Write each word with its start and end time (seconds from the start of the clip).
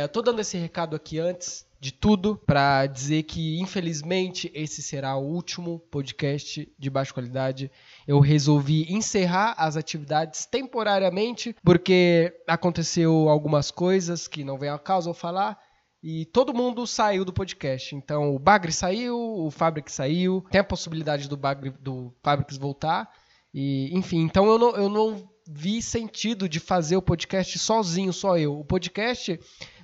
É, 0.00 0.04
eu 0.04 0.08
tô 0.08 0.22
dando 0.22 0.40
esse 0.40 0.56
recado 0.56 0.96
aqui 0.96 1.18
antes 1.18 1.66
de 1.78 1.92
tudo 1.92 2.40
para 2.46 2.86
dizer 2.86 3.22
que 3.24 3.60
infelizmente 3.60 4.50
esse 4.54 4.82
será 4.82 5.14
o 5.16 5.26
último 5.26 5.78
podcast 5.90 6.66
de 6.78 6.90
baixa 6.90 7.12
qualidade. 7.12 7.70
Eu 8.08 8.18
resolvi 8.18 8.90
encerrar 8.90 9.54
as 9.58 9.76
atividades 9.76 10.46
temporariamente 10.46 11.54
porque 11.62 12.34
aconteceu 12.46 13.28
algumas 13.28 13.70
coisas 13.70 14.26
que 14.26 14.42
não 14.42 14.56
vem 14.56 14.70
ao 14.70 14.78
caso 14.78 15.10
eu 15.10 15.14
falar 15.14 15.58
e 16.02 16.24
todo 16.24 16.54
mundo 16.54 16.86
saiu 16.86 17.22
do 17.22 17.32
podcast. 17.32 17.94
Então 17.94 18.34
o 18.34 18.38
Bagre 18.38 18.72
saiu, 18.72 19.18
o 19.18 19.50
Fabric 19.50 19.92
saiu, 19.92 20.42
tem 20.50 20.62
a 20.62 20.64
possibilidade 20.64 21.28
do 21.28 21.36
Bagre 21.36 21.74
do 21.78 22.10
Fabrics 22.22 22.56
voltar 22.56 23.10
e 23.52 23.90
enfim, 23.92 24.20
então 24.20 24.46
eu 24.46 24.58
não, 24.58 24.76
eu 24.76 24.88
não 24.88 25.30
vi 25.52 25.82
sentido 25.82 26.48
de 26.48 26.60
fazer 26.60 26.96
o 26.96 27.02
podcast 27.02 27.58
sozinho, 27.58 28.12
só 28.12 28.38
eu. 28.38 28.58
O 28.58 28.64
podcast 28.64 29.38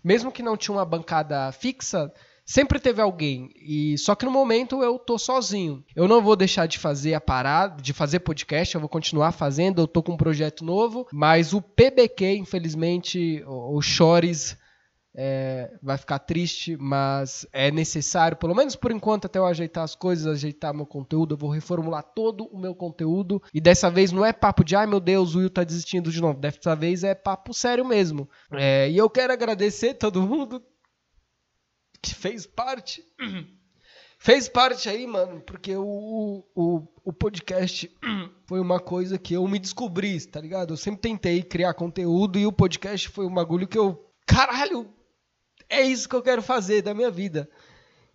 mesmo 0.07 0.31
que 0.31 0.41
não 0.41 0.57
tinha 0.57 0.73
uma 0.73 0.85
bancada 0.85 1.51
fixa, 1.51 2.13
sempre 2.45 2.79
teve 2.79 3.03
alguém. 3.03 3.51
E 3.57 3.99
só 3.99 4.15
que 4.15 4.25
no 4.25 4.31
momento 4.31 4.81
eu 4.81 5.01
tô 5.01 5.19
sozinho. 5.19 5.85
Eu 5.97 6.07
não 6.07 6.23
vou 6.23 6.37
deixar 6.37 6.67
de 6.67 6.79
fazer 6.79 7.15
a 7.15 7.21
parada, 7.21 7.83
de 7.83 7.93
fazer 7.93 8.21
podcast, 8.21 8.73
eu 8.73 8.81
vou 8.81 8.89
continuar 8.89 9.33
fazendo, 9.33 9.83
eu 9.83 9.89
tô 9.89 10.05
com 10.05 10.13
um 10.13 10.17
projeto 10.17 10.65
novo, 10.65 11.09
mas 11.13 11.53
o 11.53 11.61
PBQ, 11.61 12.37
infelizmente, 12.37 13.43
o, 13.49 13.83
Chores 13.83 14.57
é, 15.19 15.71
vai 15.83 15.97
ficar 15.97 16.19
triste, 16.19 16.77
mas 16.77 17.47
é 17.51 17.71
necessário, 17.71 18.37
pelo 18.37 18.55
menos 18.55 18.77
por 18.77 18.93
enquanto, 18.93 19.25
até 19.25 19.39
eu 19.39 19.47
ajeitar 19.47 19.83
as 19.83 19.95
coisas, 19.95 20.27
ajeitar 20.27 20.75
meu 20.75 20.85
conteúdo. 20.85 21.33
Eu 21.33 21.39
vou 21.39 21.49
reformular 21.49 22.03
todo 22.03 22.45
o 22.53 22.59
meu 22.59 22.75
conteúdo. 22.75 23.43
E 23.55 23.59
dessa 23.59 23.91
vez 23.91 24.13
não 24.13 24.27
é 24.27 24.33
papo 24.33 24.63
de, 24.63 24.77
ai 24.77 24.87
meu 24.87 25.01
Deus, 25.01 25.35
o 25.35 25.39
Will 25.39 25.49
tá 25.49 25.65
desistindo 25.65 26.13
de 26.13 26.21
novo. 26.21 26.39
Dessa 26.39 26.77
vez 26.77 27.03
é 27.03 27.15
papo 27.15 27.55
sério 27.55 27.83
mesmo. 27.83 28.29
É, 28.53 28.91
e 28.91 28.99
eu 28.99 29.09
quero 29.09 29.33
agradecer 29.33 29.95
todo 29.95 30.21
mundo 30.21 30.63
que 32.03 32.15
fez 32.15 32.47
parte. 32.47 33.03
Fez 34.19 34.49
parte 34.49 34.89
aí, 34.89 35.07
mano, 35.07 35.43
porque 35.43 35.77
o, 35.77 36.43
o, 36.55 36.83
o 37.05 37.13
podcast 37.13 37.95
foi 38.49 38.59
uma 38.59 38.81
coisa 38.81 39.19
que 39.19 39.35
eu 39.35 39.47
me 39.47 39.59
descobri, 39.59 40.19
tá 40.27 40.41
ligado? 40.41 40.73
Eu 40.73 40.77
sempre 40.77 41.03
tentei 41.03 41.43
criar 41.43 41.75
conteúdo 41.75 42.39
e 42.39 42.47
o 42.47 42.51
podcast 42.51 43.11
foi 43.11 43.27
um 43.27 43.35
bagulho 43.35 43.69
que 43.69 43.79
eu. 43.79 44.11
Caralho, 44.27 44.89
é 45.69 45.83
isso 45.83 46.09
que 46.09 46.15
eu 46.15 46.23
quero 46.23 46.43
fazer 46.43 46.83
da 46.83 46.95
minha 46.95 47.11
vida. 47.11 47.49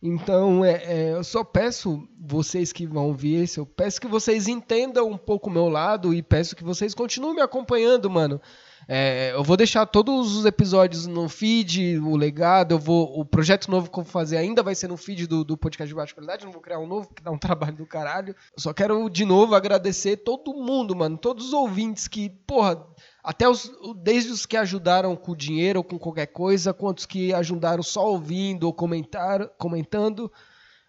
Então, 0.04 0.66
é, 0.66 0.84
é, 0.84 1.14
eu 1.14 1.24
só 1.24 1.44
peço 1.44 2.08
vocês 2.20 2.74
que 2.74 2.88
vão 2.88 3.08
ouvir 3.08 3.44
esse, 3.44 3.60
eu 3.60 3.68
peço 3.68 4.02
que 4.02 4.08
vocês 4.08 4.48
entendam 4.48 5.08
um 5.08 5.18
pouco 5.18 5.48
o 5.48 5.54
meu 5.54 5.70
lado 5.70 6.12
e 6.12 6.24
peço 6.24 6.56
que 6.56 6.64
vocês 6.64 6.96
continuem 6.96 7.36
me 7.36 7.42
acompanhando, 7.42 8.10
mano. 8.10 8.42
É, 8.88 9.32
eu 9.34 9.44
vou 9.44 9.56
deixar 9.56 9.86
todos 9.86 10.36
os 10.36 10.44
episódios 10.44 11.06
no 11.06 11.30
feed, 11.30 12.00
o 12.00 12.16
legado, 12.16 12.74
eu 12.74 12.80
vou. 12.80 13.20
O 13.20 13.24
projeto 13.24 13.70
novo 13.70 13.92
que 13.92 14.00
eu 14.00 14.04
vou 14.04 14.12
fazer 14.12 14.38
ainda 14.38 14.64
vai 14.64 14.74
ser 14.74 14.88
no 14.88 14.98
feed 14.98 15.28
do, 15.28 15.44
do 15.44 15.56
podcast 15.56 15.88
de 15.88 15.96
baixa 15.96 16.16
qualidade, 16.16 16.46
não 16.46 16.52
vou 16.52 16.62
criar 16.62 16.80
um 16.80 16.88
novo, 16.88 17.14
que 17.14 17.22
dá 17.22 17.30
um 17.30 17.38
trabalho 17.40 17.76
do 17.78 17.86
caralho. 17.86 18.36
Eu 18.56 18.62
só 18.62 18.74
quero 18.74 19.08
de 19.08 19.24
novo 19.24 19.54
agradecer 19.54 20.18
todo 20.18 20.54
mundo, 20.54 20.96
mano, 20.96 21.16
todos 21.16 21.48
os 21.48 21.54
ouvintes 21.54 22.08
que, 22.08 22.30
porra, 22.48 22.84
até 23.24 23.48
os, 23.48 23.72
desde 23.98 24.32
os 24.32 24.46
que 24.46 24.58
ajudaram 24.58 25.16
com 25.16 25.36
dinheiro 25.36 25.80
ou 25.80 25.84
com 25.84 26.00
qualquer 26.00 26.28
coisa, 26.28 26.74
quantos 26.74 27.06
que 27.06 27.34
ajudaram 27.34 27.84
só 27.84 28.10
ouvindo 28.10 28.64
ou 28.64 28.74
comentar, 28.74 29.48
comentando. 29.58 30.32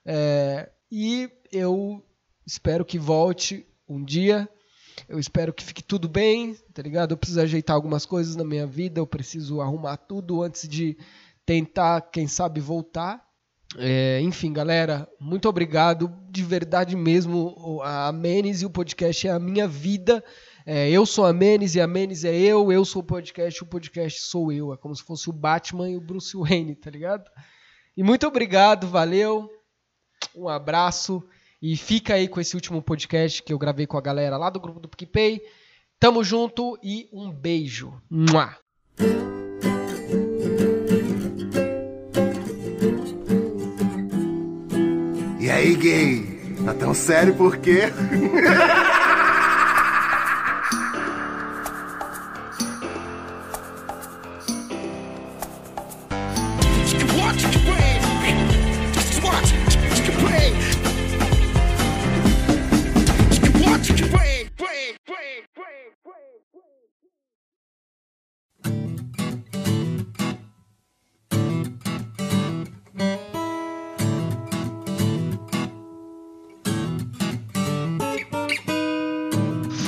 É, 0.04 0.70
e 0.90 1.30
eu 1.50 2.02
espero 2.46 2.84
que 2.84 2.98
volte 2.98 3.66
um 3.88 4.02
dia. 4.02 4.48
Eu 5.08 5.18
espero 5.18 5.52
que 5.52 5.62
fique 5.62 5.82
tudo 5.82 6.08
bem, 6.08 6.54
tá 6.72 6.82
ligado? 6.82 7.12
Eu 7.12 7.16
preciso 7.16 7.40
ajeitar 7.40 7.74
algumas 7.74 8.06
coisas 8.06 8.36
na 8.36 8.44
minha 8.44 8.66
vida, 8.66 9.00
eu 9.00 9.06
preciso 9.06 9.60
arrumar 9.60 9.96
tudo 9.96 10.42
antes 10.42 10.68
de 10.68 10.96
tentar, 11.44 12.00
quem 12.12 12.26
sabe, 12.26 12.60
voltar. 12.60 13.22
É, 13.78 14.20
enfim, 14.20 14.52
galera, 14.52 15.08
muito 15.18 15.48
obrigado. 15.48 16.12
De 16.30 16.42
verdade 16.42 16.94
mesmo, 16.94 17.80
a 17.82 18.12
Menes 18.12 18.62
e 18.62 18.66
o 18.66 18.70
podcast 18.70 19.26
é 19.26 19.30
a 19.30 19.38
minha 19.38 19.66
vida. 19.66 20.22
É, 20.64 20.88
eu 20.90 21.04
sou 21.04 21.26
a 21.26 21.32
Menes 21.32 21.74
e 21.74 21.80
a 21.80 21.86
Menes 21.86 22.24
é 22.24 22.34
eu, 22.34 22.70
eu 22.70 22.84
sou 22.84 23.02
o 23.02 23.04
podcast, 23.04 23.62
o 23.62 23.66
podcast 23.66 24.20
sou 24.20 24.52
eu. 24.52 24.72
É 24.72 24.76
como 24.76 24.94
se 24.94 25.02
fosse 25.02 25.28
o 25.28 25.32
Batman 25.32 25.90
e 25.90 25.96
o 25.96 26.00
Bruce 26.00 26.36
Wayne, 26.36 26.76
tá 26.76 26.90
ligado? 26.90 27.28
E 27.96 28.02
muito 28.02 28.26
obrigado, 28.26 28.86
valeu, 28.86 29.50
um 30.34 30.48
abraço 30.48 31.22
e 31.60 31.76
fica 31.76 32.14
aí 32.14 32.28
com 32.28 32.40
esse 32.40 32.54
último 32.54 32.80
podcast 32.80 33.42
que 33.42 33.52
eu 33.52 33.58
gravei 33.58 33.86
com 33.86 33.98
a 33.98 34.00
galera 34.00 34.36
lá 34.36 34.50
do 34.50 34.60
grupo 34.60 34.80
do 34.80 34.88
PicPay. 34.88 35.40
Tamo 35.98 36.22
junto 36.24 36.78
e 36.82 37.08
um 37.12 37.30
beijo. 37.30 38.00
Mua. 38.08 38.56
E 45.38 45.50
aí, 45.50 45.76
gay? 45.76 46.40
Tá 46.64 46.74
tão 46.74 46.94
sério 46.94 47.34
por 47.34 47.56
quê? 47.56 47.82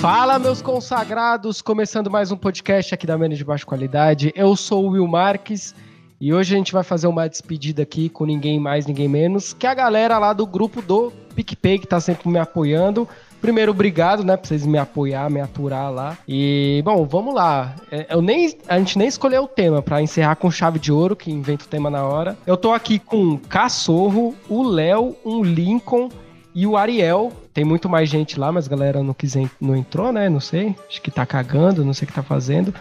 Fala, 0.04 0.38
meus 0.38 0.60
consagrados! 0.60 1.62
Começando 1.62 2.10
mais 2.10 2.30
um 2.30 2.36
podcast 2.36 2.92
aqui 2.92 3.06
da 3.06 3.16
Menos 3.16 3.38
de 3.38 3.44
Baixa 3.44 3.64
Qualidade. 3.64 4.34
Eu 4.36 4.54
sou 4.54 4.84
o 4.84 4.90
Will 4.90 5.08
Marques 5.08 5.74
e 6.20 6.30
hoje 6.30 6.54
a 6.54 6.58
gente 6.58 6.74
vai 6.74 6.82
fazer 6.82 7.06
uma 7.06 7.26
despedida 7.26 7.84
aqui 7.84 8.10
com 8.10 8.26
ninguém 8.26 8.60
mais, 8.60 8.84
ninguém 8.84 9.08
menos 9.08 9.54
que 9.54 9.66
a 9.66 9.72
galera 9.72 10.18
lá 10.18 10.34
do 10.34 10.46
grupo 10.46 10.82
do 10.82 11.10
PicPay 11.34 11.78
que 11.78 11.86
tá 11.86 12.00
sempre 12.00 12.28
me 12.28 12.38
apoiando. 12.38 13.08
Primeiro, 13.40 13.72
obrigado, 13.72 14.22
né, 14.22 14.36
pra 14.36 14.46
vocês 14.46 14.66
me 14.66 14.76
apoiar, 14.76 15.30
me 15.30 15.40
aturar 15.40 15.90
lá. 15.90 16.18
E, 16.28 16.82
bom, 16.84 17.06
vamos 17.06 17.34
lá. 17.34 17.74
É, 17.90 18.04
eu 18.10 18.20
nem, 18.20 18.58
a 18.68 18.78
gente 18.78 18.98
nem 18.98 19.08
escolheu 19.08 19.44
o 19.44 19.48
tema 19.48 19.80
para 19.80 20.02
encerrar 20.02 20.36
com 20.36 20.50
chave 20.50 20.78
de 20.78 20.92
ouro, 20.92 21.16
que 21.16 21.30
inventa 21.30 21.64
o 21.64 21.68
tema 21.68 21.88
na 21.88 22.04
hora. 22.04 22.36
Eu 22.46 22.58
tô 22.58 22.74
aqui 22.74 22.98
com 22.98 23.28
o 23.28 23.38
Cachorro, 23.38 24.34
o 24.50 24.64
Léo, 24.64 25.16
um 25.24 25.42
Lincoln 25.42 26.10
e 26.54 26.66
o 26.66 26.76
Ariel, 26.76 27.32
tem 27.54 27.64
muito 27.64 27.88
mais 27.88 28.08
gente 28.08 28.38
lá, 28.38 28.50
mas 28.50 28.66
a 28.66 28.70
galera 28.70 29.02
não, 29.02 29.14
quis, 29.14 29.34
não 29.60 29.76
entrou, 29.76 30.12
né? 30.12 30.28
Não 30.28 30.40
sei. 30.40 30.74
Acho 30.88 31.00
que 31.00 31.10
tá 31.10 31.24
cagando, 31.24 31.84
não 31.84 31.94
sei 31.94 32.04
o 32.04 32.08
que 32.08 32.12
tá 32.12 32.22
fazendo. 32.22 32.74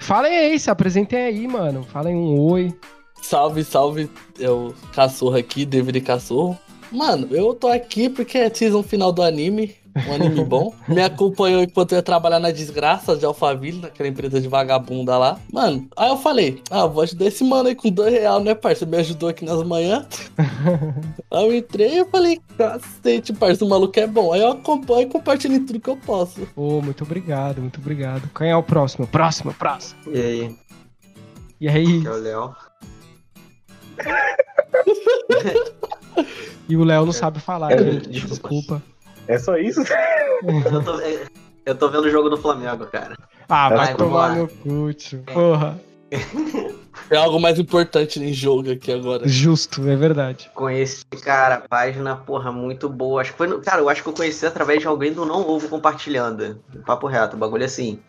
Falem 0.00 0.36
aí, 0.36 0.58
se 0.58 0.68
apresentem 0.68 1.18
aí, 1.18 1.46
mano. 1.46 1.84
Falem 1.84 2.16
um 2.16 2.38
oi. 2.40 2.74
Salve, 3.22 3.62
salve. 3.62 4.10
Eu, 4.36 4.74
cachorro 4.92 5.36
aqui, 5.36 5.64
David 5.64 6.00
Cachorro. 6.00 6.58
Mano, 6.90 7.28
eu 7.30 7.54
tô 7.54 7.68
aqui 7.68 8.08
porque 8.08 8.36
é 8.36 8.52
season 8.52 8.82
final 8.82 9.12
do 9.12 9.22
anime 9.22 9.74
um 10.08 10.14
anime 10.14 10.44
bom. 10.44 10.74
Me 10.86 11.02
acompanhou 11.02 11.62
enquanto 11.62 11.92
eu 11.92 11.96
ia 11.96 12.02
trabalhar 12.02 12.38
na 12.38 12.50
desgraça 12.50 13.16
de 13.16 13.24
Alphaville, 13.24 13.80
naquela 13.80 14.08
empresa 14.08 14.40
de 14.40 14.48
vagabunda 14.48 15.16
lá. 15.16 15.38
Mano, 15.52 15.88
aí 15.96 16.08
eu 16.08 16.16
falei, 16.16 16.62
ah, 16.70 16.86
vou 16.86 17.02
ajudar 17.02 17.26
esse 17.26 17.42
mano 17.42 17.68
aí 17.68 17.74
com 17.74 17.90
dois 17.90 18.12
reais, 18.12 18.44
né, 18.44 18.54
parça? 18.54 18.84
Me 18.84 18.96
ajudou 18.98 19.28
aqui 19.28 19.44
nas 19.44 19.62
manhãs. 19.62 20.30
aí 21.32 21.46
eu 21.46 21.54
entrei 21.54 22.00
e 22.00 22.04
falei, 22.04 22.40
cacete, 22.56 23.32
parça, 23.32 23.64
o 23.64 23.68
maluco 23.68 23.98
é 23.98 24.06
bom. 24.06 24.32
Aí 24.32 24.40
eu 24.40 24.52
acompanho 24.52 25.02
e 25.02 25.10
compartilho 25.10 25.64
tudo 25.64 25.80
que 25.80 25.90
eu 25.90 25.96
posso. 25.96 26.42
Ô, 26.54 26.78
oh, 26.78 26.82
muito 26.82 27.04
obrigado, 27.04 27.60
muito 27.60 27.80
obrigado. 27.80 28.28
Quem 28.36 28.50
é 28.50 28.56
o 28.56 28.62
próximo? 28.62 29.06
Próximo, 29.06 29.54
próximo. 29.54 29.98
E 30.06 30.20
aí? 30.20 30.56
E 31.60 31.68
aí? 31.68 31.98
Aqui 31.98 32.06
é 32.06 32.10
o 32.10 32.16
Léo. 32.16 32.54
e 36.68 36.76
o 36.76 36.84
Léo 36.84 37.06
não 37.06 37.12
sabe 37.12 37.40
falar, 37.40 37.76
gente. 37.78 38.10
Desculpa. 38.20 38.82
É 39.28 39.38
só 39.38 39.56
isso? 39.56 39.82
eu, 40.44 40.84
tô, 40.84 41.00
eu 41.66 41.74
tô 41.74 41.88
vendo 41.88 42.04
o 42.04 42.10
jogo 42.10 42.28
do 42.28 42.36
Flamengo, 42.36 42.86
cara. 42.86 43.16
Ah, 43.48 43.68
vai, 43.68 43.78
vai 43.78 43.94
tomar 43.94 44.36
no 44.36 44.48
cu, 44.48 44.90
porra. 45.32 45.78
É 47.10 47.16
algo 47.16 47.38
mais 47.38 47.58
importante 47.58 48.18
em 48.18 48.32
jogo 48.32 48.72
aqui 48.72 48.90
agora. 48.90 49.28
Justo, 49.28 49.88
é 49.88 49.94
verdade. 49.94 50.50
Conheci, 50.54 51.04
cara, 51.22 51.62
página, 51.68 52.16
porra, 52.16 52.50
muito 52.50 52.88
boa. 52.88 53.20
Acho 53.20 53.32
que 53.32 53.38
foi 53.38 53.46
no, 53.46 53.60
Cara, 53.60 53.80
eu 53.80 53.88
acho 53.88 54.02
que 54.02 54.08
eu 54.08 54.12
conheci 54.12 54.44
através 54.44 54.80
de 54.80 54.88
alguém 54.88 55.12
do 55.12 55.24
Não 55.24 55.48
Ovo 55.48 55.68
compartilhando. 55.68 56.60
Papo 56.84 57.06
reto, 57.06 57.36
o 57.36 57.38
bagulho 57.38 57.64
assim. 57.64 58.00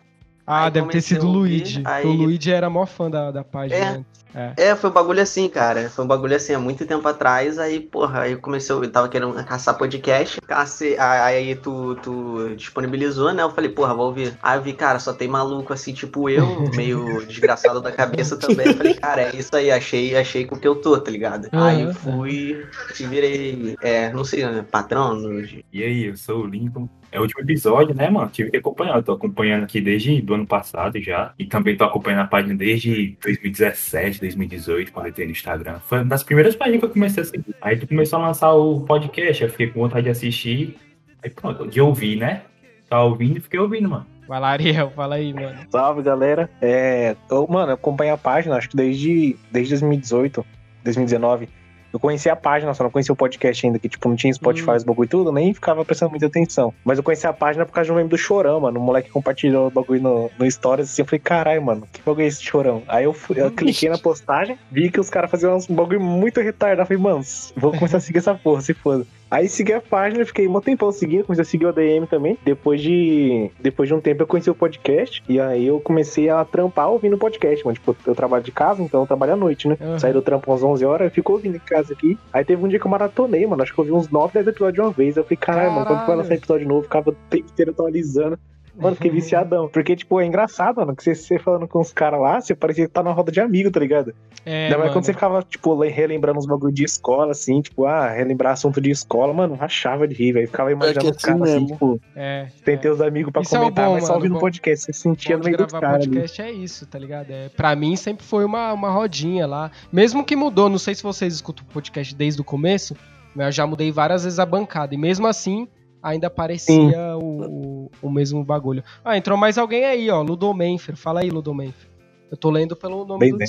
Ah, 0.50 0.64
Aí 0.64 0.70
deve 0.70 0.88
ter 0.88 1.02
sido 1.02 1.26
o 1.26 1.30
Luigi. 1.30 1.82
aí- 1.84 2.06
O 2.06 2.12
Luigi 2.12 2.50
era 2.50 2.70
mó 2.70 2.86
fã 2.86 3.10
da, 3.10 3.30
da 3.30 3.44
página. 3.44 3.78
É. 3.78 3.88
antes. 3.88 4.18
É. 4.34 4.52
É, 4.58 4.76
foi 4.76 4.90
um 4.90 4.92
bagulho 4.92 5.22
assim, 5.22 5.48
cara. 5.48 5.88
Foi 5.88 6.04
um 6.04 6.08
bagulho 6.08 6.36
assim 6.36 6.52
há 6.52 6.58
muito 6.58 6.84
tempo 6.86 7.06
atrás. 7.08 7.58
Aí, 7.58 7.80
porra, 7.80 8.20
aí 8.20 8.32
eu 8.32 8.38
comecei, 8.40 8.76
eu 8.76 8.90
tava 8.90 9.08
querendo 9.08 9.32
caçar 9.44 9.76
podcast. 9.76 10.38
Cacei, 10.42 10.98
aí 10.98 11.54
tu, 11.56 11.96
tu 12.02 12.54
disponibilizou, 12.54 13.32
né? 13.32 13.42
Eu 13.42 13.50
falei, 13.50 13.70
porra, 13.70 13.94
vou 13.94 14.06
ouvir. 14.06 14.34
Aí 14.42 14.58
eu 14.58 14.62
vi, 14.62 14.74
cara, 14.74 14.98
só 14.98 15.12
tem 15.14 15.26
maluco 15.28 15.72
assim, 15.72 15.92
tipo 15.94 16.28
eu, 16.28 16.44
meio 16.76 17.26
desgraçado 17.26 17.80
da 17.80 17.90
cabeça 17.90 18.36
também. 18.36 18.66
Eu 18.68 18.74
falei, 18.76 18.94
cara, 18.94 19.22
é 19.22 19.34
isso 19.36 19.56
aí, 19.56 19.70
achei, 19.70 20.14
achei 20.14 20.44
com 20.44 20.56
o 20.56 20.60
que 20.60 20.68
eu 20.68 20.76
tô, 20.76 20.98
tá 21.00 21.10
ligado? 21.10 21.48
Aí 21.50 21.80
eu 21.82 21.94
fui 21.94 22.64
e 23.00 23.02
virei, 23.06 23.76
é, 23.82 24.12
não 24.12 24.24
sei, 24.24 24.44
né, 24.44 24.64
patrão. 24.70 25.14
no- 25.14 25.40
E 25.72 25.82
aí, 25.82 26.04
eu 26.04 26.16
sou 26.16 26.42
o 26.42 26.46
Lincoln. 26.46 26.86
É 27.10 27.18
o 27.18 27.22
último 27.22 27.40
episódio, 27.42 27.94
né, 27.94 28.10
mano? 28.10 28.30
Tive 28.30 28.50
que 28.50 28.56
acompanhar. 28.58 28.96
Eu 28.96 29.02
tô 29.02 29.12
acompanhando 29.12 29.64
aqui 29.64 29.80
desde 29.80 30.20
do 30.20 30.34
ano 30.34 30.46
passado 30.46 31.00
já. 31.00 31.32
E 31.38 31.46
também 31.46 31.76
tô 31.76 31.84
acompanhando 31.84 32.20
a 32.20 32.26
página 32.26 32.54
desde 32.54 33.16
2017, 33.22 34.20
2018, 34.20 34.92
quando 34.92 35.06
eu 35.06 35.10
entrei 35.10 35.26
no 35.26 35.32
Instagram. 35.32 35.78
Foi 35.80 35.98
uma 35.98 36.04
das 36.06 36.22
primeiras 36.22 36.54
páginas 36.54 36.80
que 36.80 36.86
eu 36.86 36.90
comecei 36.90 37.22
a 37.22 37.26
seguir. 37.26 37.54
Aí 37.60 37.76
tu 37.76 37.86
começou 37.86 38.18
a 38.18 38.26
lançar 38.26 38.52
o 38.52 38.80
podcast, 38.82 39.42
eu 39.42 39.50
fiquei 39.50 39.68
com 39.68 39.80
vontade 39.80 40.04
de 40.04 40.10
assistir. 40.10 40.76
Aí 41.22 41.30
pronto, 41.30 41.66
de 41.66 41.80
ouvir, 41.80 42.16
né? 42.16 42.42
Tá 42.88 43.02
ouvindo 43.02 43.38
e 43.38 43.40
fiquei 43.40 43.58
ouvindo, 43.58 43.88
mano. 43.88 44.06
Vai 44.28 44.40
lá, 44.40 44.50
Ariel, 44.50 44.90
fala 44.90 45.14
aí, 45.14 45.32
mano. 45.32 45.58
Salve, 45.70 46.02
galera. 46.02 46.50
É, 46.60 47.16
eu, 47.30 47.46
mano, 47.48 47.70
eu 47.70 47.74
acompanho 47.74 48.12
a 48.12 48.18
página, 48.18 48.56
acho 48.56 48.68
que 48.68 48.76
desde, 48.76 49.36
desde 49.50 49.72
2018, 49.74 50.44
2019. 50.84 51.48
Eu 51.92 51.98
conheci 51.98 52.28
a 52.28 52.36
página, 52.36 52.74
só 52.74 52.82
não 52.82 52.90
conhecia 52.90 53.12
o 53.12 53.16
podcast 53.16 53.64
ainda, 53.66 53.78
que 53.78 53.88
tipo, 53.88 54.08
não 54.08 54.16
tinha 54.16 54.32
Spotify, 54.32 54.70
Hum. 54.72 54.76
os 54.76 54.84
bagulho 54.84 55.06
e 55.06 55.08
tudo, 55.08 55.32
nem 55.32 55.54
ficava 55.54 55.84
prestando 55.84 56.10
muita 56.10 56.26
atenção. 56.26 56.72
Mas 56.84 56.98
eu 56.98 57.04
conheci 57.04 57.26
a 57.26 57.32
página 57.32 57.64
por 57.64 57.72
causa 57.72 57.86
de 57.86 57.92
um 57.92 57.96
meme 57.96 58.08
do 58.08 58.18
Chorão, 58.18 58.60
mano. 58.60 58.78
O 58.78 58.82
moleque 58.82 59.10
compartilhou 59.10 59.68
o 59.68 59.70
bagulho 59.70 60.02
no, 60.02 60.30
no 60.38 60.50
Stories 60.50 60.90
assim, 60.90 61.02
eu 61.02 61.06
falei, 61.06 61.20
caralho, 61.20 61.62
mano, 61.62 61.88
que 61.92 62.00
bagulho 62.02 62.24
é 62.24 62.28
esse 62.28 62.42
Chorão? 62.42 62.82
Aí 62.88 63.04
eu, 63.04 63.12
fui, 63.12 63.40
eu 63.40 63.50
cliquei 63.50 63.88
na 63.88 63.96
postagem, 63.98 64.58
vi 64.70 64.90
que 64.90 65.00
os 65.00 65.08
caras 65.08 65.30
faziam 65.30 65.56
uns 65.56 65.66
bagulho 65.66 66.00
muito 66.00 66.40
retardado. 66.40 66.82
Eu 66.82 66.86
falei, 66.86 67.02
mano, 67.02 67.24
vou 67.56 67.72
começar 67.72 67.96
a 67.96 68.00
seguir 68.00 68.18
essa 68.18 68.34
porra, 68.34 68.60
se 68.60 68.74
foda. 68.74 69.06
Aí 69.30 69.48
segui 69.48 69.72
a 69.72 69.80
página, 69.80 70.24
fiquei 70.24 70.48
um 70.48 70.60
tempão 70.60 70.90
seguindo, 70.90 71.24
comecei 71.24 71.42
a 71.42 71.44
seguir 71.44 71.66
o 71.66 71.68
ADM 71.68 72.06
também. 72.08 72.38
Depois 72.44 72.80
de, 72.80 73.50
depois 73.60 73.88
de 73.88 73.94
um 73.94 74.00
tempo 74.00 74.22
eu 74.22 74.26
conheci 74.26 74.50
o 74.50 74.54
podcast. 74.54 75.22
E 75.28 75.38
aí 75.38 75.66
eu 75.66 75.80
comecei 75.80 76.28
a 76.30 76.44
trampar 76.44 76.90
ouvindo 76.90 77.14
o 77.14 77.18
podcast, 77.18 77.64
mano. 77.64 77.74
Tipo, 77.74 77.96
eu 78.06 78.14
trabalho 78.14 78.42
de 78.42 78.52
casa, 78.52 78.82
então 78.82 79.02
eu 79.02 79.06
trabalho 79.06 79.34
à 79.34 79.36
noite, 79.36 79.68
né? 79.68 79.76
Uhum. 79.80 79.98
Saí 79.98 80.12
do 80.12 80.22
trampo 80.22 80.52
às 80.52 80.62
11 80.62 80.84
horas, 80.84 81.06
eu 81.06 81.10
fico 81.10 81.32
ouvindo 81.32 81.56
em 81.56 81.60
casa 81.60 81.92
aqui. 81.92 82.18
Aí 82.32 82.44
teve 82.44 82.64
um 82.64 82.68
dia 82.68 82.78
que 82.78 82.86
eu 82.86 82.90
maratonei, 82.90 83.46
mano. 83.46 83.62
Acho 83.62 83.74
que 83.74 83.78
eu 83.78 83.84
ouvi 83.84 83.94
uns 83.94 84.10
9, 84.10 84.32
10 84.32 84.46
episódios 84.48 84.74
de 84.74 84.80
uma 84.80 84.90
vez. 84.90 85.16
Eu 85.16 85.24
falei, 85.24 85.36
caralho, 85.36 85.72
mano, 85.72 85.86
quando 85.86 86.06
vai 86.06 86.16
lançar 86.16 86.34
episódio 86.34 86.66
novo, 86.66 86.80
eu 86.80 86.84
ficava 86.84 87.10
o 87.10 87.16
tempo 87.28 87.46
inteiro 87.50 87.70
atualizando. 87.70 88.38
Mano, 88.82 88.96
fiquei 88.96 89.10
viciadão. 89.10 89.68
Porque, 89.68 89.94
tipo, 89.96 90.20
é 90.20 90.26
engraçado, 90.26 90.76
mano, 90.76 90.94
que 90.94 91.02
você, 91.02 91.14
você 91.14 91.38
falando 91.38 91.66
com 91.68 91.80
os 91.80 91.92
caras 91.92 92.20
lá, 92.20 92.40
você 92.40 92.54
parecia 92.54 92.86
que 92.86 92.92
tá 92.92 93.02
numa 93.02 93.12
roda 93.14 93.30
de 93.32 93.40
amigo, 93.40 93.70
tá 93.70 93.80
ligado? 93.80 94.14
É, 94.46 94.64
Ainda 94.66 94.78
mais 94.78 94.92
quando 94.92 95.04
você 95.04 95.12
ficava, 95.12 95.42
tipo, 95.42 95.74
le- 95.82 95.88
relembrando 95.90 96.38
uns 96.38 96.46
bagulho 96.46 96.72
de 96.72 96.84
escola, 96.84 97.32
assim, 97.32 97.60
tipo, 97.60 97.84
ah, 97.84 98.08
relembrar 98.08 98.52
assunto 98.52 98.80
de 98.80 98.90
escola, 98.90 99.32
mano, 99.34 99.54
rachava 99.54 100.06
de 100.08 100.14
rir, 100.14 100.32
velho. 100.32 100.46
Ficava 100.46 100.72
imaginando 100.72 101.06
É 101.06 101.10
os 101.10 101.16
assim 101.16 101.26
caras 101.26 101.42
assim, 101.50 101.66
tipo, 101.66 102.00
É, 102.16 102.46
tem 102.64 102.74
é. 102.74 102.78
teus 102.78 103.00
amigos 103.00 103.32
pra 103.32 103.42
Isso 103.42 103.54
é 103.54 103.58
o 103.58 103.62
comentar, 103.62 103.86
bom, 103.88 103.94
mas 103.94 104.06
só 104.06 104.14
ouvindo 104.14 104.34
bom. 104.34 104.40
podcast, 104.40 104.84
você 104.86 104.92
sentia 104.92 105.36
no 105.36 105.44
meio 105.44 105.56
dos 105.56 105.66
gravar 105.66 105.80
caras 105.86 106.02
ali. 106.06 106.10
podcast 106.14 106.42
é 106.42 106.50
isso, 106.52 106.86
tá 106.86 106.98
ligado? 106.98 107.30
É, 107.30 107.48
pra 107.50 107.74
mim 107.76 107.96
sempre 107.96 108.24
foi 108.24 108.44
uma, 108.44 108.72
uma 108.72 108.90
rodinha 108.90 109.46
lá. 109.46 109.70
Mesmo 109.92 110.24
que 110.24 110.34
mudou, 110.36 110.68
não 110.68 110.78
sei 110.78 110.94
se 110.94 111.02
vocês 111.02 111.34
escutam 111.34 111.64
o 111.68 111.72
podcast 111.72 112.14
desde 112.14 112.40
o 112.40 112.44
começo, 112.44 112.96
mas 113.34 113.46
eu 113.46 113.52
já 113.52 113.66
mudei 113.66 113.90
várias 113.92 114.24
vezes 114.24 114.38
a 114.38 114.46
bancada. 114.46 114.94
E 114.94 114.98
mesmo 114.98 115.26
assim, 115.26 115.68
ainda 116.02 116.30
parecia 116.30 117.16
o, 117.16 117.86
o, 117.86 117.90
o 118.02 118.10
mesmo 118.10 118.44
bagulho. 118.44 118.82
Ah, 119.04 119.16
entrou 119.16 119.36
mais 119.36 119.58
alguém 119.58 119.84
aí, 119.84 120.10
ó. 120.10 120.22
Ludomenfer. 120.22 120.96
Fala 120.96 121.20
aí, 121.20 121.30
Ludomenfer. 121.30 121.88
Eu 122.30 122.36
tô 122.36 122.50
lendo 122.50 122.76
pelo 122.76 123.04
nome 123.04 123.20
Bem 123.20 123.32
do. 123.32 123.44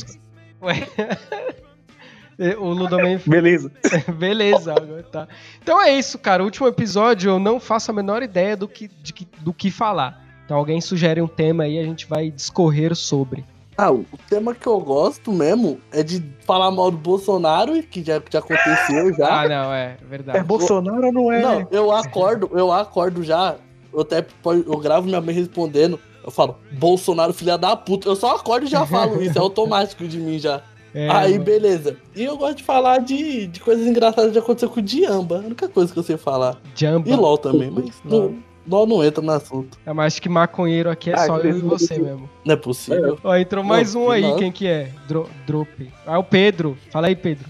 Ué. 0.62 0.88
o 2.58 2.70
Ludomenfer. 2.70 3.30
Beleza. 3.30 3.72
Beleza, 4.18 4.74
agora 4.74 5.04
tá. 5.04 5.28
Então 5.62 5.82
é 5.82 5.98
isso, 5.98 6.18
cara. 6.18 6.42
O 6.42 6.46
último 6.46 6.68
episódio 6.68 7.32
eu 7.32 7.40
não 7.40 7.60
faço 7.60 7.92
a 7.92 7.94
menor 7.94 8.24
ideia 8.24 8.56
do 8.56 8.68
que, 8.68 8.88
de 8.88 9.14
do 9.42 9.54
que 9.54 9.70
falar. 9.70 10.26
Então 10.46 10.58
alguém 10.58 10.82
sugere 10.82 11.22
um 11.22 11.28
tema 11.28 11.64
aí, 11.64 11.78
a 11.78 11.84
gente 11.84 12.08
vai 12.08 12.32
discorrer 12.32 12.96
sobre. 12.96 13.46
Ah, 13.82 13.94
o 13.94 14.06
tema 14.30 14.54
que 14.54 14.68
eu 14.68 14.78
gosto 14.82 15.32
mesmo 15.32 15.80
é 15.90 16.04
de 16.04 16.22
falar 16.46 16.70
mal 16.70 16.92
do 16.92 16.98
Bolsonaro, 16.98 17.82
que 17.84 18.04
já, 18.04 18.22
já 18.30 18.40
aconteceu 18.40 19.14
já. 19.14 19.44
Ah, 19.44 19.48
não, 19.48 19.74
é 19.74 19.98
verdade. 20.10 20.38
É 20.38 20.44
Bolsonaro 20.44 21.08
ou 21.08 21.14
não 21.14 21.32
é? 21.32 21.42
Não, 21.42 21.68
eu 21.72 21.90
acordo, 21.90 22.50
eu 22.54 22.74
acordo 22.74 23.24
já. 23.24 23.56
Eu 23.94 24.02
até 24.02 24.26
eu 24.46 24.78
gravo 24.80 25.08
minha 25.08 25.22
mãe 25.22 25.34
respondendo. 25.34 25.98
Eu 26.22 26.30
falo, 26.30 26.58
Bolsonaro, 26.74 27.34
filha 27.34 27.58
da 27.58 27.74
puta. 27.76 28.10
Eu 28.10 28.18
só 28.18 28.36
acordo 28.36 28.66
e 28.66 28.70
já 28.70 28.86
falo 28.86 29.22
isso, 29.22 29.38
é 29.38 29.40
automático 29.42 30.06
de 30.06 30.18
mim 30.20 30.38
já. 30.38 30.62
É, 30.94 31.10
Aí, 31.10 31.34
mano. 31.34 31.46
beleza. 31.46 31.98
E 32.16 32.24
eu 32.24 32.36
gosto 32.36 32.58
de 32.58 32.64
falar 32.64 32.98
de, 32.98 33.48
de 33.48 33.60
coisas 33.60 33.88
engraçadas 33.88 34.32
que 34.32 34.40
aconteceu 34.40 34.70
com 34.70 34.80
o 34.80 34.84
Diamba. 34.84 35.38
A 35.38 35.40
única 35.40 35.70
coisa 35.70 35.94
que 35.94 36.00
eu 36.00 36.04
sei 36.04 36.18
falar. 36.18 36.58
Jamba. 36.76 37.08
E 37.08 37.16
LOL 37.16 37.38
também, 37.38 37.72
mas 37.72 37.92
não, 38.04 38.36
LOL 38.70 38.86
não 38.86 39.04
entra 39.04 39.22
no 39.24 39.32
assunto. 39.32 39.78
É, 39.86 39.92
mas 39.92 40.14
acho 40.14 40.22
que 40.22 40.30
maconheiro 40.30 40.90
aqui 40.90 41.10
é 41.10 41.14
Ah, 41.16 41.26
só 41.26 41.40
que 41.40 41.48
eu 41.48 41.58
e 41.58 41.62
você 41.62 41.98
mesmo. 41.98 42.30
Não 42.46 42.54
é 42.54 42.58
possível. 42.58 43.18
Ó, 43.24 43.36
entrou 43.36 43.64
mais 43.64 43.96
Não, 43.96 44.04
um 44.06 44.12
aí, 44.12 44.22
não. 44.22 44.38
quem 44.38 44.52
que 44.52 44.68
é? 44.68 44.92
Dro 45.08 45.28
Drop. 45.48 45.92
Ah, 46.06 46.20
o 46.20 46.24
Pedro. 46.24 46.78
Fala 46.92 47.08
aí, 47.08 47.16
Pedro. 47.16 47.50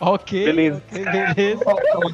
Ok. 0.00 0.44
Beleza. 0.44 0.82
ok, 0.90 1.04
beleza. 1.34 1.64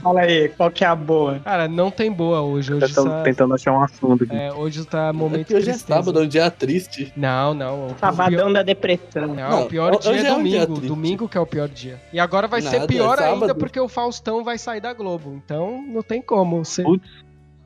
Fala 0.03 0.21
aí, 0.21 0.49
qual 0.51 0.71
que 0.71 0.85
é 0.85 0.87
a 0.87 0.95
boa? 0.95 1.39
Cara, 1.41 1.69
não 1.69 1.91
tem 1.91 2.11
boa 2.11 2.41
hoje. 2.43 2.73
Hoje 2.75 2.87
Tentando, 2.87 3.11
tá, 3.11 3.23
tentando 3.23 3.55
achar 3.55 3.73
um 3.73 3.83
assunto 3.83 4.25
aqui. 4.25 4.35
é, 4.37 4.53
hoje 4.53 4.85
tá 4.85 5.09
É 5.09 5.13
momento 5.13 5.47
que 5.47 5.55
hoje 5.55 5.71
é 5.71 5.75
sábado, 5.75 6.19
é 6.19 6.23
um 6.23 6.29
dia 6.29 6.51
triste. 6.51 7.13
Não, 7.17 7.55
não. 7.55 7.87
pior- 7.89 7.99
Sabadão 7.99 8.53
da 8.53 8.63
depressão. 8.63 9.27
Não, 9.29 9.35
Não, 9.51 9.63
o 9.65 9.67
pior 9.67 9.99
dia 9.99 10.11
é 10.13 10.27
é 10.27 10.35
um 10.35 10.43
dia 10.43 10.67
domingo. 10.67 10.87
domingo 10.87 11.29
que 11.29 11.37
é 11.39 11.41
o 11.41 11.47
pior 11.47 11.69
dia. 11.69 12.01
E 12.13 12.19
agora 12.21 12.47
vai 12.47 12.61
ser 12.63 12.73
Nada, 12.81 12.87
pior 12.87 13.19
é 13.19 13.25
ainda 13.25 13.55
porque 13.55 13.79
o 13.81 13.89
Faustão 13.89 14.43
vai 14.45 14.59
sair 14.59 14.81
da 14.81 14.93
Globo. 14.93 15.41
Então 15.45 15.83
não 15.87 16.03
tem 16.03 16.21
como. 16.23 16.65
Você... 16.65 16.83
Putz. 16.83 17.07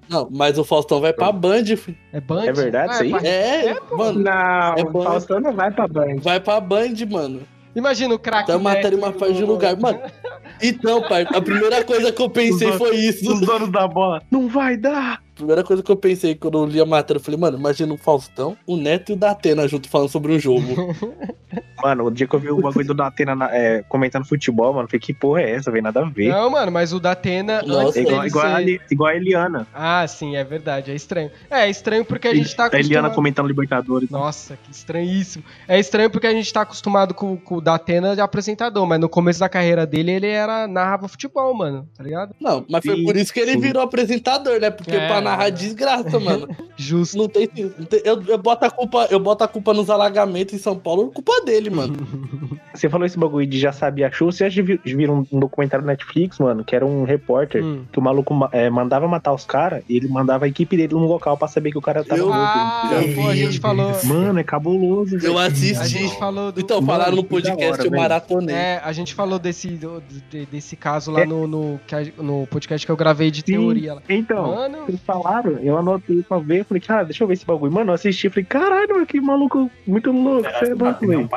Não, 0.09 0.29
mas 0.31 0.59
o 0.59 0.65
Faustão 0.65 1.01
vai 1.01 1.13
pra 1.13 1.33
Band, 1.33 1.65
filho. 1.77 1.97
É 2.13 2.21
Band? 2.21 2.45
É 2.45 2.53
verdade 2.53 2.93
isso 2.93 3.03
aí? 3.03 3.11
pra- 3.11 3.21
É, 3.27 3.77
mano. 3.93 4.21
Não, 4.21 4.75
É 4.77 4.83
o. 4.83 5.03
Faustão 5.03 5.41
não 5.41 5.53
vai 5.53 5.71
pra 5.71 5.89
Band. 5.89 6.17
Vai 6.21 6.41
pra 6.41 6.61
Band, 6.61 6.93
mano. 7.09 7.41
Imagina 7.75 8.15
o 8.15 8.19
craque. 8.19 8.53
Matéria 8.59 8.91
Neto 8.91 8.99
uma 8.99 9.13
faz 9.13 9.37
de 9.37 9.45
lugar. 9.45 9.77
Mano, 9.77 10.01
então, 10.63 11.03
pai, 11.03 11.27
a 11.29 11.41
primeira 11.41 11.83
coisa 11.85 12.13
que 12.13 12.21
eu 12.21 12.29
pensei 12.29 12.71
Os 12.71 12.77
foi 12.77 12.97
isso. 12.97 13.33
Os 13.33 13.41
donos 13.41 13.71
da 13.71 13.87
bola. 13.89 14.23
Não 14.31 14.49
vai 14.49 14.77
dar! 14.77 15.23
Primeira 15.43 15.65
coisa 15.65 15.83
que 15.83 15.91
eu 15.91 15.97
pensei 15.97 16.37
quando 16.37 16.57
eu 16.59 16.65
li 16.67 16.81
a 16.81 16.87
matéria, 16.87 17.19
eu 17.19 17.23
falei, 17.25 17.39
mano, 17.41 17.59
imagina 17.59 17.93
o 17.93 17.99
Faustão, 17.99 18.57
o 18.65 18.77
Neto 18.77 19.11
e 19.11 19.15
o 19.15 19.17
Datena 19.17 19.67
junto 19.67 19.89
falando 19.89 20.09
sobre 20.09 20.33
um 20.33 20.39
jogo. 20.39 20.63
Mano, 21.83 22.05
o 22.07 22.11
dia 22.13 22.29
que 22.29 22.35
eu 22.37 22.39
vi 22.39 22.49
o 22.49 22.61
bagulho 22.61 22.87
do 22.87 22.95
Datena 22.95 23.35
na- 23.35 23.51
é, 23.53 23.83
comentando 23.89 24.25
futebol, 24.25 24.73
mano, 24.73 24.85
eu 24.85 24.89
falei, 24.89 25.01
que 25.01 25.13
porra 25.13 25.43
é 25.43 25.51
essa, 25.51 25.69
velho? 25.69 25.83
Nada 25.83 26.01
a 26.01 26.05
ver. 26.09 26.29
Não, 26.29 26.49
mano, 26.49 26.71
mas 26.71 26.93
o 26.93 27.01
Datena. 27.01 27.61
Nossa, 27.63 27.99
É 27.99 28.03
igual, 28.03 28.25
igual, 28.25 28.47
a, 28.47 28.57
ser- 28.63 28.81
igual 28.89 29.11
a 29.11 29.17
Eliana. 29.17 29.67
Ah, 29.75 30.07
sim, 30.07 30.37
é 30.37 30.45
verdade. 30.45 30.93
É 30.93 30.95
estranho. 30.95 31.33
É, 31.51 31.63
é 31.63 31.71
estranho 31.71 32.05
porque 32.05 32.29
a 32.29 32.35
gente 32.35 32.55
tá 32.55 32.67
a 32.67 32.67
Eliana 32.69 33.09
acostumado. 33.09 33.15
comentando 33.17 33.49
Libertadores. 33.49 34.09
Nossa, 34.11 34.57
que 34.57 34.71
estranhíssimo. 34.71 35.43
É 35.67 35.77
estranho 35.77 36.09
porque 36.09 36.29
a 36.29 36.33
gente 36.33 36.53
tá 36.53 36.61
acostumado 36.63 37.15
com, 37.15 37.37
com 37.37 37.57
o 37.57 37.61
Datena 37.61 38.15
de 38.15 38.21
apresentador, 38.21 38.87
mas 38.87 39.01
no 39.01 39.09
começo 39.09 39.41
da 39.41 39.49
carreira 39.49 39.85
dele 39.85 40.13
ele 40.13 40.29
era 40.29 40.69
narrava 40.69 41.09
futebol, 41.09 41.53
mano, 41.53 41.89
tá 41.97 42.05
ligado? 42.05 42.33
Não, 42.41 42.65
mas 42.71 42.85
foi 42.85 42.95
Sim, 42.95 43.05
por 43.05 43.17
isso 43.17 43.33
que 43.35 43.41
ele 43.41 43.55
sim. 43.55 43.61
virou 43.61 43.83
apresentador, 43.83 44.61
né? 44.61 44.71
Porque 44.71 44.95
É. 44.95 45.09
pra 45.09 45.21
narrar 45.37 45.51
desgraça, 45.51 46.19
mano. 46.21 46.49
Justo. 46.77 47.17
Não 47.19 47.29
tem, 47.29 47.49
não 47.79 47.85
tem- 47.87 48.01
eu, 48.05 48.23
eu 48.23 48.39
boto 48.39 48.65
a 48.65 48.71
culpa, 48.71 49.07
eu 49.11 49.19
boto 49.21 49.43
a 49.45 49.49
culpa 49.49 49.75
nos 49.75 49.91
alagamentos 49.91 50.55
em 50.55 50.59
São 50.59 50.79
Paulo, 50.79 51.11
culpa 51.11 51.41
dele, 51.45 51.69
mano. 51.71 51.97
Você 52.75 52.89
falou 52.89 53.07
esse 53.07 53.19
bagulho 53.19 53.47
de 53.47 53.59
já 53.59 53.73
sabia 53.73 54.11
show. 54.11 54.31
Vocês 54.33 54.53
já 54.53 54.63
vi- 54.63 54.81
viram 54.85 55.27
um 55.33 55.39
documentário 55.41 55.85
na 55.85 55.93
Netflix, 55.93 56.39
mano, 56.39 56.65
que 56.65 56.75
era 56.75 56.85
um 56.87 57.05
repórter 57.05 57.63
Hum. 57.65 57.85
que 57.93 57.99
o 57.99 58.03
maluco 58.03 58.33
ma- 58.35 58.49
é, 58.53 58.69
mandava 58.71 59.07
matar 59.09 59.33
os 59.33 59.45
caras 59.45 59.83
e 59.89 59.97
ele 59.97 60.09
mandava 60.09 60.45
a 60.45 60.49
equipe 60.49 60.77
dele 60.77 60.95
num 60.95 61.05
local 61.07 61.37
pra 61.37 61.49
saber 61.49 61.71
que 61.71 61.79
o 61.79 61.83
cara 61.83 62.03
tava 62.05 62.21
Eu- 62.21 62.27
morto. 62.29 62.41
Ah, 62.41 62.91
Eu 63.07 63.15
pô, 63.15 63.29
a 63.29 63.35
gente 63.37 63.61
falou. 63.61 63.93
Mano, 64.05 64.39
é 64.39 64.45
cabuloso. 64.45 65.17
Eu 65.23 65.39
assisti. 65.39 65.77
A 65.79 65.87
gente 65.87 66.19
falou 66.19 66.53
do. 66.53 66.61
Então, 66.61 66.81
Mano, 66.81 66.93
falaram 66.93 67.17
no 67.17 67.25
podcast, 67.25 67.65
hora, 67.81 67.85
eu 67.85 67.91
maratonei. 67.91 68.55
É, 68.55 68.81
a 68.85 68.93
gente 68.93 69.15
falou 69.15 69.39
desse, 69.39 69.69
do- 69.69 70.03
de- 70.31 70.47
desse 70.47 70.77
caso 70.77 71.11
lá 71.11 71.21
É. 71.23 71.27
no, 71.27 71.47
no, 71.47 71.81
no 72.19 72.47
podcast 72.47 72.87
que 72.87 72.93
eu 72.93 72.97
gravei 72.97 73.31
de 73.31 73.39
Sim. 73.41 73.45
teoria 73.53 73.95
lá. 73.95 74.03
Então, 74.09 74.55
Mano, 74.55 74.79
eles 74.89 75.01
falaram, 75.03 75.59
eu 75.63 75.77
anotei 75.77 76.23
pra 76.23 76.39
ver, 76.39 76.65
falei, 76.65 76.81
cara, 76.81 77.05
deixa 77.05 77.23
eu 77.25 77.29
ver 77.29 77.35
esse 77.35 77.45
bagulho. 77.47 77.73
Mano, 77.73 77.91
eu 77.91 77.95
assisti, 77.95 78.29
falei, 78.29 78.45
caralho, 78.45 78.89
mano, 78.95 79.07
que 79.07 79.21
maluco 79.21 79.71
muito 79.87 80.11
louco, 80.13 80.49
você 80.51 80.71
é 80.73 80.75
louco, 80.75 81.07
velho. 81.07 81.29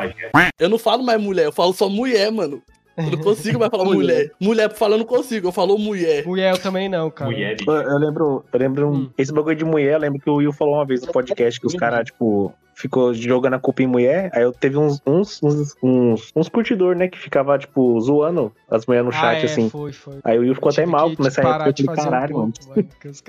Eu 0.59 0.69
não 0.69 0.77
falo 0.77 1.03
mais 1.03 1.21
mulher, 1.25 1.45
eu 1.45 1.51
falo 1.51 1.73
só 1.73 1.89
mulher, 1.89 2.31
mano. 2.31 2.61
Eu 2.97 3.11
não 3.11 3.17
consigo 3.17 3.59
mais 3.59 3.69
falar 3.69 3.83
mulher. 3.93 4.31
Mulher 4.39 4.69
pra 4.69 4.77
falar 4.77 4.95
eu 4.95 4.99
não 4.99 5.05
consigo, 5.05 5.47
eu 5.47 5.51
falo 5.51 5.77
mulher. 5.77 6.25
mulher 6.25 6.53
eu 6.53 6.61
também 6.61 6.87
não, 6.87 7.11
cara. 7.11 7.29
Mulher, 7.29 7.57
Eu, 7.67 7.73
eu 7.73 7.97
lembro, 7.97 8.45
eu 8.53 8.59
lembro, 8.59 8.87
um- 8.89 8.93
Hum. 8.95 9.09
esse 9.17 9.33
bagulho 9.33 9.55
de 9.57 9.65
mulher, 9.65 9.93
eu 9.95 9.99
lembro 9.99 10.19
que 10.21 10.29
o 10.29 10.35
Will 10.35 10.53
falou 10.53 10.75
uma 10.75 10.85
vez 10.85 11.01
no 11.01 11.11
podcast 11.11 11.59
que 11.59 11.67
os 11.67 11.73
caras, 11.75 12.05
tipo, 12.05 12.53
ficou 12.75 13.13
jogando 13.13 13.53
a 13.53 13.59
culpa 13.59 13.81
em 13.81 13.87
mulher, 13.87 14.29
aí 14.33 14.43
eu 14.43 14.51
teve 14.51 14.77
uns, 14.77 15.01
uns, 15.07 15.41
uns, 15.41 15.75
uns, 15.81 16.31
uns 16.35 16.49
curtidor, 16.49 16.93
né, 16.95 17.07
que 17.07 17.17
ficava, 17.17 17.57
tipo, 17.57 17.99
zoando 18.01 18.51
as 18.69 18.85
mulheres 18.85 19.05
no 19.09 19.15
Ah, 19.17 19.21
chat, 19.21 19.41
é, 19.41 19.45
assim. 19.45 19.69
Foi, 19.69 19.93
foi. 19.93 20.19
Aí 20.23 20.37
o 20.37 20.41
Will 20.41 20.53
ficou 20.53 20.69
até 20.71 20.85
mal 20.85 21.09
nessa 21.17 21.41
que 21.41 21.47
época. 21.47 21.73
de 21.73 21.83
falei, 21.85 21.95
fazer 21.95 22.07
um 22.07 22.11
caralho, 22.11 22.37
mano. 22.37 22.53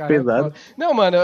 Pesado. 0.08 0.52
Não, 0.76 0.92
mano, 0.92 1.16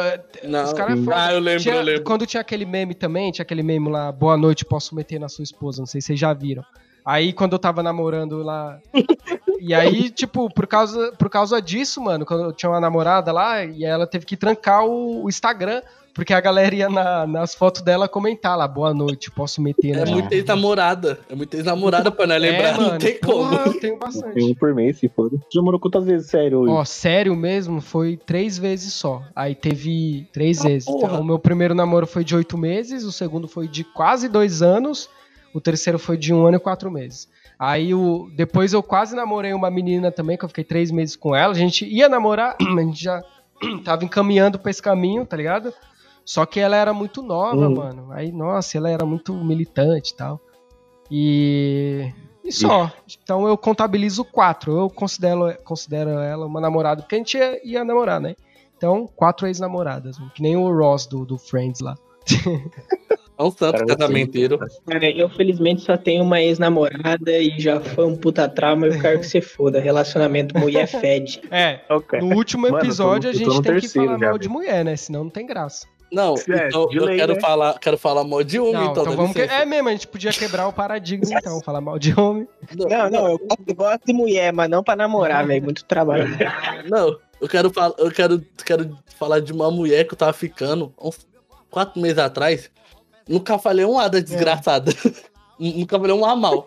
Não. 0.45 0.65
os 0.65 0.73
caras 0.73 0.99
foda. 1.01 1.17
Ah, 1.17 1.33
eu 1.33 1.41
lembro, 1.41 1.63
Tinha- 1.63 1.75
eu 1.75 1.83
lembro. 1.83 2.05
Quando 2.05 2.25
tinha 2.27 2.41
aquele 2.41 2.65
meme 2.65 2.95
também, 2.95 3.33
tinha 3.33 3.43
aquele 3.43 3.63
meme 3.63 3.89
lá, 3.91 4.11
boa 4.13 4.37
noite, 4.37 4.65
posso 4.65 4.95
meter 4.95 5.19
na 5.19 5.29
sua 5.29 5.43
esposa, 5.43 5.81
não 5.83 5.87
sei 5.87 6.01
se 6.01 6.07
vocês 6.09 6.19
já 6.21 6.33
viram. 6.33 6.65
Aí 7.05 7.33
quando 7.33 7.55
eu 7.55 7.59
tava 7.59 7.83
namorando 7.83 8.39
lá. 8.45 8.79
e 9.59 9.75
aí, 9.75 10.09
tipo, 10.15 10.49
por 10.55 10.69
causa, 10.69 11.13
por 11.19 11.29
causa 11.29 11.61
disso, 11.61 12.01
mano, 12.01 12.25
quando 12.25 12.45
eu 12.45 12.53
tinha 12.53 12.71
uma 12.71 12.81
namorada 12.81 13.33
lá, 13.33 13.65
e 13.65 13.85
ela 13.85 14.07
teve 14.07 14.25
que 14.25 14.37
trancar 14.37 14.85
o, 14.87 15.25
o 15.25 15.29
Instagram, 15.29 15.83
porque 16.15 16.33
a 16.35 16.41
galera 16.41 16.75
ia 16.75 16.89
na- 16.91 17.27
nas 17.27 17.55
fotos 17.55 17.83
dela 17.83 18.09
comentar 18.09 18.57
lá, 18.57 18.69
boa 18.69 18.93
noite, 18.93 19.31
posso 19.31 19.61
meter 19.63 19.97
É 19.97 20.05
na 20.05 20.11
muito 20.11 20.33
ex-namorada. 20.33 21.19
É 21.31 21.35
muito 21.35 21.55
ex-namorada 21.55 22.11
pra 22.11 22.27
não 22.27 22.37
lembrar. 22.37 22.79
não 22.79 22.99
tem 22.99 23.19
como. 23.19 23.49
porra, 23.49 23.63
eu 23.67 23.73
tenho 23.73 23.81
Tem 23.81 23.99
bastante. 23.99 24.43
um 24.45 24.55
por 24.55 24.75
mês, 24.75 24.99
se 24.99 25.09
foda. 25.09 25.37
Já 25.53 25.63
morou 25.63 25.81
quantas 25.81 26.05
vezes, 26.05 26.29
sério? 26.29 26.61
Will? 26.63 26.73
Ó, 26.73 26.85
sério 26.85 27.35
mesmo, 27.35 27.81
foi 27.81 28.17
três 28.17 28.59
vezes 28.59 28.93
só. 28.93 29.23
Aí 29.35 29.55
teve 29.55 30.27
três 30.33 30.61
Ah, 30.61 30.69
vezes. 30.69 30.85
porra. 30.87 31.07
Então, 31.09 31.21
o 31.21 31.25
meu 31.25 31.39
primeiro 31.39 31.75
namoro 31.75 32.07
foi 32.07 32.25
de 32.25 32.37
oito 32.37 32.59
meses, 32.59 33.05
o 33.05 33.13
segundo 33.13 33.49
foi 33.49 33.67
de 33.67 33.83
quase 33.85 34.29
dois 34.29 34.63
anos, 34.63 35.09
o 35.55 35.61
terceiro 35.61 35.99
foi 35.99 36.17
de 36.17 36.33
um 36.33 36.47
ano 36.47 36.57
e 36.57 36.61
quatro 36.61 36.91
meses. 36.91 37.29
Aí 37.59 37.95
o, 37.95 38.29
depois 38.35 38.73
eu 38.73 38.83
quase 38.83 39.15
namorei 39.15 39.53
uma 39.55 39.71
menina 39.71 40.11
também, 40.11 40.37
que 40.37 40.45
eu 40.45 40.49
fiquei 40.49 40.65
três 40.65 40.91
meses 40.91 41.15
com 41.15 41.35
ela. 41.35 41.53
A 41.53 41.57
gente 41.57 41.85
ia 41.87 42.09
namorar, 42.09 42.57
a 42.61 42.81
gente 42.83 43.03
já 43.03 43.23
tava 43.85 44.05
encaminhando 44.05 44.59
pra 44.59 44.71
esse 44.71 44.83
caminho, 44.83 45.25
tá 45.25 45.37
ligado? 45.37 45.73
Só 46.25 46.47
que 46.47 46.61
ela 46.61 46.77
era 46.77 46.93
muito 46.93 47.23
nova, 47.23 47.69
Uhum. 47.69 47.75
mano. 47.75 48.07
Aí, 48.13 48.31
nossa, 48.33 48.77
ela 48.79 48.89
era 48.91 49.05
muito 49.05 49.35
militante 49.35 50.13
e 50.13 50.17
tal. 50.17 50.41
E. 51.11 52.13
E 52.45 52.51
só. 52.53 52.91
Então 53.23 53.47
eu 53.47 53.57
contabilizo 53.57 54.25
quatro. 54.25 54.73
Eu 54.77 54.91
considero, 54.91 55.55
considero 55.65 56.11
ela 56.11 56.47
uma 56.47 56.61
namorada, 56.61 57.03
porque 57.03 57.15
a 57.15 57.19
gente 57.19 57.37
ia, 57.37 57.61
ia 57.65 57.85
namorar, 57.85 58.21
né? 58.21 58.35
Então, 58.77 59.09
quatro 59.15 59.47
ex-namoradas. 59.47 60.17
Que 60.35 60.43
nem 60.43 60.57
o 60.57 60.77
Ross 60.77 61.07
do, 61.07 61.25
do 61.25 61.39
Friends 61.39 61.81
lá. 61.81 61.95
É 63.39 63.43
um 63.45 63.51
santo 63.51 63.73
Cara, 63.79 63.87
casamenteiro. 63.87 64.59
Cara, 64.87 65.11
eu 65.11 65.29
felizmente 65.29 65.83
só 65.83 65.97
tenho 65.97 66.23
uma 66.23 66.41
ex-namorada 66.41 67.31
e 67.39 67.59
já 67.61 67.81
foi 67.81 68.05
um 68.07 68.17
puta 68.17 68.49
trauma. 68.49 68.87
Eu 68.87 69.01
quero 69.01 69.21
que 69.21 69.27
você 69.27 69.41
foda. 69.41 69.81
Relacionamento 69.81 70.59
mulher 70.59 70.87
fede. 70.87 71.41
É, 71.51 71.81
Ok. 71.89 72.21
no 72.21 72.35
último 72.37 72.63
Mano, 72.63 72.77
eu 72.77 72.81
tô 72.81 72.87
episódio 72.87 73.31
a 73.31 73.33
gente 73.33 73.63
tem 73.63 73.79
que 73.81 73.89
falar 73.89 74.19
já, 74.19 74.27
mal 74.29 74.39
de 74.39 74.49
mulher, 74.49 74.85
né? 74.85 74.97
Senão 74.97 75.25
não 75.25 75.31
tem 75.31 75.47
graça. 75.47 75.87
Não, 76.13 76.35
É, 76.49 76.69
então 76.69 76.89
eu 76.93 77.05
lei, 77.07 77.17
quero, 77.17 77.35
né? 77.35 77.41
falar, 77.41 77.79
quero 77.79 77.97
falar 77.97 78.23
mal 78.23 78.45
de 78.45 78.61
homem, 78.61 78.75
Não, 78.75 78.91
então. 78.91 79.03
então 79.05 79.17
vamos. 79.17 79.33
Que... 79.33 79.41
É 79.43 79.65
mesmo, 79.65 79.89
a 79.89 79.93
gente 79.93 80.07
podia 80.07 80.31
quebrar 80.31 80.69
o 80.69 80.73
paradigma, 80.73 81.25
então. 81.39 81.61
Falar 81.63 81.81
mal 81.81 81.99
de 81.99 82.19
homem. 82.19 82.47
Não, 82.77 83.11
não, 83.11 83.29
eu 83.31 83.39
gosto- 83.39 83.63
eu 83.67 83.75
gosto 83.75 84.01
de 84.07 84.13
mulher, 84.13 84.53
mas 84.53 84.69
não 84.69 84.85
pra 84.85 84.95
namorar, 84.95 85.47
velho. 85.47 85.65
Muito 85.65 85.85
trabalho. 85.85 86.29
Não, 86.91 87.17
eu 87.41 87.49
quero, 87.49 87.71
falar, 87.73 87.95
eu 87.99 88.11
quero, 88.11 88.45
quero 88.65 88.99
falar 89.19 89.41
de 89.41 89.53
uma 89.53 89.71
mulher 89.71 90.07
que 90.07 90.13
eu 90.13 90.19
tava 90.19 90.33
ficando 90.35 90.93
uns 91.01 91.27
quatro 91.71 92.01
meses 92.01 92.19
atrás. 92.19 92.71
Nunca 93.27 93.59
falei 93.59 93.85
um 93.87 93.99
A 93.99 94.09
da 94.09 94.21
desgraçada. 94.21 94.93
Nunca 95.59 95.99
falei 95.99 96.15
um 96.15 96.25
A 96.25 96.37
mal. 96.37 96.65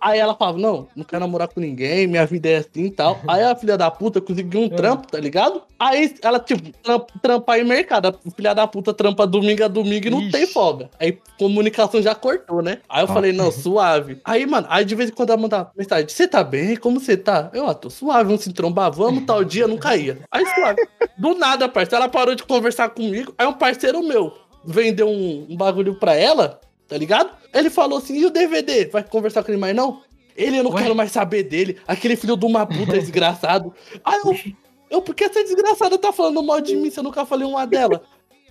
Aí 0.00 0.18
ela 0.18 0.34
falava, 0.34 0.58
não, 0.58 0.88
não 0.94 1.04
quero 1.04 1.20
namorar 1.20 1.48
com 1.48 1.60
ninguém, 1.60 2.06
minha 2.06 2.24
vida 2.26 2.48
é 2.48 2.56
assim 2.56 2.84
e 2.84 2.90
tal. 2.90 3.20
Aí 3.26 3.42
a 3.42 3.54
filha 3.56 3.76
da 3.76 3.90
puta 3.90 4.20
conseguiu 4.20 4.60
um 4.60 4.68
trampo, 4.68 5.06
tá 5.06 5.18
ligado? 5.18 5.62
Aí 5.78 6.14
ela, 6.22 6.38
tipo, 6.38 6.70
trampa, 6.82 7.06
trampa 7.20 7.52
aí 7.52 7.64
mercado. 7.64 8.08
A 8.08 8.30
filha 8.30 8.54
da 8.54 8.66
puta 8.66 8.92
trampa 8.92 9.26
domingo 9.26 9.64
a 9.64 9.68
domingo 9.68 10.06
e 10.06 10.10
não 10.10 10.20
Ixi. 10.22 10.30
tem 10.30 10.46
folga. 10.46 10.90
Aí 10.98 11.18
comunicação 11.38 12.00
já 12.02 12.14
cortou, 12.14 12.62
né? 12.62 12.78
Aí 12.88 13.02
eu 13.02 13.08
falei, 13.08 13.32
não, 13.32 13.50
suave. 13.50 14.20
Aí, 14.24 14.46
mano, 14.46 14.66
aí 14.70 14.84
de 14.84 14.94
vez 14.94 15.10
em 15.10 15.12
quando 15.12 15.30
ela 15.30 15.40
mandava 15.40 15.70
mensagem, 15.76 16.08
você 16.08 16.26
tá 16.26 16.42
bem? 16.42 16.76
Como 16.76 17.00
você 17.00 17.16
tá? 17.16 17.50
Eu, 17.52 17.66
ah, 17.66 17.74
tô 17.74 17.90
suave, 17.90 18.24
vamos 18.24 18.42
se 18.42 18.52
trombar, 18.52 18.92
vamos, 18.92 19.24
tal 19.24 19.44
dia, 19.44 19.66
não 19.66 19.76
caía. 19.76 20.18
Aí 20.30 20.44
suave. 20.46 20.86
Do 21.16 21.34
nada, 21.34 21.68
parceiro, 21.68 22.02
ela 22.02 22.08
parou 22.08 22.34
de 22.34 22.42
conversar 22.44 22.88
comigo. 22.90 23.34
Aí 23.36 23.46
um 23.46 23.52
parceiro 23.52 24.02
meu 24.02 24.32
vendeu 24.64 25.08
um, 25.08 25.46
um 25.48 25.56
bagulho 25.56 25.94
pra 25.94 26.14
ela, 26.14 26.60
tá 26.88 26.96
ligado? 26.96 27.30
Ele 27.52 27.70
falou 27.70 27.98
assim, 27.98 28.16
e 28.18 28.26
o 28.26 28.30
DVD? 28.30 28.86
Vai 28.86 29.02
conversar 29.04 29.42
com 29.44 29.50
ele 29.50 29.60
mais 29.60 29.74
não? 29.76 30.00
Ele, 30.36 30.58
eu 30.58 30.62
não 30.64 30.70
Ué? 30.72 30.82
quero 30.82 30.94
mais 30.94 31.10
saber 31.12 31.42
dele. 31.42 31.76
Aquele 31.86 32.16
filho 32.16 32.36
de 32.36 32.46
uma 32.46 32.64
puta 32.66 32.92
desgraçado. 32.98 33.72
Aí 34.04 34.20
eu, 34.24 34.36
eu, 34.90 35.02
por 35.02 35.14
que 35.14 35.24
essa 35.24 35.42
desgraçada 35.42 35.98
tá 35.98 36.12
falando 36.12 36.42
mal 36.42 36.60
de 36.60 36.76
mim 36.76 36.90
se 36.90 36.98
eu 37.00 37.04
nunca 37.04 37.26
falei 37.26 37.46
uma 37.46 37.66
dela? 37.66 38.02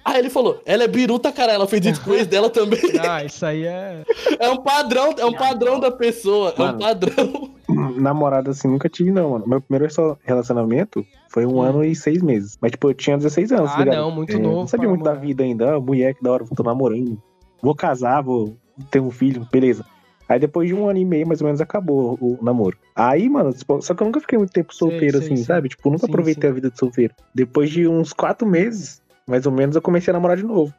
Aí 0.03 0.19
ele 0.19 0.29
falou, 0.29 0.61
ela 0.65 0.83
é 0.85 0.87
biruta, 0.87 1.31
cara, 1.33 1.51
ela 1.51 1.67
fez 1.67 1.85
isso 1.85 2.01
com 2.01 2.11
o 2.11 2.25
dela 2.25 2.49
também. 2.49 2.79
Ah, 2.99 3.25
isso 3.25 3.45
aí 3.45 3.65
é. 3.65 4.03
É 4.39 4.49
um 4.49 4.57
padrão, 4.57 5.13
é 5.17 5.25
um 5.25 5.33
padrão 5.33 5.79
da 5.81 5.91
pessoa, 5.91 6.53
é 6.57 6.61
um 6.61 6.65
Mano. 6.65 6.79
padrão. 6.79 7.51
Namorada 7.97 8.51
assim 8.51 8.69
nunca 8.69 8.87
tive, 8.87 9.11
não, 9.11 9.31
mano. 9.31 9.45
Meu 9.47 9.59
primeiro 9.61 9.93
relacionamento 10.23 11.05
foi 11.29 11.45
um 11.45 11.57
Hum. 11.57 11.61
ano 11.61 11.83
e 11.83 11.93
seis 11.95 12.21
meses. 12.21 12.57
Mas, 12.61 12.71
tipo, 12.71 12.89
eu 12.89 12.93
tinha 12.93 13.17
16 13.17 13.51
anos, 13.51 13.71
Ah, 13.71 13.73
tá 13.77 13.79
ligado? 13.83 13.97
não, 13.97 14.11
muito 14.11 14.31
É, 14.33 14.39
novo 14.39 14.55
Não 14.59 14.67
sabia 14.67 14.87
muito 14.87 15.03
da 15.03 15.13
vida 15.13 15.43
ainda. 15.43 15.75
Ah, 15.75 15.79
mulher, 15.79 16.13
que 16.13 16.23
da 16.23 16.31
hora, 16.31 16.45
tô 16.55 16.63
namorando. 16.63 17.21
Vou 17.61 17.75
casar, 17.75 18.21
vou 18.21 18.57
ter 18.91 18.99
um 18.99 19.11
filho, 19.11 19.47
beleza. 19.51 19.85
Aí 20.29 20.39
depois 20.39 20.67
de 20.67 20.75
um 20.75 20.89
ano 20.89 20.99
e 20.99 21.05
meio, 21.05 21.25
mais 21.25 21.39
ou 21.41 21.45
menos, 21.45 21.61
acabou 21.61 22.17
o 22.19 22.37
namoro. 22.41 22.77
Aí, 22.95 23.29
mano, 23.29 23.53
tipo, 23.53 23.81
só 23.81 23.93
que 23.93 24.03
eu 24.03 24.05
nunca 24.05 24.19
fiquei 24.19 24.37
muito 24.37 24.51
tempo 24.51 24.75
solteiro, 24.75 25.17
sei, 25.19 25.27
assim, 25.27 25.35
sei. 25.37 25.45
sabe? 25.45 25.69
Tipo, 25.69 25.89
nunca 25.89 26.05
Sim, 26.05 26.11
aproveitei 26.11 26.49
sim. 26.49 26.51
a 26.51 26.55
vida 26.55 26.69
de 26.69 26.77
solteiro. 26.77 27.13
Depois 27.33 27.69
de 27.69 27.87
uns 27.87 28.11
quatro 28.11 28.45
meses, 28.47 29.01
mais 29.25 29.45
ou 29.45 29.51
menos, 29.53 29.75
eu 29.75 29.81
comecei 29.81 30.11
a 30.11 30.13
namorar 30.13 30.35
de 30.35 30.43
novo. 30.43 30.73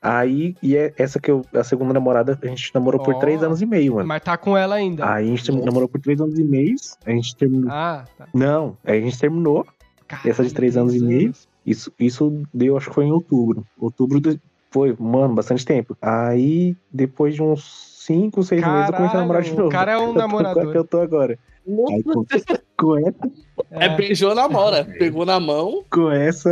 Aí, 0.00 0.54
e 0.62 0.76
é 0.76 0.92
essa 0.98 1.18
que 1.18 1.30
eu, 1.30 1.44
a 1.54 1.64
segunda 1.64 1.94
namorada, 1.94 2.38
a 2.40 2.46
gente 2.46 2.70
namorou 2.74 3.02
por 3.02 3.14
Ó. 3.14 3.18
três 3.18 3.42
anos 3.42 3.62
e 3.62 3.66
meio, 3.66 3.94
mano. 3.94 4.06
Mas 4.06 4.22
tá 4.22 4.36
com 4.36 4.56
ela 4.56 4.74
ainda. 4.74 5.10
Aí 5.10 5.24
a 5.26 5.36
gente 5.36 5.50
Nossa. 5.50 5.64
namorou 5.64 5.88
por 5.88 5.98
três 6.00 6.20
anos 6.20 6.38
e 6.38 6.44
meio, 6.44 6.76
a 7.06 7.10
gente 7.10 7.34
terminou. 7.36 7.70
Ah, 7.72 8.04
tá. 8.18 8.28
Não, 8.34 8.76
aí 8.84 8.98
a 8.98 9.00
gente 9.02 9.18
terminou. 9.18 9.66
Essa 10.24 10.44
de 10.44 10.52
três 10.52 10.76
anos 10.76 10.94
e 10.94 11.02
meio? 11.02 11.32
Isso, 11.66 11.90
isso 11.98 12.42
deu, 12.52 12.76
acho 12.76 12.90
que 12.90 12.94
foi 12.94 13.06
em 13.06 13.10
outubro. 13.12 13.66
Outubro 13.78 14.20
do- 14.20 14.38
foi, 14.74 14.92
mano, 14.98 15.34
bastante 15.36 15.64
tempo. 15.64 15.96
Aí, 16.02 16.74
depois 16.92 17.36
de 17.36 17.42
uns 17.42 17.62
cinco, 18.04 18.42
seis 18.42 18.60
meses, 18.60 18.88
eu 18.88 18.94
comecei 18.94 19.16
a 19.16 19.20
namorar 19.20 19.42
de 19.42 19.50
novo. 19.52 19.68
o 19.68 19.70
cara 19.70 19.92
é 19.92 19.96
um 19.98 20.00
Eu 20.08 20.12
tô- 20.14 20.18
namorador. 20.18 20.72
que 20.72 20.78
eu 20.78 20.84
tô 20.84 20.98
agora. 21.00 21.38
Aí, 21.90 22.02
com, 22.02 22.24
com 22.76 22.98
essa, 23.06 23.14
É, 23.70 23.88
beijou 23.96 24.34
na 24.34 24.48
mora, 24.48 24.84
pegou 24.98 25.24
na 25.24 25.38
mão. 25.38 25.84
com 25.88 26.10
essa, 26.10 26.50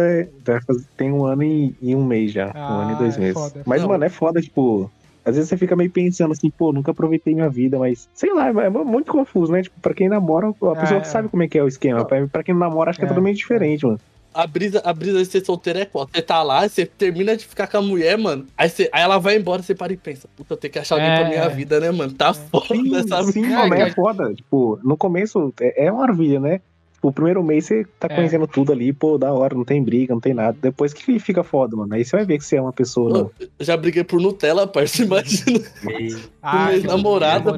tem 0.96 1.10
um 1.12 1.24
ano 1.26 1.42
e, 1.42 1.74
e 1.82 1.96
um 1.96 2.04
mês 2.04 2.30
já. 2.32 2.46
um 2.46 2.50
Ah, 2.54 2.82
ano 2.82 2.92
e 2.92 2.94
dois 2.94 3.16
é 3.16 3.20
meses. 3.20 3.34
foda, 3.34 3.58
é 3.58 3.62
mas, 3.66 3.82
foda. 3.82 3.92
mano, 3.92 4.04
é 4.04 4.08
foda, 4.08 4.40
tipo. 4.40 4.88
Às 5.24 5.34
vezes 5.36 5.48
você 5.50 5.56
fica 5.56 5.74
meio 5.76 5.90
pensando 5.90 6.32
assim, 6.32 6.50
pô, 6.50 6.72
nunca 6.72 6.90
aproveitei 6.92 7.32
minha 7.34 7.48
vida, 7.48 7.78
mas 7.78 8.08
sei 8.14 8.32
lá, 8.34 8.48
é 8.48 8.68
muito 8.70 9.10
confuso, 9.12 9.52
né? 9.52 9.62
Tipo, 9.62 9.80
pra 9.80 9.94
quem 9.94 10.08
namora, 10.08 10.48
a 10.48 10.76
pessoa 10.76 11.00
é. 11.00 11.04
sabe 11.04 11.28
como 11.28 11.42
é 11.44 11.48
que 11.48 11.58
é 11.58 11.62
o 11.62 11.68
esquema. 11.68 12.04
Pra, 12.04 12.26
pra 12.26 12.42
quem 12.42 12.54
não 12.54 12.60
namora, 12.60 12.90
acho 12.90 12.98
que 12.98 13.04
é, 13.04 13.06
É, 13.06 13.08
totalmente 13.08 13.36
diferente, 13.38 13.84
mano. 13.86 14.00
A 14.34 14.46
brisa, 14.46 14.80
a 14.84 14.92
brisa 14.92 15.18
de 15.18 15.26
ser 15.26 15.44
solteiro 15.44 15.78
é 15.78 15.84
qual? 15.84 16.08
Você 16.12 16.22
tá 16.22 16.42
lá, 16.42 16.66
você 16.68 16.86
termina 16.86 17.36
de 17.36 17.44
ficar 17.46 17.66
com 17.66 17.76
a 17.76 17.82
mulher, 17.82 18.16
mano. 18.16 18.46
Aí, 18.56 18.68
você, 18.68 18.88
aí 18.92 19.02
ela 19.02 19.18
vai 19.18 19.36
embora, 19.36 19.62
você 19.62 19.74
para 19.74 19.92
e 19.92 19.96
pensa, 19.96 20.28
puta, 20.36 20.54
eu 20.54 20.56
tenho 20.56 20.72
que 20.72 20.78
achar 20.78 20.94
alguém 20.96 21.10
É. 21.10 21.16
pra 21.20 21.28
minha 21.28 21.48
vida, 21.48 21.78
né, 21.80 21.90
mano? 21.90 22.12
Tá 22.12 22.32
foda 22.32 22.66
Sim, 22.66 22.96
essa 22.96 23.22
sim, 23.24 23.44
É, 23.44 23.48
mano, 23.56 23.74
é, 23.74 23.88
que- 23.90 23.94
foda. 23.94 24.32
Tipo, 24.34 24.78
no 24.82 24.96
começo 24.96 25.52
é, 25.60 25.86
é 25.86 25.92
uma 25.92 26.00
maravilha, 26.00 26.40
né? 26.40 26.60
O 27.02 27.10
primeiro 27.12 27.42
mês 27.42 27.66
você 27.66 27.84
tá 27.98 28.06
É. 28.08 28.14
conhecendo 28.14 28.46
tudo 28.46 28.70
ali, 28.72 28.92
pô, 28.92 29.18
da 29.18 29.32
hora, 29.32 29.56
não 29.56 29.64
tem 29.64 29.82
briga, 29.82 30.14
não 30.14 30.20
tem 30.20 30.32
nada. 30.32 30.56
Depois 30.62 30.94
que 30.94 31.18
fica 31.18 31.42
foda, 31.42 31.76
mano. 31.76 31.92
Aí 31.94 32.04
você 32.04 32.14
vai 32.16 32.24
ver 32.24 32.38
que 32.38 32.44
você 32.44 32.56
é 32.56 32.62
uma 32.62 32.72
pessoa, 32.72 33.10
não. 33.10 33.30
Eu 33.58 33.64
já 33.66 33.76
briguei 33.76 34.04
por 34.04 34.20
Nutella, 34.20 34.68
parça, 34.68 35.02
imagina. 35.02 35.60
Ah, 36.40 36.68
que- 36.70 36.86
namorada, 36.86 37.50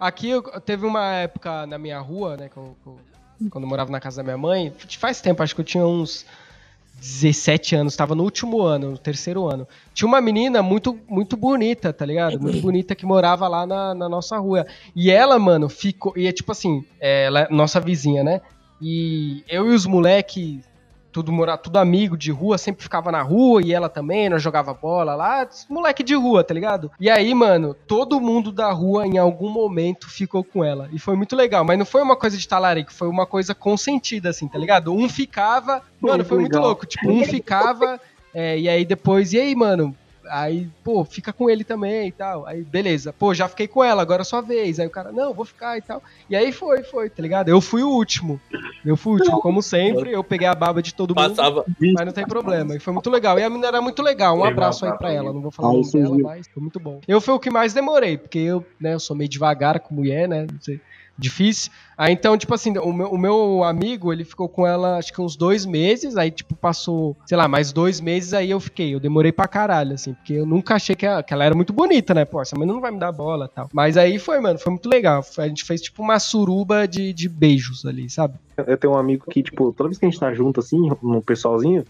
Aqui 0.00 0.30
eu, 0.30 0.42
teve 0.62 0.86
uma 0.86 1.14
época 1.16 1.66
na 1.66 1.78
minha 1.78 1.98
rua, 2.00 2.36
né? 2.38 2.48
que 2.48 2.56
eu- 2.56 2.74
que 2.82 2.88
eu- 2.88 2.98
quando 3.50 3.64
eu 3.64 3.68
morava 3.68 3.90
na 3.90 4.00
casa 4.00 4.18
da 4.18 4.22
minha 4.22 4.38
mãe. 4.38 4.72
Faz 4.98 5.20
tempo, 5.20 5.42
acho 5.42 5.54
que 5.54 5.60
eu 5.60 5.64
tinha 5.64 5.86
uns 5.86 6.24
17 7.00 7.76
anos, 7.76 7.96
tava 7.96 8.14
no 8.14 8.22
último 8.22 8.62
ano, 8.62 8.92
no 8.92 8.98
terceiro 8.98 9.46
ano. 9.46 9.66
Tinha 9.92 10.08
uma 10.08 10.20
menina 10.20 10.62
muito, 10.62 10.98
muito 11.08 11.36
bonita, 11.36 11.92
tá 11.92 12.06
ligado? 12.06 12.40
Muito 12.40 12.60
bonita 12.60 12.94
que 12.94 13.04
morava 13.04 13.46
lá 13.46 13.66
na, 13.66 13.94
na 13.94 14.08
nossa 14.08 14.38
rua. 14.38 14.66
E 14.96 15.10
ela, 15.10 15.38
mano, 15.38 15.68
ficou. 15.68 16.12
E 16.16 16.26
é 16.26 16.32
tipo 16.32 16.52
assim, 16.52 16.84
é, 17.00 17.24
ela 17.24 17.40
é 17.40 17.48
nossa 17.50 17.80
vizinha, 17.80 18.24
né? 18.24 18.40
E 18.80 19.44
eu 19.48 19.70
e 19.70 19.74
os 19.74 19.86
moleque, 19.86 20.60
tudo 21.14 21.30
morar, 21.30 21.58
tudo 21.58 21.78
amigo 21.78 22.16
de 22.16 22.32
rua, 22.32 22.58
sempre 22.58 22.82
ficava 22.82 23.12
na 23.12 23.22
rua 23.22 23.62
e 23.64 23.72
ela 23.72 23.88
também, 23.88 24.28
nós 24.28 24.42
jogava 24.42 24.74
bola 24.74 25.14
lá, 25.14 25.48
moleque 25.70 26.02
de 26.02 26.12
rua, 26.16 26.42
tá 26.42 26.52
ligado? 26.52 26.90
E 26.98 27.08
aí, 27.08 27.32
mano, 27.32 27.72
todo 27.72 28.20
mundo 28.20 28.50
da 28.50 28.72
rua 28.72 29.06
em 29.06 29.16
algum 29.16 29.48
momento 29.48 30.10
ficou 30.10 30.42
com 30.42 30.64
ela. 30.64 30.88
E 30.92 30.98
foi 30.98 31.14
muito 31.14 31.36
legal, 31.36 31.64
mas 31.64 31.78
não 31.78 31.86
foi 31.86 32.02
uma 32.02 32.16
coisa 32.16 32.36
de 32.36 32.48
talarico, 32.48 32.92
foi 32.92 33.06
uma 33.06 33.26
coisa 33.26 33.54
consentida 33.54 34.30
assim, 34.30 34.48
tá 34.48 34.58
ligado? 34.58 34.92
Um 34.92 35.08
ficava, 35.08 35.82
mano, 36.00 36.24
foi 36.24 36.40
muito 36.40 36.58
louco, 36.58 36.84
tipo, 36.84 37.08
um 37.08 37.22
ficava 37.22 38.00
é, 38.34 38.58
e 38.58 38.68
aí 38.68 38.84
depois, 38.84 39.32
e 39.32 39.38
aí, 39.38 39.54
mano, 39.54 39.96
Aí, 40.28 40.68
pô, 40.82 41.04
fica 41.04 41.32
com 41.32 41.48
ele 41.48 41.64
também 41.64 42.08
e 42.08 42.12
tal. 42.12 42.46
Aí, 42.46 42.62
beleza. 42.62 43.12
Pô, 43.12 43.34
já 43.34 43.48
fiquei 43.48 43.66
com 43.66 43.82
ela, 43.82 44.02
agora 44.02 44.22
é 44.22 44.24
sua 44.24 44.40
vez. 44.40 44.78
Aí 44.80 44.86
o 44.86 44.90
cara, 44.90 45.12
não, 45.12 45.32
vou 45.32 45.44
ficar 45.44 45.78
e 45.78 45.82
tal. 45.82 46.02
E 46.28 46.36
aí 46.36 46.52
foi, 46.52 46.82
foi, 46.82 47.10
tá 47.10 47.22
ligado? 47.22 47.48
Eu 47.48 47.60
fui 47.60 47.82
o 47.82 47.88
último. 47.88 48.40
Eu 48.84 48.96
fui 48.96 49.12
o 49.12 49.16
último, 49.16 49.40
como 49.40 49.62
sempre. 49.62 50.12
Eu 50.12 50.24
peguei 50.24 50.46
a 50.46 50.54
baba 50.54 50.82
de 50.82 50.94
todo 50.94 51.14
mundo. 51.14 51.28
Passava. 51.28 51.64
Mas 51.78 52.06
não 52.06 52.12
tem 52.12 52.26
problema. 52.26 52.74
E 52.76 52.80
foi 52.80 52.92
muito 52.92 53.10
legal. 53.10 53.38
E 53.38 53.42
a 53.42 53.48
menina 53.48 53.68
era 53.68 53.80
muito 53.80 54.02
legal. 54.02 54.34
Um 54.34 54.38
Legal, 54.38 54.52
abraço 54.52 54.86
aí 54.86 54.96
pra 54.96 55.12
ela. 55.12 55.32
Não 55.32 55.40
vou 55.40 55.50
falar 55.50 55.68
o 55.68 55.72
nome 55.72 55.84
isso 55.84 55.98
dela, 55.98 56.18
mas 56.18 56.46
foi 56.48 56.60
muito 56.60 56.80
bom. 56.80 57.00
Eu 57.06 57.20
fui 57.20 57.34
o 57.34 57.38
que 57.38 57.50
mais 57.50 57.72
demorei, 57.72 58.16
porque 58.18 58.38
eu, 58.38 58.64
né, 58.80 58.94
eu 58.94 59.00
sou 59.00 59.16
meio 59.16 59.28
devagar 59.28 59.80
com 59.80 59.94
mulher, 59.94 60.28
né? 60.28 60.46
Não 60.50 60.60
sei. 60.60 60.80
Difícil. 61.16 61.70
Aí 61.96 62.12
então, 62.12 62.36
tipo 62.36 62.52
assim, 62.52 62.76
o 62.76 62.92
meu, 62.92 63.08
o 63.08 63.18
meu 63.18 63.62
amigo, 63.62 64.12
ele 64.12 64.24
ficou 64.24 64.48
com 64.48 64.66
ela 64.66 64.98
acho 64.98 65.12
que 65.12 65.20
uns 65.20 65.36
dois 65.36 65.64
meses. 65.64 66.16
Aí, 66.16 66.30
tipo, 66.30 66.54
passou, 66.56 67.16
sei 67.24 67.36
lá, 67.36 67.46
mais 67.46 67.72
dois 67.72 68.00
meses. 68.00 68.34
Aí 68.34 68.50
eu 68.50 68.58
fiquei. 68.58 68.94
Eu 68.94 69.00
demorei 69.00 69.30
pra 69.30 69.46
caralho, 69.46 69.94
assim, 69.94 70.12
porque 70.14 70.32
eu 70.32 70.46
nunca 70.46 70.74
achei 70.74 70.96
que 70.96 71.06
ela, 71.06 71.22
que 71.22 71.32
ela 71.32 71.44
era 71.44 71.54
muito 71.54 71.72
bonita, 71.72 72.12
né? 72.14 72.24
Pô, 72.24 72.42
essa 72.42 72.56
não 72.58 72.80
vai 72.80 72.90
me 72.90 72.98
dar 72.98 73.12
bola 73.12 73.48
tal. 73.48 73.68
Mas 73.72 73.96
aí 73.96 74.18
foi, 74.18 74.40
mano, 74.40 74.58
foi 74.58 74.70
muito 74.70 74.88
legal. 74.88 75.24
A 75.38 75.48
gente 75.48 75.64
fez, 75.64 75.80
tipo, 75.80 76.02
uma 76.02 76.18
suruba 76.18 76.88
de, 76.88 77.12
de 77.12 77.28
beijos 77.28 77.86
ali, 77.86 78.10
sabe? 78.10 78.34
Eu 78.56 78.76
tenho 78.76 78.92
um 78.92 78.98
amigo 78.98 79.26
que, 79.30 79.42
tipo, 79.42 79.72
toda 79.72 79.88
vez 79.88 79.98
que 79.98 80.06
a 80.06 80.10
gente 80.10 80.18
tá 80.18 80.32
junto, 80.32 80.60
assim, 80.60 80.90
no 81.02 81.22
pessoalzinho, 81.22 81.84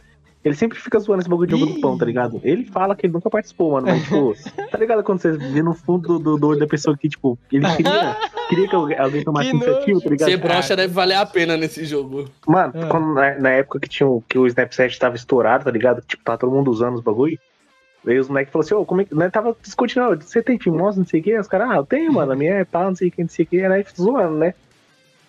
ele 0.45 0.55
sempre 0.55 0.79
fica 0.79 0.99
zoando 0.99 1.21
esse 1.23 1.29
bagulho 1.29 1.47
de 1.49 1.59
jogo 1.59 1.71
Ih. 1.71 1.75
do 1.75 1.81
pão, 1.81 1.97
tá 1.97 2.05
ligado? 2.05 2.41
Ele 2.45 2.65
fala 2.67 2.95
que 2.95 3.07
ele 3.07 3.13
nunca 3.15 3.31
participou, 3.31 3.73
mano, 3.73 3.87
mas, 3.87 4.03
tipo, 4.05 4.35
tá 4.71 4.77
ligado 4.79 5.03
quando 5.03 5.21
você 5.21 5.33
vê 5.33 5.63
no 5.63 5.73
fundo 5.75 6.19
do, 6.19 6.37
do 6.37 6.49
olho 6.49 6.59
da 6.61 6.67
pessoa 6.67 6.97
que, 6.97 7.09
tipo, 7.09 7.39
ele 7.51 7.67
queria, 7.77 8.17
queria 8.49 8.69
que 8.69 8.77
alguém 8.77 9.25
tomasse 9.25 9.51
Que 9.51 9.57
iniciativa, 9.57 10.01
tá 10.01 10.11
ligado? 10.11 10.29
Ser 10.31 10.37
broxa 10.37 10.77
deve 10.77 10.93
valer 10.93 11.15
a 11.17 11.25
pena 11.27 11.57
nesse 11.57 11.85
jogo. 11.85 12.27
Mano, 12.47 12.73
É. 12.77 12.87
quando, 12.87 13.15
na, 13.15 13.39
na 13.39 13.51
época 13.51 13.81
que, 13.81 13.89
tinha, 13.89 14.07
o- 14.07 14.23
que 14.29 14.39
o 14.39 14.47
Snapchat 14.47 14.99
tava 14.99 15.17
estourado, 15.17 15.65
tá 15.65 15.71
ligado? 15.71 16.03
Tipo, 16.07 16.23
tava 16.23 16.39
todo 16.39 16.53
mundo 16.53 16.71
usando 16.71 16.97
os 16.97 17.01
bagulho. 17.03 17.39
Aí 18.07 18.19
os 18.19 18.29
moleques 18.29 18.53
falaram 18.53 18.67
assim, 18.67 18.75
ô, 18.75 18.85
como 18.85 19.01
é 19.01 19.05
que. 19.07 19.15
Né, 19.15 19.31
tava 19.31 19.57
discutindo, 19.63 20.05
você 20.21 20.43
tem 20.43 20.59
Fimosa, 20.59 20.99
não 20.99 21.07
sei 21.07 21.21
o 21.21 21.23
que? 21.25 21.39
Os 21.39 21.49
caras, 21.49 21.71
ah, 21.71 21.77
eu 21.77 21.87
tenho, 21.87 22.13
mano, 22.13 22.33
a 22.33 22.37
minha 22.37 22.53
é 22.57 22.65
pá, 22.65 22.85
não 22.85 22.95
sei 22.95 23.09
o 23.09 23.11
que, 23.11 23.23
não 23.23 23.29
sei 23.31 23.47
o 23.47 23.49
que, 23.49 23.65
aí 23.65 23.85
zoando, 23.99 24.37
né? 24.37 24.53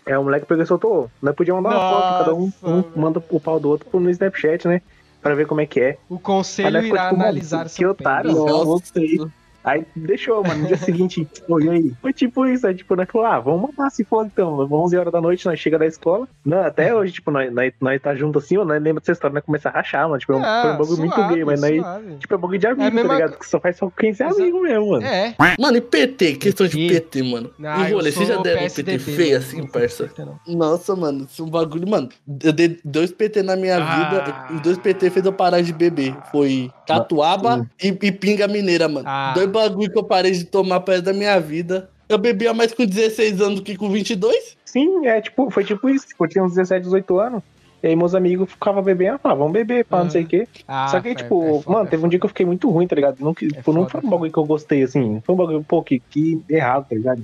É, 0.05 0.19
o 0.19 0.23
moleque 0.23 0.45
pegou 0.45 0.61
e 0.63 0.67
soltou, 0.67 1.09
nós 1.21 1.33
podíamos 1.33 1.63
mandar 1.63 1.77
uma 1.79 1.89
foto, 1.89 2.17
cada 2.19 2.35
um, 2.35 2.51
Nossa, 2.61 2.89
um 2.95 3.01
manda 3.01 3.23
o 3.29 3.39
pau 3.39 3.59
do 3.59 3.69
outro 3.69 3.87
no 3.99 4.09
Snapchat, 4.09 4.67
né? 4.67 4.81
Pra 5.25 5.33
ver 5.33 5.47
como 5.47 5.59
é 5.59 5.65
que 5.65 5.79
é. 5.79 5.97
O 6.07 6.19
conselho 6.19 6.73
nós 6.73 6.83
ficou 6.83 6.99
irá 6.99 7.09
analisar 7.09 7.61
que 7.67 7.83
essa 7.83 7.89
otário, 7.89 8.29
pena. 8.29 8.45
né? 8.45 8.51
Eu 8.51 8.57
Nossa. 8.57 8.65
gostei. 8.65 9.19
Aí 9.65 9.83
deixou, 9.95 10.43
mano. 10.43 10.61
No 10.61 10.67
dia 10.67 10.77
seguinte, 10.77 11.27
e 11.59 11.69
aí? 11.69 11.91
Foi 12.01 12.13
tipo 12.13 12.45
isso. 12.45 12.67
Aí, 12.67 12.75
tipo, 12.75 12.95
nós 12.95 13.07
falou, 13.11 13.25
ah, 13.27 13.39
vamos 13.39 13.61
mandar 13.75 13.89
se 13.89 14.03
for 14.03 14.25
então. 14.25 14.59
11 14.71 14.95
horas 14.97 15.11
da 15.11 15.19
noite, 15.19 15.45
nós 15.45 15.59
chega 15.59 15.79
da 15.79 15.85
escola. 15.87 16.27
Não, 16.45 16.59
até 16.61 16.93
hoje, 16.95 17.13
tipo, 17.13 17.31
nós, 17.31 17.51
nós, 17.51 17.73
nós 17.81 18.01
tá 18.01 18.13
junto 18.15 18.37
assim, 18.39 18.57
ó, 18.57 18.63
nós 18.63 18.81
lembra 18.81 19.01
dessa 19.01 19.11
história, 19.13 19.33
nós 19.33 19.43
começa 19.43 19.69
a 19.69 19.71
rachar, 19.71 20.07
mano. 20.07 20.19
Tipo, 20.19 20.33
é 20.33 20.35
um, 20.37 20.43
Ah, 20.43 20.61
foi 20.61 20.71
um 20.71 20.77
bagulho 20.77 20.97
muito 20.99 21.15
suave, 21.15 21.33
gay, 21.35 21.45
mas 21.45 21.61
nós. 21.61 21.75
suave. 21.81 22.15
Tipo, 22.17 22.33
é 22.33 22.37
bagulho 22.37 22.59
de 22.59 22.67
amigo, 22.67 22.81
É 22.83 22.87
a 22.87 22.91
mesma 22.91 23.09
tá 23.09 23.15
ligado? 23.15 23.39
Que 23.39 23.47
só 23.47 23.59
faz 23.59 23.77
só 23.77 23.89
quem 23.89 24.13
ser 24.13 24.25
Exa- 24.27 24.41
amigo 24.41 24.61
mesmo, 24.61 24.89
mano. 24.91 25.05
É. 25.05 25.35
Mano, 25.59 25.77
e 25.77 25.81
PT? 25.81 26.35
Questão 26.35 26.67
de 26.67 26.87
PT? 26.87 27.23
Mano. 27.23 27.49
Ah, 27.63 27.87
e 27.87 27.91
eu 27.91 27.97
rolê, 27.97 28.11
vocês 28.11 28.27
já 28.27 28.37
deram 28.41 28.59
um 28.59 28.63
PSDB, 28.63 28.91
PT 28.99 29.11
feio 29.11 29.31
mano. 29.33 29.37
assim, 29.45 29.67
parça? 29.67 30.09
Nossa, 30.47 30.95
mano, 30.95 31.25
esse 31.29 31.41
é 31.41 31.43
um 31.43 31.49
bagulho, 31.49 31.87
mano. 31.89 32.09
Eu 32.43 32.53
dei 32.53 32.77
dois 32.85 33.11
PT 33.11 33.41
na 33.41 33.55
minha 33.55 33.77
Ah. 33.77 33.95
vida. 33.95 34.45
Os 34.55 34.61
dois 34.61 34.77
PT 34.77 35.09
fez 35.09 35.25
eu 35.25 35.33
parar 35.33 35.61
de 35.61 35.73
beber. 35.73 36.15
Foi 36.31 36.69
catuaba 36.85 37.67
e, 37.81 37.87
e 37.87 38.11
pinga 38.11 38.47
mineira, 38.47 38.87
mano. 38.87 39.05
Ah. 39.07 39.33
Dois 39.35 39.47
bagulho 39.49 39.91
que 39.91 39.97
eu 39.97 40.03
parei 40.03 40.31
de 40.31 40.45
tomar 40.45 40.79
perto 40.81 41.05
da 41.05 41.13
minha 41.13 41.39
vida. 41.39 41.89
Eu 42.07 42.17
bebia 42.17 42.53
mais 42.53 42.73
com 42.73 42.85
16 42.85 43.41
anos 43.41 43.59
do 43.59 43.63
que 43.63 43.75
com 43.75 43.89
22. 43.89 44.55
Sim, 44.63 45.07
é 45.07 45.21
tipo, 45.21 45.49
foi 45.49 45.63
tipo 45.63 45.89
isso. 45.89 46.07
Tipo, 46.07 46.25
eu 46.25 46.29
tinha 46.29 46.43
uns 46.43 46.51
17, 46.53 46.83
18 46.83 47.19
anos. 47.19 47.41
E 47.83 47.87
aí 47.87 47.95
meus 47.95 48.15
amigos 48.15 48.49
ficavam 48.49 48.81
bebendo, 48.81 49.19
ah, 49.23 49.33
vamos 49.35 49.53
beber, 49.53 49.85
pá, 49.85 50.03
não 50.03 50.09
sei 50.09 50.23
o 50.23 50.27
quê. 50.27 50.47
Ah, 50.67 50.87
Só 50.87 50.99
que, 50.99 51.09
é- 51.09 51.15
tipo, 51.15 51.43
é 51.43 51.61
foda, 51.61 51.71
mano, 51.71 51.85
é 51.85 51.89
teve 51.89 52.03
um 52.05 52.09
dia 52.09 52.19
que 52.19 52.25
eu 52.25 52.29
fiquei 52.29 52.45
muito 52.45 52.67
ruim, 52.69 52.87
tá 52.87 52.95
ligado? 52.95 53.17
Não, 53.19 53.31
que- 53.33 53.47
tipo, 53.47 53.71
não 53.73 53.87
foi 53.87 54.01
é 54.01 54.05
um 54.05 54.09
bagulho 54.09 54.31
que 54.31 54.39
eu 54.39 54.45
gostei, 54.45 54.81
assim. 54.81 55.21
Foi 55.23 55.35
um 55.35 55.37
bagulho, 55.37 55.63
pô, 55.67 55.83
que, 55.83 55.99
que 55.99 56.41
errado, 56.49 56.87
tá 56.89 56.95
ligado? 56.95 57.23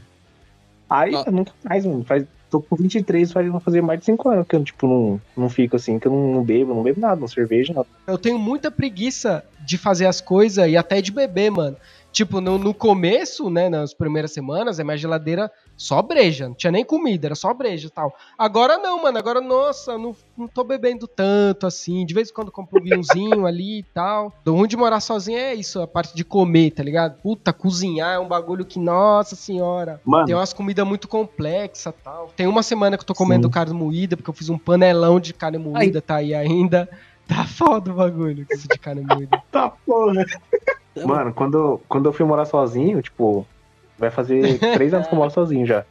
Aí, 0.89 1.13
eu 1.13 1.32
nunca 1.32 1.51
mais, 1.63 1.86
mano. 1.86 2.03
Faz, 2.03 2.25
tô 2.51 2.62
com 2.62 2.75
23, 2.75 3.31
faz, 3.31 3.50
vai 3.50 3.62
fazer 3.62 3.81
mais 3.81 4.00
de 4.00 4.05
5 4.05 4.29
anos 4.29 4.48
que 4.48 4.55
eu, 4.55 4.63
tipo, 4.63 4.86
não, 4.86 5.22
não 5.36 5.50
fico 5.50 5.77
assim, 5.77 5.98
que 5.98 6.08
eu 6.08 6.12
não, 6.12 6.34
não 6.34 6.43
bebo, 6.43 6.75
não 6.75 6.84
bebo 6.84 7.00
nada, 7.00 7.20
não 7.20 7.27
cerveja, 7.27 7.74
nada. 7.74 7.88
Eu 8.05 8.17
tenho 8.17 8.38
muita 8.38 8.70
preguiça 8.70 9.43
de 9.65 9.77
fazer 9.77 10.05
as 10.05 10.20
coisas 10.20 10.70
e 10.70 10.75
até 10.75 11.01
de 11.01 11.12
beber, 11.12 11.50
mano. 11.50 11.77
Tipo, 12.12 12.41
no, 12.41 12.58
no 12.58 12.74
começo, 12.74 13.50
né, 13.50 13.70
nas 13.70 13.94
primeiras 13.94 14.34
semanas, 14.34 14.80
a 14.80 14.84
minha 14.84 14.98
geladeira 14.98 15.50
só 15.77 16.01
breja. 16.01 16.48
Não 16.48 16.56
tinha 16.56 16.72
nem 16.72 16.84
comida, 16.84 17.27
era 17.27 17.36
só 17.36 17.53
breja 17.53 17.88
e 17.88 17.89
tal. 17.89 18.13
Agora 18.38 18.77
não, 18.77 19.01
mano. 19.01 19.18
Agora, 19.18 19.39
nossa, 19.39 19.98
não, 19.98 20.15
não 20.38 20.48
tô 20.48 20.63
bebendo 20.63 21.08
tanto 21.08 21.65
assim. 21.65 22.06
De 22.06 22.13
vez 22.13 22.30
em 22.30 22.34
quando 22.34 22.51
compro 22.51 22.80
um 22.80 22.84
vinhozinho 22.84 23.46
ali 23.48 23.80
e 23.80 23.84
tal. 23.84 24.34
Do 24.44 24.53
ruim 24.56 24.68
de 24.68 24.75
morar 24.75 25.00
sozinho 25.00 25.38
é 25.38 25.53
isso, 25.56 25.82
a 25.82 25.88
parte 25.88 26.15
de 26.15 26.25
comer, 26.25 26.72
tá 26.72 26.84
ligado? 26.84 27.22
Puta, 27.22 27.53
cozinhar 27.53 28.13
é 28.13 28.20
um 28.20 28.27
bagulho 28.27 28.65
que, 28.65 28.77
nossa 28.77 29.36
senhora. 29.36 30.01
Mano, 30.06 30.25
Tem 30.25 30.36
umas 30.36 30.53
comidas 30.53 30.86
muito 30.86 31.08
complexas 31.08 31.94
e 31.94 32.03
tal. 32.03 32.27
Tem 32.36 32.48
uma 32.48 32.62
semana 32.62 32.98
que 32.98 33.03
eu 33.03 33.08
tô 33.08 33.15
comendo 33.15 33.48
Sim. 33.48 33.51
carne 33.51 33.74
moída, 33.74 34.18
porque 34.18 34.30
eu 34.30 34.34
fiz 34.34 34.50
um 34.50 34.58
panelão 34.58 35.20
de 35.20 35.34
carne 35.34 35.58
moída, 35.58 36.01
tá 36.01 36.15
aí 36.15 36.34
ainda. 36.34 36.89
Tá 37.27 37.46
foda 37.46 37.91
o 37.91 37.94
bagulho 37.94 38.46
isso 38.51 38.68
de 38.68 38.77
carne 38.77 39.06
moída. 39.08 39.41
tá 39.50 39.70
porra. 39.86 40.25
Mano, 41.06 41.34
quando, 41.34 41.80
quando 41.88 42.08
eu 42.08 42.14
fui 42.14 42.26
morar 42.26 42.46
sozinho, 42.46 43.02
tipo, 43.02 43.46
vai 43.98 44.10
fazer 44.10 44.60
3 44.60 44.94
anos 44.94 45.08
que 45.08 45.14
eu 45.14 45.18
moro 45.18 45.32
sozinho 45.32 45.66
já. 45.66 45.84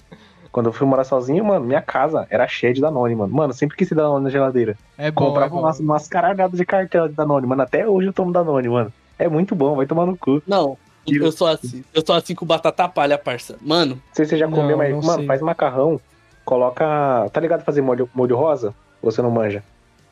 Quando 0.53 0.67
eu 0.67 0.73
fui 0.73 0.87
morar 0.87 1.05
sozinho, 1.05 1.45
mano, 1.45 1.65
minha 1.65 1.81
casa 1.81 2.27
era 2.29 2.47
cheia 2.49 2.75
de 2.75 2.81
Danone, 2.81 3.15
mano. 3.15 3.33
Mano, 3.33 3.53
sempre 3.53 3.77
quis 3.77 3.89
Danone 3.91 4.25
na 4.25 4.31
geladeira. 4.31 4.77
É 4.99 5.11
bom, 5.11 5.25
é 5.25 5.27
Comprava 5.27 5.55
bom. 5.55 5.61
umas, 5.61 5.79
umas 5.79 6.09
caralhadas 6.09 6.59
de 6.59 6.65
cartela 6.67 7.09
de 7.09 7.15
Danone, 7.15 7.47
mano. 7.47 7.63
Até 7.63 7.87
hoje 7.87 8.09
eu 8.09 8.13
tomo 8.13 8.33
Danone, 8.33 8.69
mano. 8.69 8.93
É 9.19 9.29
muito 9.29 9.55
bom, 9.55 9.77
vai 9.77 9.87
tomar 9.87 10.07
no 10.07 10.17
cu. 10.17 10.43
Não, 10.47 10.77
Tiro. 11.07 11.25
eu 11.27 11.31
sou 11.33 11.47
assim. 11.47 11.85
Eu 11.95 12.03
sou 12.05 12.17
assim 12.17 12.35
com 12.35 12.45
batata 12.45 12.89
palha, 12.89 13.17
parça. 13.17 13.57
Mano, 13.63 13.95
Não 13.95 14.03
sei 14.13 14.25
se 14.25 14.31
você 14.31 14.39
já 14.39 14.49
Não, 14.49 14.59
comeu, 14.59 14.77
mas, 14.77 14.91
não 14.91 15.01
mano, 15.03 15.19
sei. 15.19 15.27
faz 15.27 15.41
macarrão, 15.41 16.01
coloca. 16.45 16.85
Tá 17.33 17.41
ligado 17.41 17.63
fazer 17.65 17.81
molho, 17.81 18.09
molho 18.15 18.37
rosa? 18.37 18.75
Você 19.03 19.23
não 19.23 19.31
manja? 19.31 19.63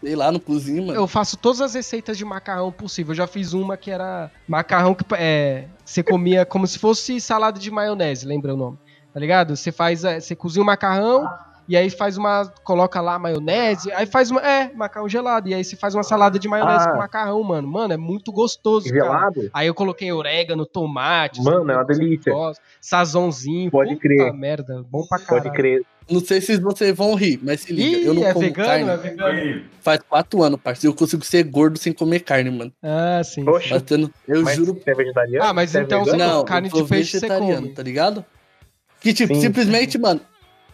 Sei 0.03 0.15
lá, 0.15 0.31
no 0.31 0.41
cozinho, 0.41 0.87
mano. 0.87 0.99
Eu 0.99 1.07
faço 1.07 1.37
todas 1.37 1.61
as 1.61 1.75
receitas 1.75 2.17
de 2.17 2.25
macarrão 2.25 2.71
possível. 2.71 3.13
Eu 3.13 3.17
já 3.17 3.27
fiz 3.27 3.53
uma 3.53 3.77
que 3.77 3.91
era 3.91 4.31
macarrão 4.47 4.95
que 4.95 5.05
é, 5.15 5.67
você 5.85 6.03
comia 6.03 6.47
como 6.47 6.67
se 6.67 6.79
fosse 6.79 7.21
salada 7.21 7.59
de 7.59 7.71
maionese, 7.71 8.27
lembra 8.27 8.55
o 8.55 8.57
nome? 8.57 8.79
Tá 9.13 9.21
ligado? 9.21 9.57
Você 9.57 9.73
faz, 9.73 10.05
é, 10.05 10.21
você 10.21 10.37
cozinha 10.37 10.63
o 10.63 10.67
macarrão 10.67 11.29
e 11.69 11.77
aí 11.77 11.91
faz 11.91 12.17
uma, 12.17 12.47
coloca 12.65 13.01
lá 13.01 13.19
maionese, 13.19 13.93
aí 13.93 14.07
faz 14.07 14.31
uma, 14.31 14.41
é, 14.41 14.73
macarrão 14.75 15.09
gelado 15.09 15.49
e 15.49 15.55
aí 15.55 15.63
você 15.63 15.77
faz 15.77 15.95
uma 15.95 16.03
salada 16.03 16.39
de 16.39 16.49
maionese 16.49 16.87
Ah. 16.89 16.93
com 16.93 16.99
macarrão, 16.99 17.43
mano. 17.43 17.69
Mano, 17.69 17.93
é 17.93 17.97
muito 17.97 18.33
gostoso, 18.33 18.89
cara. 18.89 19.03
Gelado? 19.05 19.51
Aí 19.53 19.67
eu 19.67 19.75
coloquei 19.75 20.11
orégano, 20.11 20.65
tomate, 20.65 21.43
Mano, 21.43 21.71
é 21.71 21.75
uma 21.77 21.85
delícia. 21.85 22.33
Gosto. 22.33 22.61
Sazãozinho. 22.81 23.71
Pode 23.71 23.91
puta 23.95 24.01
crer. 24.03 24.33
merda, 24.33 24.83
bom 24.91 25.03
pra 25.09 25.19
caralho. 25.19 25.43
Pode 25.45 25.57
crer. 25.57 25.83
Não 26.11 26.21
sei 26.21 26.41
se 26.41 26.57
vocês 26.59 26.97
vão 26.97 27.15
rir, 27.15 27.39
mas 27.43 27.61
se 27.61 27.71
liga. 27.71 27.99
Ih, 27.99 28.07
eu 28.07 28.15
não 28.15 28.27
é 28.27 28.33
como 28.33 28.47
vegano, 28.47 28.67
carne 28.67 28.91
é 28.91 28.97
vegano. 28.97 29.63
faz 29.83 30.01
quatro 30.09 30.43
anos, 30.43 30.59
parceiro. 30.59 30.95
Eu 30.95 30.99
consigo 30.99 31.23
ser 31.23 31.43
gordo 31.43 31.79
sem 31.79 31.93
comer 31.93 32.21
carne, 32.21 32.51
mano. 32.51 32.73
Ah, 32.83 33.21
sim. 33.23 33.47
Oxe, 33.47 33.69
Batendo, 33.69 34.11
eu 34.27 34.43
mas 34.43 34.57
juro. 34.57 34.73
você 34.73 34.91
é 34.91 34.95
vegetariano? 34.95 35.45
Ah, 35.45 35.53
mas 35.53 35.71
Você 35.71 35.79
é 35.79 35.83
então 35.83 36.03
vegano? 36.05 36.25
você- 36.25 36.31
Não, 36.33 36.45
carne 36.47 36.71
de 36.71 36.85
peixe 36.85 37.11
você 37.19 37.27
vegetariano, 37.27 37.63
come. 37.65 37.75
tá 37.75 37.83
ligado? 37.83 38.25
Que 39.03 39.13
tipo, 39.13 39.35
Sim. 39.35 39.43
simplesmente, 39.43 39.99
mano. 39.99 40.21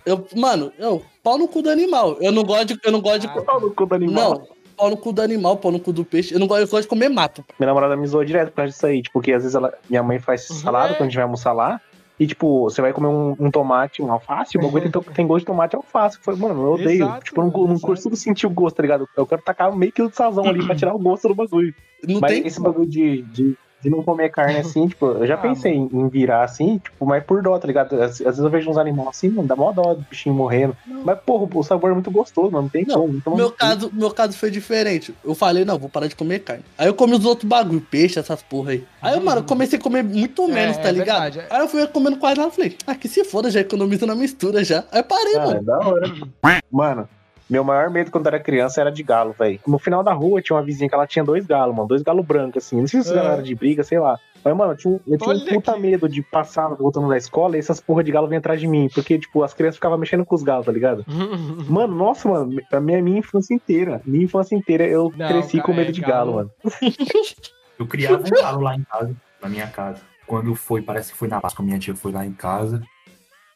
Eu, 0.07 0.27
mano, 0.37 0.73
eu, 0.79 1.03
pau 1.23 1.39
no 1.39 1.49
cu 1.49 1.63
do 1.63 1.71
animal. 1.71 2.17
Eu 2.21 2.31
não 2.33 2.43
gosto 2.45 2.67
de. 2.67 2.81
Eu 2.85 2.93
não 2.93 3.01
gosto 3.01 3.21
de. 3.21 3.27
Ah, 3.29 3.43
Pau 3.43 3.61
no 3.61 3.71
cu 3.73 3.87
do 3.87 3.95
animal. 3.95 4.31
Não, 4.35 4.47
pau 4.77 4.91
no 4.91 4.97
cu 4.97 5.13
do 5.13 5.23
animal, 5.23 5.57
pau 5.57 5.73
no 5.73 5.81
cu 5.81 5.93
do 5.93 6.05
peixe. 6.05 6.35
Eu 6.35 6.41
não 6.41 6.47
gosto, 6.47 6.63
eu 6.63 6.67
gosto 6.69 6.83
de 6.83 6.89
comer 6.89 7.09
mato. 7.09 7.45
Minha 7.59 7.69
namorada 7.69 7.97
me 7.97 8.07
zoou 8.07 8.25
direto 8.25 8.51
por 8.51 8.57
causa 8.57 8.73
disso 8.73 8.87
aí. 8.87 9.01
Tipo, 9.03 9.15
porque 9.15 9.33
às 9.33 9.43
vezes 9.43 9.55
ela, 9.55 9.73
minha 9.89 10.03
mãe 10.03 10.19
faz 10.19 10.49
Uhum. 10.51 10.57
salada 10.57 10.93
É. 10.93 10.97
quando 10.97 11.03
a 11.03 11.05
gente 11.07 11.15
vai 11.17 11.25
almoçar 11.25 11.53
lá. 11.53 11.81
E, 12.21 12.29
tipo, 12.29 12.63
você 12.71 12.81
vai 12.81 12.93
comer 12.93 13.09
um, 13.09 13.35
um 13.41 13.51
tomate, 13.51 14.01
um 14.01 14.13
alface, 14.13 14.57
o 14.57 14.61
bagulho 14.61 14.89
tem, 14.89 15.03
tem 15.15 15.27
gosto 15.27 15.41
de 15.41 15.47
tomate 15.47 15.75
e 15.75 15.77
alface. 15.79 16.17
Falei, 16.23 16.39
mano, 16.41 16.63
eu 16.63 16.73
odeio. 16.75 16.91
Exato, 17.05 17.25
tipo, 17.25 17.41
eu 17.41 17.47
não, 17.51 17.67
não 17.67 17.81
consigo 17.81 18.15
sentir 18.15 18.47
o 18.47 18.51
gosto, 18.51 18.77
tá 18.77 18.83
ligado? 18.83 19.09
Eu 19.17 19.27
quero 19.27 19.43
tacar 19.43 19.75
meio 19.75 19.91
quilo 19.91 20.09
de 20.11 20.15
sazão 20.17 20.45
ali 20.45 20.65
pra 20.65 20.77
tirar 20.77 20.95
o 20.95 20.99
gosto 20.99 21.27
do 21.27 21.35
bagulho. 21.35 21.75
Não 22.07 22.21
mas 22.21 22.31
tem. 22.33 22.47
esse 22.47 22.61
bagulho 22.61 22.87
de, 22.87 23.23
de, 23.23 23.57
de 23.85 23.91
não 23.91 24.03
comer 24.03 24.31
carne 24.31 24.57
assim, 24.61 24.89
tipo, 24.89 25.07
eu 25.07 25.27
já 25.27 25.35
Ah, 25.35 25.39
pensei 25.39 25.73
em, 25.75 25.89
em 25.93 26.09
virar 26.09 26.43
assim, 26.43 26.79
tipo, 26.79 27.07
mas 27.07 27.23
por 27.23 27.41
dó, 27.43 27.57
tá 27.59 27.67
ligado? 27.69 27.95
Às, 28.03 28.13
às 28.13 28.19
vezes 28.19 28.41
eu 28.41 28.51
vejo 28.51 28.69
uns 28.71 28.79
animais 28.79 29.09
assim, 29.11 29.29
mano, 29.29 29.47
dá 29.47 29.55
mó 29.55 29.71
dó 29.73 29.95
do 29.95 30.05
bichinho 30.11 30.35
morrendo. 30.35 30.77
Mas, 31.05 31.19
porra, 31.21 31.47
o 31.55 31.63
sabor 31.63 31.91
é 31.91 31.95
muito 31.95 32.11
gostoso, 32.11 32.51
mano, 32.51 32.63
não 32.63 32.69
tem 32.71 32.85
Não, 32.85 32.95
como. 33.03 33.15
Então, 33.17 33.37
Meu 33.37 33.51
caso, 33.53 33.91
meu 33.93 34.11
caso 34.11 34.37
foi 34.37 34.51
diferente. 34.51 35.15
Eu 35.25 35.35
falei, 35.35 35.65
não, 35.65 35.79
vou 35.79 35.89
parar 35.89 36.07
de 36.07 36.17
comer 36.17 36.41
carne. 36.41 36.65
Aí 36.79 36.87
eu 36.87 36.95
comi 36.95 37.15
os 37.15 37.25
outros 37.25 37.49
bagulho, 37.49 37.81
peixe, 37.81 38.19
essas 38.19 38.43
porra 38.43 38.73
aí. 38.73 38.85
Aí, 39.03 39.15
eu, 39.15 39.23
mano, 39.23 39.41
eu 39.41 39.45
comecei 39.45 39.79
a 39.79 39.83
comer 39.83 40.03
muito 40.03 40.49
menos, 40.49 40.77
É, 40.79 40.81
tá 40.83 40.89
é 40.89 40.93
ligado? 40.93 41.23
verdade, 41.35 41.39
é. 41.41 41.47
Aí 41.51 41.61
eu 41.61 41.69
fui 41.69 41.87
comendo 41.89 42.17
quase 42.17 42.39
nada, 42.39 42.51
falei, 42.51 42.77
ah, 42.87 42.95
que 42.95 43.07
se 43.09 43.23
foda, 43.25 43.51
já 43.51 43.61
economizo 43.61 44.07
na 44.07 44.15
mistura 44.15 44.65
já. 44.65 44.85
Aí 44.91 45.03
parei, 45.03 45.37
Ah, 45.37 45.41
é 45.43 45.47
mano. 45.47 45.63
da 45.63 45.79
hora. 45.79 46.13
Mano, 46.71 47.09
meu 47.49 47.63
maior 47.65 47.91
medo 47.91 48.11
quando 48.11 48.27
era 48.27 48.41
criança 48.41 48.81
era 48.81 48.91
de 48.91 49.03
galo, 49.03 49.35
velho. 49.39 49.61
No 49.67 49.79
final 49.79 50.03
da 50.03 50.13
rua 50.13 50.41
tinha 50.43 50.57
uma 50.57 50.63
vizinha 50.63 50.89
que 50.89 50.95
ela 50.95 51.07
tinha 51.07 51.25
dois 51.25 51.47
galos, 51.47 51.75
mano. 51.75 51.89
Dois 51.89 52.03
galos 52.03 52.25
brancos, 52.25 52.65
assim. 52.65 52.81
Não 52.81 52.87
sei 52.87 53.03
se 53.03 53.09
os 53.09 53.15
galos 53.15 53.33
eram 53.33 53.43
de 53.43 53.55
briga, 53.55 53.83
sei 53.85 53.99
lá. 53.99 54.19
Mas, 54.45 54.55
mano, 54.57 54.73
eu 54.73 54.77
tinha, 54.77 54.95
um- 54.95 55.01
eu 55.07 55.19
tinha 55.19 55.35
um 55.37 55.41
puta 55.41 55.73
que- 55.73 55.81
medo 55.81 56.09
de 56.09 56.23
passar 56.23 56.69
voltando 56.69 57.09
da 57.09 57.17
escola 57.17 57.57
e 57.57 57.59
essas 57.61 57.81
porra 57.81 58.05
de 58.05 58.13
galo 58.13 58.27
vinham 58.29 58.39
atrás 58.41 58.61
de 58.61 58.67
mim. 58.67 58.89
Porque, 58.95 59.19
tipo, 59.19 59.43
as 59.43 59.55
crianças 59.55 59.77
ficavam 59.77 59.97
mexendo 59.97 60.25
com 60.25 60.35
os 60.35 60.43
galos, 60.43 60.67
tá 60.67 60.73
ligado? 60.73 61.05
Mano, 61.69 61.95
nossa, 61.95 62.29
mano, 62.29 62.61
a 62.73 62.81
minha, 62.81 63.03
minha 63.03 63.19
infância 63.21 63.55
inteira, 63.55 64.03
minha 64.05 64.25
infância 64.25 64.55
inteira, 64.55 64.87
eu 64.87 65.11
Não, 65.17 65.27
cresci 65.29 65.57
ca- 65.59 65.63
com 65.65 65.73
medo 65.73 65.89
é, 65.89 65.93
de 65.93 66.01
galo- 66.01 66.33
galo, 66.33 66.35
mano. 66.35 66.51
Eu 67.79 67.87
criava 67.87 68.23
um 68.25 68.31
galo 68.31 68.61
lá 68.61 68.77
em 68.77 68.85
casa, 68.85 69.17
na 69.43 69.49
minha 69.49 69.67
casa. 69.67 70.01
Quando 70.27 70.55
foi, 70.55 70.81
parece 70.81 71.13
que 71.13 71.19
foi 71.19 71.29
na 71.29 71.41
Páscoa, 71.41 71.65
minha 71.65 71.79
tia 71.79 71.95
foi 71.95 72.13
lá 72.13 72.25
em 72.25 72.33
casa. 72.33 72.81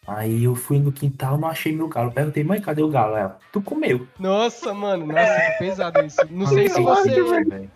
Aí 0.08 0.44
eu 0.44 0.54
fui 0.54 0.78
no 0.78 0.90
quintal, 0.90 1.36
não 1.36 1.48
achei 1.48 1.70
meu 1.70 1.86
galo. 1.86 2.10
Perguntei, 2.10 2.42
mãe, 2.42 2.58
cadê 2.62 2.82
o 2.82 2.88
galo? 2.88 3.14
Ela, 3.14 3.38
tu 3.52 3.60
comeu. 3.60 4.08
Nossa, 4.18 4.72
mano, 4.72 5.06
nossa, 5.06 5.40
que 5.52 5.58
pesado 5.58 6.00
isso. 6.00 6.16
Não 6.30 6.46
sei 6.46 6.70
se 6.70 6.78
Eu 6.80 6.84
você. 6.84 7.22
velho. 7.22 7.70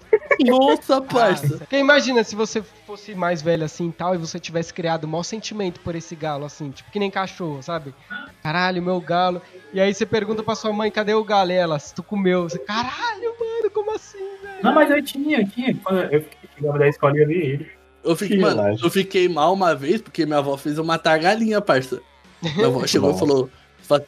Nossa, 0.46 1.02
parça. 1.02 1.58
Porque 1.58 1.76
imagina 1.76 2.24
se 2.24 2.34
você 2.34 2.62
fosse 2.86 3.14
mais 3.14 3.42
velho 3.42 3.64
assim 3.64 3.90
e 3.90 3.92
tal, 3.92 4.14
e 4.14 4.18
você 4.18 4.40
tivesse 4.40 4.72
criado 4.72 5.04
o 5.04 5.08
maior 5.08 5.24
sentimento 5.24 5.78
por 5.80 5.94
esse 5.94 6.16
galo, 6.16 6.46
assim, 6.46 6.70
tipo 6.70 6.90
que 6.90 6.98
nem 6.98 7.10
cachorro, 7.10 7.62
sabe? 7.62 7.94
Caralho, 8.42 8.82
meu 8.82 8.98
galo. 8.98 9.42
E 9.74 9.78
aí 9.78 9.92
você 9.92 10.06
pergunta 10.06 10.42
pra 10.42 10.54
sua 10.54 10.72
mãe, 10.72 10.90
cadê 10.90 11.12
o 11.12 11.22
galo? 11.22 11.50
E 11.50 11.54
ela, 11.54 11.78
se 11.78 11.94
tu 11.94 12.02
comeu. 12.02 12.44
Você, 12.44 12.58
caralho, 12.58 13.34
mano, 13.38 13.70
como 13.70 13.94
assim, 13.94 14.18
velho? 14.42 14.62
Não, 14.62 14.74
mas 14.74 14.90
eu 14.90 15.04
tinha, 15.04 15.40
eu 15.40 15.48
tinha. 15.48 15.76
Eu 16.10 16.24
chegava 16.56 16.78
da 16.78 16.88
escola 16.88 17.14
e 17.18 17.24
ver 17.26 17.34
ele. 17.46 17.70
Eu 18.02 18.16
fiquei, 18.16 18.36
Que 18.38 18.42
mano, 18.42 18.76
eu 18.82 18.90
fiquei 18.90 19.28
mal 19.28 19.52
uma 19.52 19.74
vez 19.74 20.00
porque 20.00 20.24
minha 20.24 20.38
avó 20.38 20.56
fez 20.56 20.78
eu 20.78 20.84
matar 20.84 21.12
a 21.12 21.18
galinha, 21.18 21.60
parça. 21.60 22.00
Minha 22.42 22.66
avó 22.66 22.86
chegou 22.86 23.14
e 23.14 23.18
falou. 23.18 23.50
fa- 23.82 24.00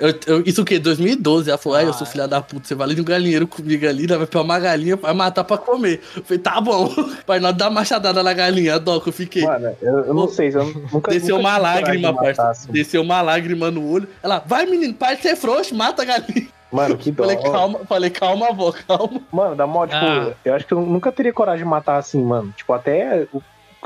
eu- 0.00 0.14
eu- 0.26 0.42
isso 0.44 0.62
o 0.62 0.64
quê? 0.64 0.78
2012? 0.78 1.48
Ela 1.50 1.56
falou, 1.58 1.78
ai, 1.78 1.86
eu 1.86 1.92
sou 1.92 2.06
Ah. 2.06 2.10
filha 2.10 2.26
da 2.26 2.40
puta, 2.42 2.66
você 2.66 2.74
vai 2.74 2.86
ali 2.88 2.96
no 2.96 3.04
galinheiro 3.04 3.46
comigo 3.46 3.86
ali, 3.86 4.06
né, 4.08 4.16
vai 4.16 4.26
pegar 4.26 4.42
uma 4.42 4.58
galinha, 4.58 4.96
vai 4.96 5.14
matar 5.14 5.44
pra 5.44 5.56
comer. 5.56 6.00
Eu 6.16 6.24
falei, 6.24 6.38
tá 6.38 6.60
bom. 6.60 6.88
Pai, 7.26 7.38
nós 7.38 7.54
dá 7.56 7.66
uma 7.66 7.74
machadada 7.80 8.22
na 8.22 8.32
galinha, 8.32 8.74
a 8.74 8.78
dó 8.78 8.98
que 8.98 9.08
eu 9.08 9.12
fiquei. 9.12 9.44
Mano, 9.44 9.76
eu, 9.80 9.98
eu 10.06 10.14
não 10.14 10.26
sei, 10.28 10.48
eu 10.54 10.64
nunca 10.92 11.10
Desceu 11.12 11.36
nunca 11.36 11.48
uma 11.48 11.58
lágrima, 11.58 11.94
de 11.96 12.02
matar, 12.02 12.22
parça. 12.34 12.48
assim. 12.50 12.72
Desceu 12.72 13.02
uma 13.02 13.22
lágrima 13.22 13.70
no 13.70 13.88
olho. 13.88 14.08
Ela, 14.22 14.42
vai 14.44 14.66
menino, 14.66 14.94
para 14.94 15.14
de 15.14 15.22
ser 15.22 15.36
frouxo, 15.36 15.74
mata 15.76 16.02
a 16.02 16.04
galinha. 16.04 16.48
Mano, 16.72 16.98
que 16.98 17.10
dó. 17.12 17.22
Falei, 17.22 17.36
calma, 17.36 17.78
falei, 17.88 18.10
calma, 18.10 18.48
avó, 18.48 18.72
calma. 18.86 19.20
Mano, 19.32 19.54
dá 19.54 19.66
mó, 19.66 19.86
tipo, 19.86 19.96
Ah. 20.04 20.32
eu 20.44 20.54
acho 20.54 20.66
que 20.66 20.72
eu 20.74 20.80
nunca 20.80 21.12
teria 21.12 21.32
coragem 21.32 21.64
de 21.64 21.70
matar 21.70 21.98
assim, 21.98 22.20
mano. 22.22 22.52
Tipo, 22.56 22.72
até 22.72 23.28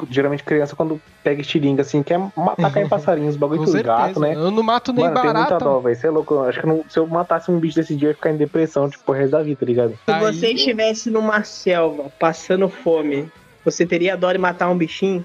geralmente 0.09 0.43
criança 0.43 0.75
quando 0.75 1.01
pega 1.23 1.41
estilinga 1.41 1.83
assim, 1.83 2.03
quer 2.03 2.19
matar 2.37 2.73
cair 2.73 2.89
passarinhos, 2.91 3.37
bagulho 3.37 3.65
certeza. 3.67 3.83
gato, 3.83 4.21
né? 4.21 4.35
Eu 4.35 4.51
não 4.51 4.63
mato 4.63 4.93
nem 4.93 5.05
Mano, 5.05 5.15
tem 5.15 5.25
muita 5.25 5.41
barata. 5.41 5.65
dó, 5.65 5.79
velho. 5.81 5.97
Você 5.97 6.07
é 6.07 6.11
louco. 6.11 6.39
Acho 6.41 6.61
que 6.61 6.67
não- 6.67 6.85
se 6.89 6.99
eu 6.99 7.07
matasse 7.07 7.51
um 7.51 7.59
bicho 7.59 7.77
desse 7.77 7.95
dia, 7.95 8.09
eu 8.09 8.11
ia 8.13 8.15
ficar 8.17 8.31
em 8.31 8.37
depressão, 8.37 8.89
tipo, 8.89 9.11
o 9.11 9.15
resto 9.15 9.33
da 9.33 9.43
vida, 9.43 9.61
tá 9.61 9.67
ligado? 9.67 9.99
Se 10.05 10.11
Aí- 10.13 10.21
você 10.21 10.53
estivesse 10.53 11.11
numa 11.11 11.43
selva, 11.45 12.11
passando 12.19 12.69
fome, 12.69 13.31
você 13.65 13.85
teria 13.87 14.17
dó 14.17 14.33
de 14.33 14.39
matar 14.39 14.69
um 14.71 14.77
bichinho? 14.77 15.25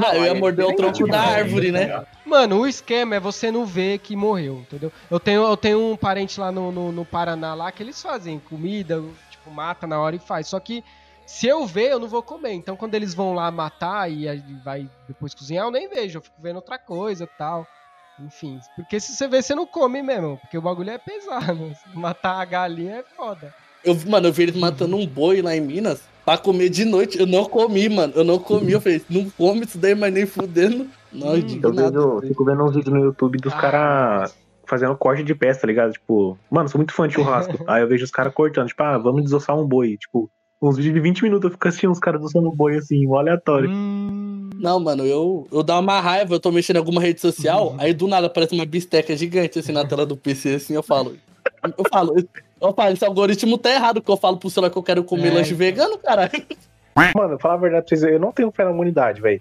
Ah, 0.00 0.14
eu 0.14 0.24
ia 0.24 0.30
aí 0.32 0.36
é 0.36 0.40
morder 0.40 0.64
o 0.64 0.72
tronco 0.76 1.08
da 1.08 1.18
mano. 1.18 1.32
árvore, 1.32 1.72
né? 1.72 2.04
Mano, 2.24 2.60
o 2.60 2.66
esquema 2.68 3.16
é 3.16 3.20
você 3.20 3.50
não 3.50 3.66
ver 3.66 3.98
que 3.98 4.14
morreu, 4.14 4.60
entendeu? 4.60 4.92
Eu 5.10 5.18
tenho, 5.18 5.42
eu 5.42 5.56
tenho 5.56 5.80
um 5.92 5.96
parente 5.96 6.38
lá 6.38 6.52
no, 6.52 6.70
no, 6.70 6.92
no 6.92 7.04
Paraná 7.04 7.52
lá 7.54 7.72
que 7.72 7.82
eles 7.82 8.00
fazem 8.00 8.38
comida, 8.38 9.02
tipo, 9.28 9.50
mata 9.50 9.88
na 9.88 9.98
hora 10.00 10.14
e 10.14 10.20
faz. 10.20 10.46
Só 10.46 10.60
que 10.60 10.84
se 11.28 11.46
eu 11.46 11.66
ver, 11.66 11.90
eu 11.92 11.98
não 11.98 12.08
vou 12.08 12.22
comer. 12.22 12.52
Então 12.52 12.74
quando 12.74 12.94
eles 12.94 13.12
vão 13.14 13.34
lá 13.34 13.50
matar 13.50 14.10
e 14.10 14.26
vai 14.64 14.88
depois 15.06 15.34
cozinhar, 15.34 15.66
eu 15.66 15.70
nem 15.70 15.88
vejo. 15.88 16.18
Eu 16.18 16.22
fico 16.22 16.40
vendo 16.40 16.56
outra 16.56 16.78
coisa 16.78 17.24
e 17.24 17.38
tal. 17.38 17.66
Enfim, 18.20 18.58
porque 18.74 18.98
se 18.98 19.12
você 19.14 19.28
ver, 19.28 19.42
você 19.42 19.54
não 19.54 19.66
come 19.66 20.02
mesmo. 20.02 20.38
Porque 20.38 20.56
o 20.58 20.62
bagulho 20.62 20.90
é 20.90 20.98
pesado. 20.98 21.70
Matar 21.94 22.40
a 22.40 22.44
galinha 22.44 22.96
é 22.96 23.02
foda. 23.02 23.54
Eu, 23.84 23.94
mano, 24.06 24.26
eu 24.28 24.32
vi 24.32 24.44
eles 24.44 24.56
matando 24.56 24.96
um 24.96 25.06
boi 25.06 25.40
lá 25.40 25.54
em 25.54 25.60
Minas 25.60 26.02
pra 26.24 26.36
comer 26.36 26.68
de 26.68 26.84
noite. 26.84 27.18
Eu 27.18 27.26
não 27.26 27.44
comi, 27.44 27.88
mano. 27.88 28.12
Eu 28.16 28.24
não 28.24 28.38
comi. 28.38 28.72
Eu 28.72 28.80
falei, 28.80 29.04
não 29.08 29.30
come 29.30 29.64
isso 29.64 29.78
daí, 29.78 29.94
mas 29.94 30.12
nem 30.12 30.26
fudendo. 30.26 30.88
Não, 31.12 31.28
Hum, 31.28 31.32
Eu 31.32 31.38
indignado. 31.38 32.18
vejo, 32.20 32.28
fico 32.28 32.44
vendo 32.44 32.64
uns 32.64 32.74
vídeos 32.74 32.92
no 32.94 33.04
YouTube 33.04 33.38
dos 33.38 33.52
Ah. 33.52 33.56
caras 33.60 34.36
fazendo 34.66 34.96
corte 34.96 35.22
de 35.22 35.34
peça, 35.34 35.60
tá 35.60 35.66
ligado? 35.68 35.92
Tipo, 35.92 36.36
mano, 36.50 36.68
sou 36.68 36.78
muito 36.78 36.92
fã 36.92 37.06
de 37.06 37.14
churrasco. 37.14 37.52
Aí 37.70 37.82
eu 37.82 37.88
vejo 37.88 38.04
os 38.04 38.10
caras 38.10 38.34
cortando, 38.34 38.66
tipo, 38.68 38.82
ah, 38.82 38.98
vamos 38.98 39.22
desossar 39.22 39.56
um 39.56 39.66
boi. 39.66 39.96
Tipo, 39.96 40.28
uns 40.60 40.76
vídeos 40.76 40.94
de 40.94 41.00
20 41.00 41.22
minutos 41.22 41.44
eu 41.44 41.50
fico 41.52 41.68
assistindo 41.68 41.92
os 41.92 41.98
caras 42.00 42.20
desossando 42.20 42.48
um 42.48 42.54
boi 42.54 42.76
assim, 42.76 43.06
mó 43.06 43.18
aleatório. 43.18 43.70
Hum, 43.70 44.50
Não, 44.56 44.80
mano, 44.80 45.04
eu, 45.06 45.46
eu 45.52 45.62
dá 45.62 45.78
uma 45.78 46.00
raiva, 46.00 46.34
eu 46.34 46.40
tô 46.40 46.50
mexendo 46.50 46.76
em 46.76 46.80
alguma 46.80 47.00
rede 47.00 47.20
social, 47.20 47.74
aí 47.78 47.94
do 47.94 48.08
nada 48.08 48.26
aparece 48.26 48.54
uma 48.54 48.64
bisteca 48.66 49.16
gigante 49.16 49.58
assim 49.58 49.72
na 49.72 49.84
tela 49.84 50.04
do 50.04 50.16
PC, 50.16 50.54
assim, 50.54 50.74
eu 50.74 50.82
falo. 50.82 51.14
Eu 51.76 51.84
falo, 51.90 52.14
eu 52.60 52.72
falo, 52.74 52.92
esse 52.92 53.04
algoritmo 53.04 53.56
tá 53.58 53.70
errado, 53.70 54.00
que 54.02 54.10
eu 54.10 54.16
falo 54.16 54.36
pro 54.36 54.50
celular 54.50 54.70
que 54.70 54.76
eu 54.78 54.82
quero 54.82 55.02
comer 55.04 55.28
É, 55.28 55.34
lanche 55.34 55.48
então. 55.54 55.58
vegano, 55.58 55.98
caralho. 55.98 56.30
Mano, 57.14 57.38
falar 57.38 57.54
a 57.54 57.58
verdade 57.58 57.86
pra 57.86 57.96
vocês, 57.96 58.12
eu 58.12 58.18
não 58.18 58.32
tenho 58.32 58.50
fé 58.50 58.64
na 58.64 58.70
humanidade, 58.70 59.20
velho. 59.20 59.40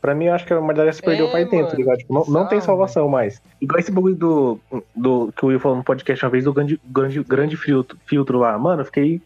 Pra 0.00 0.14
mim, 0.14 0.26
eu 0.26 0.34
acho 0.34 0.46
que 0.46 0.52
a 0.52 0.58
humanidade 0.58 0.96
se 0.96 1.02
perdeu 1.02 1.26
É, 1.28 1.30
faz 1.30 1.48
tempo, 1.50 1.70
tá 1.70 1.76
ligado? 1.76 1.98
Tipo, 1.98 2.14
não, 2.14 2.24
não 2.26 2.46
tem 2.46 2.58
salvação 2.60 3.06
mais. 3.08 3.40
Igual 3.60 3.78
esse 3.80 3.90
bagulho 3.92 4.14
do, 4.14 4.60
do 4.96 5.32
que 5.36 5.44
o 5.44 5.48
Will 5.48 5.60
falou 5.60 5.76
no 5.76 5.84
podcast 5.84 6.24
uma 6.24 6.30
vez, 6.30 6.44
do 6.44 6.52
grande, 6.54 6.80
grande, 6.86 7.22
grande 7.22 7.56
filtro, 7.56 7.98
filtro 8.06 8.38
lá. 8.38 8.58
Mano, 8.58 8.80
eu 8.80 8.86
fiquei 8.86 9.20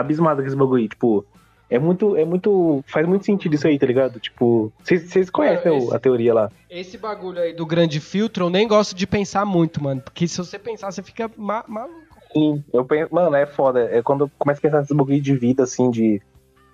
abismado 0.00 0.40
com 0.42 0.46
esse 0.48 0.56
bagulho 0.56 0.82
aí. 0.82 0.88
Tipo, 0.88 1.24
é 1.68 1.78
muito, 1.78 2.16
é 2.16 2.24
muito. 2.24 2.82
Faz 2.86 3.06
muito 3.06 3.24
sentido 3.26 3.54
isso 3.54 3.66
aí, 3.66 3.78
tá 3.78 3.86
ligado? 3.86 4.20
Tipo, 4.20 4.72
vocês 4.82 5.28
conhecem 5.30 5.72
Mano, 5.72 5.84
esse- 5.84 5.96
a 5.96 5.98
teoria 5.98 6.32
lá. 6.34 6.50
Esse 6.70 6.96
bagulho 6.98 7.40
aí 7.40 7.52
do 7.52 7.66
grande 7.66 7.98
filtro, 8.00 8.44
eu 8.46 8.50
nem 8.50 8.66
gosto 8.68 8.94
de 8.94 9.06
pensar 9.06 9.44
muito, 9.44 9.82
mano. 9.82 10.00
Porque 10.00 10.28
se 10.28 10.38
você 10.38 10.58
pensar, 10.58 10.90
você 10.92 11.02
fica 11.02 11.30
ma 11.36 11.64
maluco. 11.66 12.04
Sim, 12.32 12.62
eu 12.72 12.84
penso, 12.84 13.14
mano, 13.14 13.34
é 13.34 13.46
foda. 13.46 13.80
É 13.90 14.02
quando 14.02 14.24
eu 14.24 14.30
começo 14.38 14.58
a 14.58 14.62
pensar 14.62 14.80
nesse 14.80 14.94
bagulho 14.94 15.20
de 15.20 15.34
vida, 15.36 15.62
assim, 15.64 15.90
de, 15.90 16.20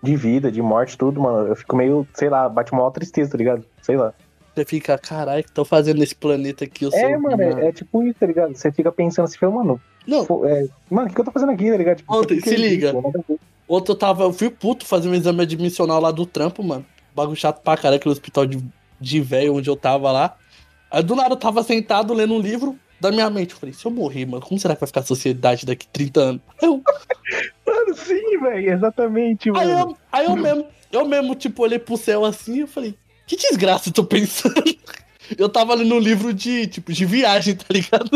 de 0.03 0.17
vida, 0.17 0.51
de 0.51 0.61
morte, 0.61 0.99
tudo, 0.99 1.21
mano, 1.21 1.49
eu 1.49 1.57
fico 1.57 1.77
meio, 1.77 2.07
sei 2.15 2.29
lá, 2.29 2.49
bate 2.49 2.73
uma 2.73 2.79
maior 2.81 2.91
tristeza, 2.91 3.31
tá 3.31 3.39
ligado? 3.39 3.65
Sei 3.81 3.97
lá. 3.97 4.13
Você 4.55 4.67
fica, 4.67 4.99
caralho, 4.99 5.43
que 5.43 5.51
tô 5.53 5.65
fazendo 5.65 5.99
nesse 6.01 6.15
planeta 6.15 6.65
aqui? 6.65 6.85
Eu 6.85 6.91
sou. 6.91 7.01
É, 7.01 7.17
mano, 7.17 7.43
é, 7.43 7.69
é 7.69 7.73
tipo 7.73 8.03
isso, 8.03 8.19
tá 8.21 8.27
ligado? 8.27 8.55
Você 8.55 8.71
fica 8.71 8.93
pensando 8.93 9.25
assim, 9.25 9.39
mano, 9.47 9.81
Não, 10.07 10.27
pô, 10.27 10.47
é, 10.47 10.67
mano, 10.91 11.07
o 11.07 11.09
que, 11.09 11.15
que 11.15 11.21
eu 11.21 11.25
tô 11.25 11.31
fazendo 11.31 11.53
aqui, 11.53 11.71
tá 11.71 11.77
ligado? 11.77 11.97
Tipo, 11.99 12.15
Ontem, 12.15 12.41
se 12.41 12.57
liga. 12.57 12.93
Outro 13.69 13.93
eu 13.93 13.99
tava, 13.99 14.25
eu 14.25 14.33
fui 14.33 14.51
puto 14.51 14.85
fazer 14.85 15.09
um 15.09 15.15
exame 15.15 15.43
admissional 15.43 16.01
lá 16.01 16.11
do 16.11 16.27
trampo, 16.27 16.63
mano. 16.63 16.85
Bagulho 17.15 17.37
chato 17.37 17.63
pra 17.63 17.77
caralho, 17.77 17.97
aquele 17.97 18.13
hospital 18.13 18.45
de, 18.47 18.63
de 19.01 19.21
velho 19.21 19.55
onde 19.55 19.71
eu 19.71 19.77
tava 19.77 20.11
lá. 20.11 20.37
Aí 20.91 21.03
do 21.03 21.15
nada 21.15 21.33
eu 21.33 21.39
tava 21.39 21.63
sentado 21.63 22.13
lendo 22.13 22.35
um 22.35 22.41
livro 22.41 22.77
da 23.01 23.11
minha 23.11 23.31
mente. 23.31 23.53
Eu 23.53 23.59
falei, 23.59 23.73
se 23.75 23.85
eu 23.85 23.91
morrer, 23.91 24.27
mano, 24.27 24.45
como 24.45 24.61
será 24.61 24.75
que 24.75 24.81
vai 24.81 24.87
ficar 24.87 25.01
a 25.01 25.05
sociedade 25.05 25.65
daqui 25.65 25.87
30 25.89 26.21
anos? 26.21 26.43
Aí 26.61 26.69
eu, 26.69 26.83
Mano, 27.67 27.95
sim, 27.95 28.39
velho, 28.41 28.73
exatamente, 28.73 29.49
aí 29.51 29.55
mano. 29.55 29.91
eu, 29.91 29.97
aí 30.13 30.27
eu 30.27 30.37
mesmo, 30.37 30.67
eu 30.91 31.05
mesmo, 31.07 31.35
tipo, 31.35 31.63
olhei 31.63 31.79
pro 31.79 31.97
céu 31.97 32.25
assim 32.25 32.63
e 32.63 32.67
falei, 32.67 32.95
que 33.27 33.37
desgraça 33.37 33.89
eu 33.89 33.93
tô 33.93 34.05
pensando? 34.05 34.63
Eu 35.39 35.49
tava 35.49 35.75
lendo 35.75 35.95
um 35.95 35.99
livro 35.99 36.33
de, 36.33 36.67
tipo, 36.67 36.93
de 36.93 37.05
viagem, 37.07 37.55
tá 37.55 37.67
ligado? 37.71 38.11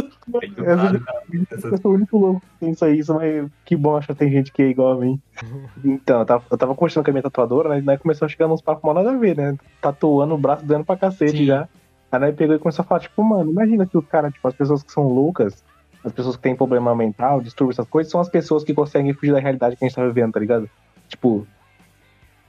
Eu 1.72 1.78
sou 1.78 1.92
o 1.92 1.94
único 1.94 2.18
louco 2.18 2.40
que 2.40 2.66
pensa 2.66 2.90
isso, 2.90 3.14
mas 3.14 3.48
que 3.64 3.76
bom 3.76 3.96
achar 3.96 4.12
que 4.12 4.18
tem 4.18 4.30
gente 4.30 4.52
que 4.52 4.62
é 4.62 4.68
igual 4.68 4.92
a 4.92 5.00
mim. 5.00 5.20
Então, 5.84 6.20
eu 6.20 6.26
tava, 6.26 6.44
eu 6.50 6.58
tava 6.58 6.74
conversando 6.74 7.04
com 7.04 7.10
a 7.10 7.12
minha 7.12 7.22
tatuadora, 7.22 7.68
né? 7.68 7.80
Nós 7.80 8.00
começou 8.00 8.26
a 8.26 8.28
chegar 8.28 8.48
nos 8.48 8.60
papos 8.60 8.82
mal 8.82 8.94
nada 8.94 9.10
a 9.10 9.16
ver, 9.16 9.36
né? 9.36 9.56
Tatuando 9.80 10.34
o 10.34 10.38
braço 10.38 10.64
dando 10.64 10.84
pra 10.84 10.96
cacete 10.96 11.38
Sim. 11.38 11.46
já. 11.46 11.68
Aí 12.10 12.20
nós 12.20 12.34
pegou 12.34 12.56
e 12.56 12.58
começou 12.58 12.82
a 12.82 12.86
falar, 12.86 13.00
tipo, 13.00 13.22
mano, 13.22 13.50
imagina 13.50 13.86
que 13.86 13.96
os 13.96 14.06
caras, 14.06 14.32
tipo, 14.32 14.46
as 14.46 14.54
pessoas 14.54 14.82
que 14.82 14.92
são 14.92 15.06
loucas, 15.08 15.62
as 16.04 16.12
pessoas 16.12 16.36
que 16.36 16.42
têm 16.42 16.56
problema 16.56 16.94
mental, 16.94 17.40
distúrbio, 17.40 17.72
essas 17.72 17.88
coisas, 17.88 18.10
são 18.10 18.20
as 18.20 18.28
pessoas 18.28 18.64
que 18.64 18.72
conseguem 18.72 19.12
fugir 19.12 19.32
da 19.32 19.40
realidade 19.40 19.76
que 19.76 19.84
a 19.84 19.88
gente 19.88 19.96
tá 19.96 20.04
vivendo, 20.04 20.32
tá 20.32 20.40
ligado? 20.40 20.70
Tipo, 21.08 21.46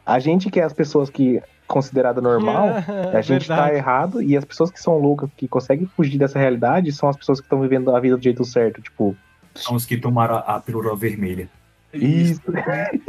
a 0.07 0.19
gente 0.19 0.49
que 0.49 0.59
é 0.59 0.63
as 0.63 0.71
pessoas 0.71 1.09
que 1.09 1.41
considerada 1.67 2.21
normal, 2.21 2.69
a 3.13 3.19
gente 3.19 3.45
tá 3.45 3.55
Verdade. 3.55 3.75
errado 3.75 4.21
e 4.21 4.37
as 4.37 4.45
pessoas 4.45 4.71
que 4.71 4.79
são 4.79 4.97
loucas, 4.97 5.29
que 5.35 5.49
conseguem 5.49 5.85
fugir 5.85 6.17
dessa 6.17 6.39
realidade, 6.39 6.93
são 6.93 7.09
as 7.09 7.17
pessoas 7.17 7.41
que 7.41 7.45
estão 7.45 7.59
vivendo 7.59 7.93
a 7.93 7.99
vida 7.99 8.15
do 8.15 8.23
jeito 8.23 8.45
certo, 8.45 8.81
tipo. 8.81 9.13
São 9.53 9.75
os 9.75 9.85
que 9.85 9.97
tomaram 9.97 10.35
a 10.35 10.55
a 10.55 10.59
pílula 10.61 10.95
vermelha. 10.95 11.49
Isso. 11.93 12.41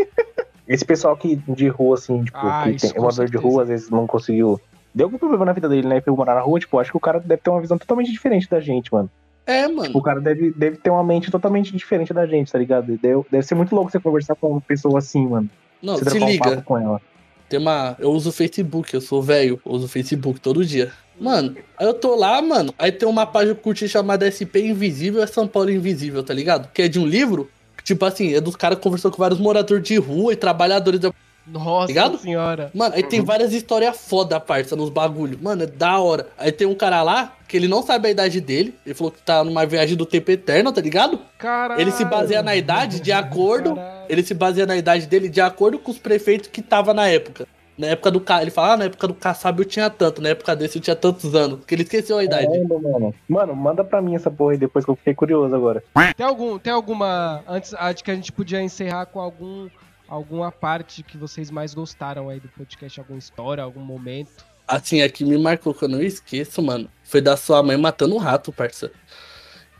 Esse 0.66 0.84
pessoal 0.84 1.16
que 1.16 1.37
de 1.37 1.68
rua, 1.68 1.94
assim, 1.94 2.24
tipo, 2.24 2.37
Ah, 2.37 2.64
que 2.66 2.76
tem 2.92 3.00
uma 3.00 3.12
dor 3.12 3.28
de 3.28 3.37
rua, 3.37 3.62
às 3.62 3.68
vezes 3.68 3.88
não 3.88 4.06
conseguiu. 4.06 4.61
Deu 4.92 5.06
algum 5.06 5.18
problema 5.18 5.44
na 5.44 5.52
vida 5.52 5.68
dele, 5.68 5.87
né? 5.87 6.00
Foi 6.00 6.12
morar 6.12 6.34
na 6.34 6.40
rua, 6.40 6.58
tipo, 6.58 6.78
acho 6.78 6.90
que 6.90 6.96
o 6.96 7.00
cara 7.00 7.20
deve 7.20 7.40
ter 7.40 7.50
uma 7.50 7.61
visão 7.61 7.78
totalmente 7.78 8.11
diferente 8.11 8.50
da 8.50 8.58
gente, 8.58 8.92
mano. 8.92 9.08
É, 9.46 9.66
mano. 9.68 9.96
O 9.96 10.02
cara 10.02 10.20
deve, 10.20 10.50
deve 10.50 10.76
ter 10.76 10.90
uma 10.90 11.04
mente 11.04 11.30
totalmente 11.30 11.74
diferente 11.74 12.12
da 12.12 12.26
gente, 12.26 12.50
tá 12.52 12.58
ligado? 12.58 12.98
Deve, 12.98 13.24
deve 13.30 13.42
ser 13.42 13.54
muito 13.54 13.74
louco 13.74 13.90
você 13.90 14.00
conversar 14.00 14.34
com 14.34 14.50
uma 14.50 14.61
pessoa 14.61 14.98
assim, 14.98 15.26
mano. 15.26 15.48
Não, 15.82 15.96
se 15.96 16.18
um 16.18 16.28
liga. 16.28 16.64
ela. 16.68 17.00
Tem 17.48 17.58
uma. 17.58 17.96
Eu 17.98 18.10
uso 18.10 18.28
o 18.28 18.32
Facebook, 18.32 18.92
eu 18.92 19.00
sou 19.00 19.22
velho, 19.22 19.60
eu 19.64 19.72
uso 19.72 19.86
o 19.86 19.88
Facebook 19.88 20.40
todo 20.40 20.64
dia. 20.64 20.92
Mano, 21.20 21.56
aí 21.76 21.86
eu 21.86 21.94
tô 21.94 22.14
lá, 22.14 22.40
mano, 22.40 22.72
aí 22.78 22.92
tem 22.92 23.08
uma 23.08 23.26
página 23.26 23.54
que 23.54 23.60
eu 23.60 23.64
curti 23.64 23.88
chamada 23.88 24.30
SP 24.30 24.62
Invisível 24.62 25.22
é 25.22 25.26
São 25.26 25.48
Paulo 25.48 25.70
Invisível, 25.70 26.22
tá 26.22 26.32
ligado? 26.32 26.70
Que 26.72 26.82
é 26.82 26.88
de 26.88 26.98
um 26.98 27.06
livro, 27.06 27.50
que, 27.76 27.82
tipo 27.82 28.04
assim, 28.04 28.34
é 28.34 28.40
dos 28.40 28.54
caras 28.54 28.78
que 28.78 28.84
conversou 28.84 29.10
com 29.10 29.18
vários 29.18 29.40
moradores 29.40 29.82
de 29.82 29.96
rua 29.96 30.32
e 30.32 30.36
trabalhadores 30.36 31.00
da. 31.00 31.12
Nossa 31.50 31.87
Ligado? 31.88 32.18
senhora. 32.18 32.70
Mano, 32.74 32.94
aí 32.94 33.02
tem 33.02 33.22
várias 33.22 33.52
histórias 33.52 33.96
foda, 33.96 34.38
parça, 34.38 34.76
nos 34.76 34.90
bagulho. 34.90 35.38
Mano, 35.40 35.62
é 35.62 35.66
da 35.66 35.98
hora. 35.98 36.28
Aí 36.37 36.52
tem 36.52 36.66
um 36.66 36.74
cara 36.74 37.02
lá, 37.02 37.34
que 37.46 37.56
ele 37.56 37.68
não 37.68 37.82
sabe 37.82 38.08
a 38.08 38.11
idade 38.11 38.40
dele, 38.40 38.74
ele 38.84 38.94
falou 38.94 39.11
que 39.11 39.20
tá 39.22 39.42
numa 39.42 39.64
viagem 39.64 39.96
do 39.96 40.04
tempo 40.06 40.30
eterno, 40.30 40.72
tá 40.72 40.80
ligado? 40.80 41.18
Caralho. 41.38 41.80
Ele 41.80 41.90
se 41.90 42.04
baseia 42.04 42.42
na 42.42 42.54
idade 42.54 43.00
de 43.00 43.12
acordo 43.12 43.74
Caralho. 43.74 44.06
ele 44.08 44.22
se 44.22 44.34
baseia 44.34 44.66
na 44.66 44.76
idade 44.76 45.06
dele 45.06 45.28
de 45.28 45.40
acordo 45.40 45.78
com 45.78 45.90
os 45.90 45.98
prefeitos 45.98 46.48
que 46.48 46.61
tava 46.61 46.92
na 46.92 47.08
época. 47.08 47.46
Na 47.78 47.87
época 47.87 48.11
do 48.11 48.24
ele 48.42 48.50
fala, 48.50 48.72
ah, 48.72 48.76
na 48.76 48.84
época 48.87 49.06
do 49.06 49.14
Kassab 49.14 49.61
eu 49.61 49.64
tinha 49.64 49.88
tanto, 49.88 50.20
na 50.20 50.30
época 50.30 50.56
desse 50.56 50.78
eu 50.78 50.82
tinha 50.82 50.96
tantos 50.96 51.32
anos, 51.32 51.61
porque 51.61 51.76
ele 51.76 51.84
esqueceu 51.84 52.18
a 52.18 52.24
idade. 52.24 52.46
Caramba, 52.48 52.80
mano. 52.80 53.14
Mano, 53.28 53.54
manda 53.54 53.84
pra 53.84 54.02
mim 54.02 54.16
essa 54.16 54.28
porra 54.28 54.52
aí 54.54 54.58
depois 54.58 54.84
que 54.84 54.90
eu 54.90 54.96
fiquei 54.96 55.14
curioso 55.14 55.54
agora. 55.54 55.80
Tem, 56.16 56.26
algum, 56.26 56.58
tem 56.58 56.72
alguma. 56.72 57.40
Antes 57.46 57.72
acho 57.74 58.02
que 58.02 58.11
a 58.11 58.16
gente 58.16 58.32
podia 58.32 58.61
encerrar 58.61 59.06
com 59.06 59.20
algum 59.20 59.68
alguma 60.09 60.51
parte 60.51 61.03
que 61.03 61.16
vocês 61.16 61.51
mais 61.51 61.75
gostaram 61.75 62.29
aí 62.29 62.40
do 62.40 62.49
podcast, 62.49 62.99
alguma 62.99 63.18
história, 63.18 63.62
algum 63.62 63.81
momento. 63.81 64.44
Assim, 64.66 65.03
a 65.03 65.09
que 65.09 65.25
me 65.25 65.38
marcou 65.38 65.75
que 65.75 65.85
eu 65.85 65.88
não 65.88 66.03
esqueço, 66.03 66.62
mano, 66.62 66.90
foi 67.05 67.21
da 67.21 67.37
sua 67.37 67.62
mãe 67.62 67.77
matando 67.77 68.14
um 68.14 68.18
rato, 68.18 68.53
parça. 68.53 68.90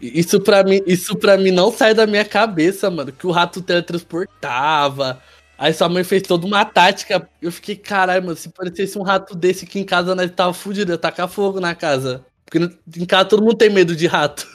Isso 0.01 0.41
pra, 0.41 0.63
mim, 0.63 0.81
isso 0.87 1.17
pra 1.17 1.37
mim 1.37 1.51
não 1.51 1.73
sai 1.73 1.93
da 1.93 2.07
minha 2.07 2.25
cabeça, 2.25 2.89
mano. 2.91 3.11
Que 3.11 3.27
o 3.27 3.31
rato 3.31 3.61
teletransportava. 3.61 5.21
Aí 5.59 5.75
sua 5.75 5.89
mãe 5.89 6.05
fez 6.05 6.23
toda 6.23 6.47
uma 6.47 6.65
tática. 6.65 7.29
Eu 7.43 7.51
fiquei, 7.51 7.75
caralho, 7.75 8.25
mano, 8.25 8.37
se 8.37 8.49
parecesse 8.49 8.97
um 8.97 9.03
rato 9.03 9.35
desse 9.35 9.65
aqui 9.65 9.81
em 9.81 9.85
casa, 9.85 10.15
nós 10.15 10.31
tava 10.31 10.55
fudido, 10.55 10.93
ia 10.93 10.99
tacar 10.99 11.29
fogo 11.29 11.59
na 11.59 11.75
casa. 11.75 12.25
Porque 12.47 12.59
em 12.97 13.05
casa 13.05 13.29
todo 13.29 13.43
mundo 13.43 13.57
tem 13.57 13.69
medo 13.69 13.97
de 13.97 14.07
rato. 14.07 14.47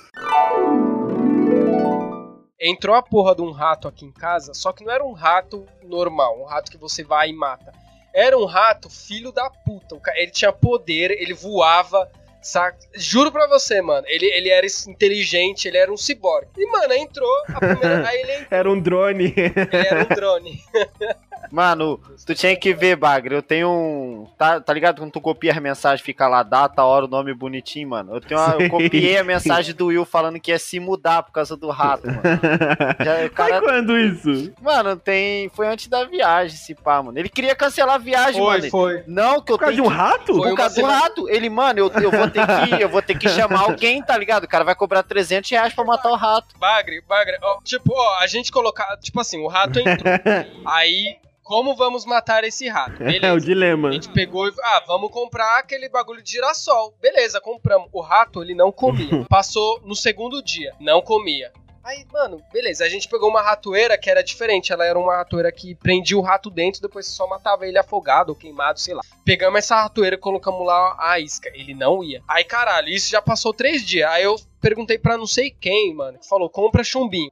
Entrou 2.66 2.96
a 2.96 3.02
porra 3.02 3.36
de 3.36 3.42
um 3.42 3.52
rato 3.52 3.88
aqui 3.90 4.06
em 4.06 4.12
casa, 4.12 4.54
só 4.54 4.72
que 4.72 4.86
não 4.86 4.92
era 4.94 5.04
um 5.04 5.12
rato 5.12 5.66
normal, 5.84 6.40
um 6.42 6.46
rato 6.46 6.72
que 6.72 6.78
você 6.78 7.04
vai 7.04 7.30
e 7.30 7.34
mata. 7.34 7.74
Era 8.14 8.38
um 8.38 8.46
rato 8.46 8.90
filho 8.90 9.32
da 9.32 9.50
puta. 9.50 10.00
Ele 10.16 10.32
tinha 10.32 10.54
poder, 10.54 11.12
ele 11.12 11.34
voava, 11.34 12.10
saca? 12.42 12.78
Juro 12.94 13.32
pra 13.32 13.48
você, 13.48 13.82
mano. 13.82 14.06
Ele, 14.08 14.28
ele 14.28 14.50
era 14.50 14.66
inteligente, 14.88 15.68
ele 15.68 15.78
era 15.78 15.92
um 15.92 15.98
ciborgue. 15.98 16.48
E, 16.56 16.66
mano, 16.72 16.94
entrou 16.94 17.36
a 17.50 17.60
primeira. 17.60 18.08
aí 18.08 18.22
ele, 18.22 18.48
Era 18.52 18.72
um 18.72 18.80
drone. 18.80 19.34
ele 19.36 19.88
era 19.88 20.04
um 20.04 20.16
drone. 20.16 20.62
Mano, 21.54 22.00
tu 22.26 22.34
tinha 22.34 22.56
que 22.56 22.74
ver, 22.74 22.96
Bagre. 22.96 23.36
Eu 23.36 23.44
tenho 23.44 23.70
um. 23.70 24.28
Tá, 24.40 24.60
tá 24.60 24.74
ligado? 24.74 24.98
Quando 25.00 25.12
tu 25.12 25.22
copia 25.22 25.52
as 25.52 25.60
mensagens, 25.60 26.02
fica 26.04 26.28
lá, 26.28 26.42
data, 26.42 26.84
hora, 26.84 27.06
o 27.06 27.08
nome 27.08 27.32
bonitinho, 27.32 27.90
mano. 27.90 28.16
Eu, 28.16 28.22
tenho 28.22 28.40
uma- 28.42 28.56
eu 28.56 28.68
copiei 28.72 29.18
a 29.20 29.24
mensagem 29.24 29.76
do 29.76 29.86
Will 29.86 30.04
falando 30.04 30.40
que 30.40 30.50
ia 30.50 30.58
se 30.58 30.80
mudar 30.80 31.22
por 31.22 31.32
causa 31.32 31.56
do 31.56 31.70
rato, 31.70 32.08
mano. 32.08 32.22
Já, 33.06 33.16
o 33.18 33.20
Foi 33.20 33.30
cara, 33.30 33.62
quando 33.62 33.96
isso? 34.00 34.52
mano, 34.60 34.96
tem. 34.96 35.48
Foi 35.50 35.68
antes 35.68 35.88
da 35.88 36.04
viagem, 36.06 36.56
esse 36.58 36.74
pá, 36.74 37.04
mano. 37.04 37.20
Ele 37.20 37.30
queria 37.30 37.54
cancelar 37.56 37.96
a 37.96 38.00
viagem, 38.00 38.42
mano. 38.42 38.70
foi. 38.72 39.04
Não, 39.06 39.40
que 39.40 39.52
eu 39.52 39.58
Por 39.58 39.66
causa 39.66 39.76
de 39.76 39.82
tenho 39.84 39.94
um 39.94 39.96
rato? 39.96 40.36
Foi 40.36 40.50
Por 40.50 40.58
causa 40.58 40.82
do 40.82 40.88
rato. 40.88 41.30
Ele, 41.30 41.50
mano, 41.52 41.78
eu, 41.78 41.92
eu, 42.02 42.10
vou 42.10 42.28
ter 42.32 42.48
que, 42.48 42.82
eu 42.82 42.90
vou 42.90 43.02
ter 43.04 43.16
que 43.16 43.30
chamar 43.30 43.60
alguém, 43.62 44.02
tá 44.02 44.18
ligado? 44.18 44.46
O 44.46 44.48
cara 44.48 44.64
vai 44.64 44.74
cobrar 44.74 45.04
300 45.04 45.52
reais 45.52 45.72
pra 45.72 45.84
matar 45.86 46.10
o 46.10 46.16
rato. 46.16 46.58
Bagre, 46.58 47.00
bagre. 47.08 47.38
ó, 47.44 47.60
tipo, 47.64 47.94
ó, 47.94 48.18
a 48.24 48.26
gente 48.26 48.52
colocar. 48.52 48.98
Tipo 48.98 49.20
assim, 49.20 49.40
o 49.40 49.48
rato 49.48 49.78
entrou. 49.78 50.12
aí, 50.66 51.18
como 51.44 51.76
vamos 51.76 52.06
matar 52.06 52.44
esse 52.44 52.68
rato? 52.68 53.04
É 53.04 53.08
o 53.08 53.12
Beleza. 53.22 53.46
dilema. 53.46 53.90
A 53.90 53.92
gente 53.92 54.10
pegou 54.10 54.48
e. 54.48 54.54
Ah, 54.62 54.84
vamos 54.88 55.12
comprar 55.12 55.60
aquele 55.60 55.90
bagulho 55.90 56.22
de 56.24 56.32
girassol. 56.32 56.96
Beleza, 57.02 57.40
compramos. 57.42 57.90
O 57.92 58.02
rato, 58.02 58.42
ele 58.42 58.56
não 58.56 58.72
comia. 58.72 59.26
Passou 59.30 59.82
no 59.84 59.96
segundo 59.96 60.42
dia, 60.42 60.74
não 60.80 61.02
comia. 61.02 61.52
Aí, 61.84 62.06
mano, 62.14 62.42
beleza. 62.54 62.86
A 62.86 62.90
gente 62.90 63.10
pegou 63.10 63.30
uma 63.30 63.42
ratoeira 63.42 63.98
que 63.98 64.10
era 64.10 64.24
diferente. 64.24 64.72
Ela 64.72 64.86
era 64.86 64.98
uma 64.98 65.18
ratoeira 65.18 65.52
que 65.52 65.76
prendia 65.76 66.18
o 66.18 66.22
rato 66.22 66.50
dentro, 66.50 66.82
depois 66.82 67.06
só 67.06 67.28
matava 67.28 67.68
ele 67.68 67.78
afogado 67.78 68.30
ou 68.30 68.36
queimado, 68.38 68.80
sei 68.80 68.94
lá. 68.94 69.02
Pegamos 69.26 69.60
essa 69.60 69.76
ratoeira 69.82 70.16
e 70.16 70.20
colocamos 70.20 70.66
lá 70.66 70.96
a 70.98 71.20
isca. 71.20 71.52
Ele 71.54 71.74
não 71.74 72.02
ia. 72.02 72.24
Aí, 72.26 72.46
caralho, 72.46 72.88
isso 72.88 73.10
já 73.12 73.22
passou 73.22 73.54
três 73.54 73.86
dias. 73.86 74.10
Aí 74.10 74.24
eu 74.24 74.38
perguntei 74.62 74.98
pra 74.98 75.18
não 75.18 75.28
sei 75.28 75.52
quem, 75.52 75.94
mano, 75.94 76.20
que 76.20 76.28
falou: 76.30 76.50
compra 76.50 76.86
chumbinho. 76.86 77.32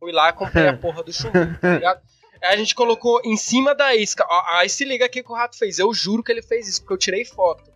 Fui 0.00 0.10
lá, 0.10 0.32
comprei 0.32 0.68
a 0.68 0.72
porra 0.78 1.02
do 1.02 1.12
chumbinho, 1.12 1.58
tá 1.60 1.74
ligado? 1.74 2.00
Aí 2.42 2.54
a 2.54 2.56
gente 2.56 2.74
colocou 2.74 3.20
em 3.24 3.36
cima 3.36 3.74
da 3.74 3.94
isca. 3.94 4.26
Ó, 4.28 4.42
Aí 4.58 4.68
se 4.68 4.84
liga 4.84 5.04
aqui 5.06 5.22
que 5.22 5.30
o 5.30 5.34
rato 5.34 5.56
fez. 5.56 5.78
Eu 5.78 5.92
juro 5.94 6.22
que 6.22 6.32
ele 6.32 6.42
fez 6.42 6.68
isso, 6.68 6.80
porque 6.80 6.94
eu 6.94 6.98
tirei 6.98 7.24
foto. 7.24 7.70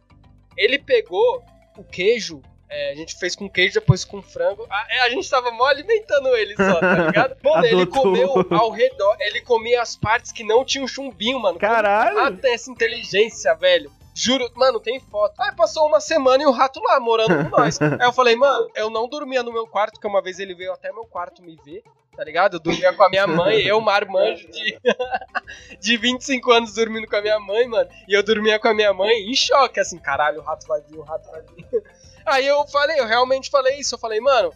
Ele 0.56 0.78
pegou 0.78 1.42
o 1.76 1.84
queijo. 1.84 2.42
é, 2.68 2.90
a 2.90 2.94
gente 2.96 3.16
fez 3.18 3.36
com 3.36 3.48
queijo, 3.48 3.74
depois 3.74 4.04
com 4.04 4.20
frango. 4.20 4.66
A, 4.68 5.04
a 5.04 5.10
gente 5.10 5.28
tava 5.30 5.50
mó 5.52 5.66
alimentando 5.66 6.34
ele 6.34 6.56
só, 6.56 6.80
tá 6.80 6.94
ligado? 7.06 7.36
Mano, 7.44 7.64
ele 7.64 7.86
comeu 7.86 8.32
ao 8.50 8.70
redor. 8.70 9.16
Ele 9.20 9.40
comia 9.42 9.80
as 9.82 9.94
partes 9.94 10.32
que 10.32 10.42
não 10.42 10.64
tinham 10.64 10.88
chumbinho, 10.88 11.38
mano. 11.38 11.58
Caralho. 11.58 12.34
O 12.34 12.36
tem 12.36 12.54
essa 12.54 12.70
inteligência, 12.70 13.54
velho. 13.54 13.90
Juro, 14.18 14.50
mano, 14.54 14.80
tem 14.80 14.98
foto. 14.98 15.34
Aí 15.38 15.54
passou 15.54 15.86
uma 15.86 16.00
semana 16.00 16.42
e 16.42 16.46
o 16.46 16.50
rato 16.50 16.80
lá, 16.82 16.98
morando 16.98 17.50
com 17.50 17.54
nós. 17.54 17.78
Aí 18.00 18.00
eu 18.00 18.12
falei, 18.14 18.34
mano, 18.34 18.66
eu 18.74 18.88
não 18.88 19.06
dormia 19.06 19.42
no 19.42 19.52
meu 19.52 19.66
quarto, 19.66 19.92
porque 19.92 20.06
uma 20.06 20.22
vez 20.22 20.38
ele 20.38 20.54
veio 20.54 20.72
até 20.72 20.90
meu 20.90 21.04
quarto 21.04 21.42
me 21.42 21.54
ver, 21.62 21.82
tá 22.16 22.24
ligado? 22.24 22.54
Eu 22.56 22.60
dormia 22.60 22.94
com 22.94 23.02
a 23.02 23.10
minha 23.10 23.26
mãe, 23.26 23.60
eu, 23.60 23.78
marmanjo 23.78 24.50
de, 24.50 24.80
de 25.78 25.96
25 25.98 26.50
anos 26.50 26.72
dormindo 26.72 27.06
com 27.06 27.16
a 27.16 27.20
minha 27.20 27.38
mãe, 27.38 27.68
mano. 27.68 27.90
E 28.08 28.14
eu 28.14 28.22
dormia 28.22 28.58
com 28.58 28.68
a 28.68 28.74
minha 28.74 28.94
mãe 28.94 29.30
em 29.30 29.34
choque, 29.34 29.78
assim, 29.78 29.98
caralho, 29.98 30.40
o 30.40 30.42
rato 30.42 30.66
vai 30.66 30.80
vir, 30.80 30.96
o 30.96 31.02
rato 31.02 31.30
vai 31.30 31.42
vir. 31.42 31.66
Aí 32.24 32.46
eu 32.46 32.66
falei, 32.68 32.98
eu 32.98 33.06
realmente 33.06 33.50
falei 33.50 33.78
isso. 33.78 33.96
Eu 33.96 33.98
falei, 33.98 34.18
mano. 34.18 34.50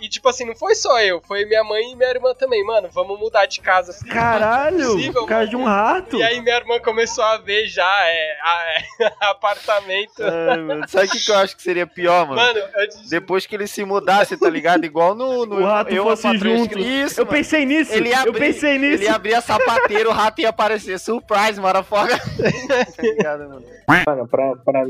E 0.00 0.08
tipo 0.08 0.28
assim, 0.28 0.44
não 0.44 0.54
foi 0.56 0.74
só 0.74 1.00
eu, 1.00 1.20
foi 1.26 1.44
minha 1.44 1.62
mãe 1.62 1.92
e 1.92 1.96
minha 1.96 2.08
irmã 2.10 2.34
também, 2.34 2.64
mano. 2.64 2.88
Vamos 2.92 3.18
mudar 3.18 3.46
de 3.46 3.60
casa. 3.60 3.90
assim, 3.90 4.06
Caralho, 4.08 4.92
possível, 4.94 5.20
por 5.22 5.28
causa 5.28 5.46
de 5.48 5.56
um 5.56 5.64
rato. 5.64 6.16
E 6.16 6.22
aí 6.22 6.40
minha 6.40 6.56
irmã 6.56 6.78
começou 6.80 7.22
a 7.24 7.36
ver 7.38 7.66
já 7.66 7.84
é, 8.06 8.38
a- 8.42 8.64
é, 9.00 9.12
apartamento. 9.26 10.22
Mano, 10.22 10.88
Sabe 10.88 11.06
o 11.06 11.10
que, 11.10 11.18
que 11.24 11.30
eu 11.30 11.36
acho 11.36 11.56
que 11.56 11.62
seria 11.62 11.86
pior, 11.86 12.26
mano? 12.26 12.40
Mano, 12.40 12.58
eu 12.76 12.88
disse, 12.88 13.10
Depois 13.10 13.46
que 13.46 13.54
ele 13.54 13.66
se 13.66 13.84
mudasse, 13.84 14.36
tá 14.36 14.48
ligado? 14.48 14.84
Igual 14.84 15.14
no. 15.14 15.44
no 15.46 15.60
O 15.60 15.64
rato 15.64 15.92
eu, 15.92 16.04
fosse 16.04 16.36
junto. 16.38 16.78
Isso, 16.78 17.20
Eu 17.20 17.24
mano. 17.26 17.36
pensei 17.36 17.64
nisso. 17.66 17.92
Ele 17.92 18.08
ia 18.10 18.24
eu 18.24 18.32
pensei 18.32 18.78
nisso. 18.78 18.94
Ele 18.94 19.04
ia 19.04 19.14
abrir 19.14 19.34
a 19.34 19.40
sapateira, 19.40 20.08
o 20.08 20.12
rato 20.12 20.40
ia 20.40 20.48
aparecer. 20.48 20.98
Surprise, 20.98 21.60
motherfucker. 21.60 22.18
tá 22.96 23.02
ligado, 23.02 23.48
mano? 23.48 23.64
Mano, 24.06 24.28
pra, 24.28 24.56
pra, 24.56 24.84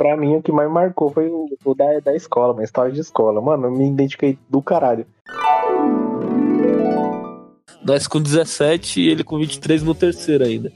pra 0.00 0.16
mim 0.16 0.36
o 0.36 0.42
que 0.42 0.50
mais 0.50 0.70
marcou 0.70 1.10
foi 1.10 1.28
o, 1.28 1.46
o 1.62 1.74
da, 1.74 2.00
da 2.00 2.16
escola, 2.16 2.54
uma 2.54 2.64
história 2.64 2.90
de 2.90 3.00
escola. 3.00 3.38
Mano, 3.38 3.66
eu 3.66 3.70
me 3.70 3.86
identifiquei 3.86 4.38
do 4.48 4.62
caralho. 4.62 5.04
Nós 7.84 8.06
com 8.06 8.18
17 8.18 8.98
e 8.98 9.10
ele 9.10 9.22
com 9.22 9.38
23 9.38 9.82
no 9.82 9.94
terceiro 9.94 10.44
ainda. 10.44 10.72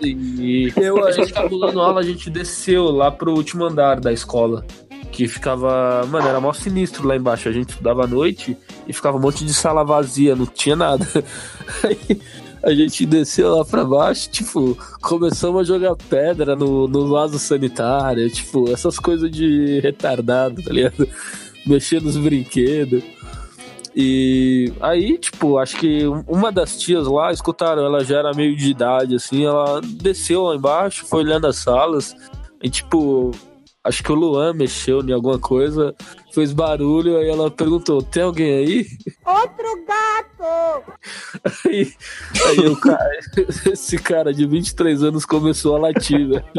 e 0.00 0.72
eu, 0.78 1.04
a 1.04 1.10
gente 1.10 1.32
tava 1.32 1.48
dando 1.48 1.80
aula, 1.80 1.98
a 1.98 2.04
gente 2.04 2.30
desceu 2.30 2.84
lá 2.84 3.10
pro 3.10 3.34
último 3.34 3.64
andar 3.64 3.98
da 3.98 4.12
escola. 4.12 4.64
Que 5.10 5.26
ficava. 5.26 6.06
Mano, 6.06 6.28
era 6.28 6.40
mó 6.40 6.52
sinistro 6.52 7.08
lá 7.08 7.16
embaixo. 7.16 7.48
A 7.48 7.52
gente 7.52 7.70
estudava 7.70 8.04
à 8.04 8.06
noite 8.06 8.56
e 8.86 8.92
ficava 8.92 9.16
um 9.16 9.20
monte 9.20 9.44
de 9.44 9.52
sala 9.52 9.82
vazia, 9.82 10.36
não 10.36 10.46
tinha 10.46 10.76
nada. 10.76 11.04
Aí 11.82 12.20
a 12.62 12.74
gente 12.74 13.06
desceu 13.06 13.56
lá 13.56 13.64
pra 13.64 13.84
baixo, 13.84 14.30
tipo, 14.30 14.76
começamos 15.00 15.60
a 15.60 15.64
jogar 15.64 15.96
pedra 15.96 16.56
no, 16.56 16.88
no 16.88 17.08
vaso 17.08 17.38
sanitário, 17.38 18.28
tipo, 18.30 18.70
essas 18.70 18.98
coisas 18.98 19.30
de 19.30 19.80
retardado, 19.80 20.62
tá 20.62 20.72
ligado? 20.72 21.08
Mexer 21.66 22.02
nos 22.02 22.16
brinquedos. 22.16 23.02
E 23.94 24.72
aí, 24.80 25.18
tipo, 25.18 25.58
acho 25.58 25.76
que 25.76 26.04
uma 26.26 26.52
das 26.52 26.78
tias 26.78 27.06
lá, 27.06 27.32
escutaram, 27.32 27.84
ela 27.84 28.04
já 28.04 28.18
era 28.18 28.32
meio 28.32 28.56
de 28.56 28.70
idade, 28.70 29.16
assim, 29.16 29.44
ela 29.44 29.80
desceu 29.82 30.44
lá 30.44 30.54
embaixo, 30.54 31.06
foi 31.06 31.24
olhando 31.24 31.46
as 31.46 31.56
salas, 31.56 32.14
e 32.62 32.70
tipo, 32.70 33.32
acho 33.82 34.02
que 34.02 34.12
o 34.12 34.14
Luan 34.14 34.52
mexeu 34.52 35.00
em 35.00 35.12
alguma 35.12 35.38
coisa, 35.38 35.94
fez 36.38 36.52
barulho, 36.52 37.16
aí 37.18 37.28
ela 37.28 37.50
perguntou, 37.50 38.00
tem 38.00 38.22
alguém 38.22 38.54
aí? 38.58 38.86
Outro 39.26 39.84
gato! 39.86 40.28
Aí, 41.66 41.92
aí 42.46 42.58
o 42.68 42.76
cara, 42.76 43.10
esse 43.72 43.98
cara 43.98 44.32
de 44.32 44.46
23 44.46 45.02
anos 45.02 45.24
começou 45.26 45.74
a 45.74 45.80
latir, 45.80 46.28
velho. 46.28 46.44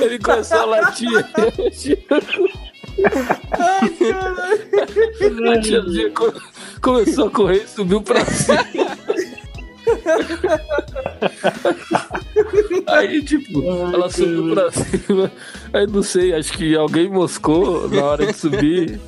Ele 0.00 0.18
começou 0.20 0.58
a 0.60 0.64
latir. 0.64 1.08
A 5.50 5.60
tiazinha 5.60 6.10
co- 6.12 6.32
começou 6.80 7.26
a 7.26 7.30
correr 7.30 7.64
e 7.64 7.68
subiu 7.68 8.00
pra 8.02 8.24
cima. 8.24 8.64
Aí, 12.86 13.22
tipo, 13.22 13.62
ela 13.92 14.10
subiu 14.10 14.54
pra 14.54 14.70
cima. 14.70 15.30
Aí 15.72 15.86
não 15.86 16.02
sei, 16.02 16.34
acho 16.34 16.52
que 16.52 16.76
alguém 16.76 17.08
moscou 17.08 17.88
na 17.88 18.02
hora 18.04 18.26
de 18.26 18.32
subir 18.34 19.00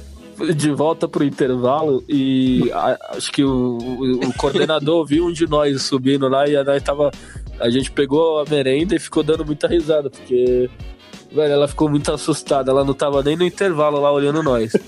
de 0.57 0.71
volta 0.71 1.09
pro 1.09 1.25
intervalo 1.25 2.03
e 2.09 2.71
a- 2.73 2.97
acho 3.11 3.33
que 3.33 3.43
o, 3.43 3.79
o- 3.79 4.21
o 4.29 4.33
coordenador 4.35 5.05
viu 5.05 5.27
um 5.27 5.33
de 5.33 5.49
nós 5.49 5.83
subindo 5.83 6.29
lá 6.29 6.49
e 6.49 6.57
a, 6.57 6.63
nós 6.63 6.81
tava, 6.83 7.11
a 7.59 7.69
gente 7.69 7.91
pegou 7.91 8.39
a 8.41 8.45
merenda 8.49 8.95
e 8.95 9.01
ficou 9.01 9.23
dando 9.25 9.45
muita 9.45 9.67
risada, 9.67 10.09
porque 10.09 10.71
velho, 11.33 11.53
ela 11.53 11.67
ficou 11.69 11.89
muito 11.89 12.13
assustada, 12.13 12.71
ela 12.71 12.85
não 12.85 12.95
tava 12.95 13.21
nem 13.23 13.37
no 13.37 13.45
intervalo 13.45 14.01
lá 14.01 14.13
olhando 14.13 14.43
nós. 14.43 14.73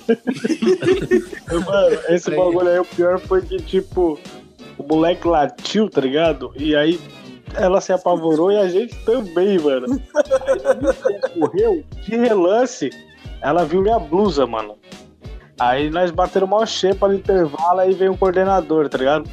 Mano, 1.51 1.99
esse 2.09 2.31
bagulho 2.31 2.69
aí, 2.69 2.79
o 2.79 2.85
pior 2.85 3.19
foi 3.19 3.43
que, 3.43 3.57
tipo, 3.59 4.19
o 4.81 4.87
moleque 4.89 5.29
latiu, 5.29 5.91
tá 5.91 6.01
ligado? 6.01 6.53
E 6.57 6.75
aí 6.75 6.99
ela 7.55 7.81
se 7.81 7.93
apavorou 7.93 8.51
e 8.51 8.57
a 8.57 8.69
gente 8.69 8.97
também, 9.05 9.59
mano. 9.59 10.01
Correu, 11.39 11.85
de 12.03 12.17
relance, 12.17 12.91
ela 13.43 13.65
viu 13.65 13.83
minha 13.83 13.99
blusa, 13.99 14.47
mano. 14.47 14.79
Aí 15.59 15.91
nós 15.91 16.11
bateram 16.11 16.47
mó 16.47 16.65
xepa 16.65 17.09
no 17.09 17.15
intervalo, 17.15 17.81
aí 17.81 17.93
veio 17.93 18.13
um 18.13 18.17
coordenador, 18.17 18.89
tá 18.89 18.97
ligado? 18.97 19.29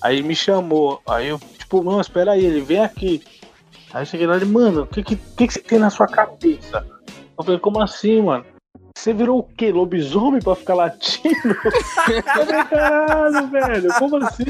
Aí 0.00 0.22
me 0.22 0.34
chamou. 0.34 1.02
Aí 1.06 1.28
eu, 1.28 1.38
tipo, 1.58 1.82
não, 1.82 2.00
espera 2.00 2.32
aí, 2.32 2.44
ele 2.44 2.62
vem 2.62 2.82
aqui. 2.82 3.22
Aí 3.92 4.02
eu 4.02 4.06
cheguei 4.06 4.26
lá 4.26 4.38
e 4.38 4.44
mano, 4.46 4.82
o 4.82 4.86
que, 4.86 5.02
que, 5.02 5.16
que 5.16 5.46
que 5.46 5.52
você 5.52 5.60
tem 5.60 5.78
na 5.78 5.90
sua 5.90 6.06
cabeça? 6.06 6.86
Eu 7.38 7.44
falei, 7.44 7.60
como 7.60 7.82
assim, 7.82 8.22
mano? 8.22 8.46
Você 9.06 9.12
virou 9.12 9.38
o 9.38 9.42
quê? 9.44 9.70
Lobisomem 9.70 10.42
pra 10.42 10.56
ficar 10.56 10.74
latindo? 10.74 11.28
eu 11.46 12.22
falei, 12.24 12.64
caralho, 12.64 13.46
velho, 13.48 13.94
como 14.00 14.16
assim? 14.16 14.44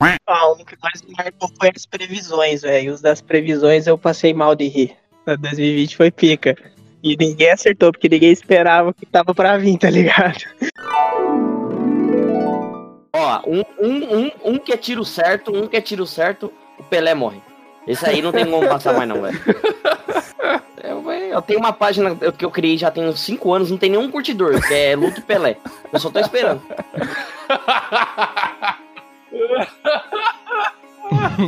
Aí, 0.00 0.16
Ah, 0.26 0.48
o 0.48 0.56
que 0.64 0.74
mais 0.82 1.02
me 1.02 1.12
marcou 1.14 1.50
foi 1.60 1.70
as 1.76 1.84
previsões, 1.84 2.62
velho. 2.62 2.94
Os 2.94 3.02
das 3.02 3.20
previsões 3.20 3.86
eu 3.86 3.98
passei 3.98 4.32
mal 4.32 4.54
de 4.54 4.68
rir. 4.68 4.96
Na 5.26 5.36
2020 5.36 5.96
foi 5.98 6.10
pica. 6.10 6.56
E 7.02 7.14
ninguém 7.14 7.50
acertou, 7.50 7.92
porque 7.92 8.08
ninguém 8.08 8.32
esperava 8.32 8.94
que 8.94 9.04
tava 9.04 9.34
pra 9.34 9.58
vir, 9.58 9.76
tá 9.76 9.90
ligado? 9.90 10.44
Ó, 13.14 13.42
um, 13.46 13.62
um, 13.78 14.16
um, 14.16 14.30
um 14.44 14.58
que 14.58 14.72
é 14.72 14.78
tiro 14.78 15.04
certo, 15.04 15.54
um 15.54 15.68
que 15.68 15.76
é 15.76 15.80
tiro 15.82 16.06
certo, 16.06 16.50
o 16.78 16.82
Pelé 16.84 17.14
morre. 17.14 17.51
Esse 17.86 18.06
aí 18.06 18.22
não 18.22 18.32
tem 18.32 18.46
como 18.48 18.68
passar 18.68 18.92
mais, 18.94 19.08
não, 19.08 19.22
velho. 19.22 19.38
Eu, 20.84 21.10
eu 21.10 21.40
tenho 21.40 21.60
uma 21.60 21.72
página 21.72 22.14
que 22.16 22.44
eu 22.44 22.50
criei 22.50 22.76
já 22.76 22.90
tem 22.90 23.04
uns 23.06 23.20
5 23.20 23.52
anos, 23.54 23.70
não 23.70 23.78
tem 23.78 23.88
nenhum 23.88 24.10
curtidor, 24.10 24.60
que 24.66 24.74
é 24.74 24.96
Luto 24.96 25.22
Pelé. 25.22 25.56
Eu 25.92 26.00
só 26.00 26.10
tô 26.10 26.18
esperando. 26.18 26.60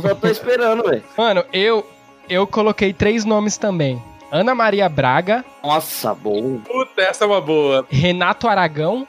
Só 0.01 0.15
tô 0.15 0.27
esperando, 0.27 0.83
velho. 0.83 1.03
Mano, 1.17 1.43
eu, 1.51 1.85
eu 2.29 2.47
coloquei 2.47 2.93
três 2.93 3.25
nomes 3.25 3.57
também. 3.57 4.01
Ana 4.31 4.55
Maria 4.55 4.89
Braga, 4.89 5.45
Nossa, 5.63 6.13
bom. 6.13 6.57
Puta, 6.59 7.01
essa 7.01 7.23
é 7.23 7.27
uma 7.27 7.41
boa. 7.41 7.85
Renato 7.89 8.47
Aragão. 8.47 9.07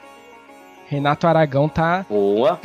Renato 0.87 1.27
Aragão 1.27 1.67
tá. 1.67 2.05
Boa. 2.09 2.59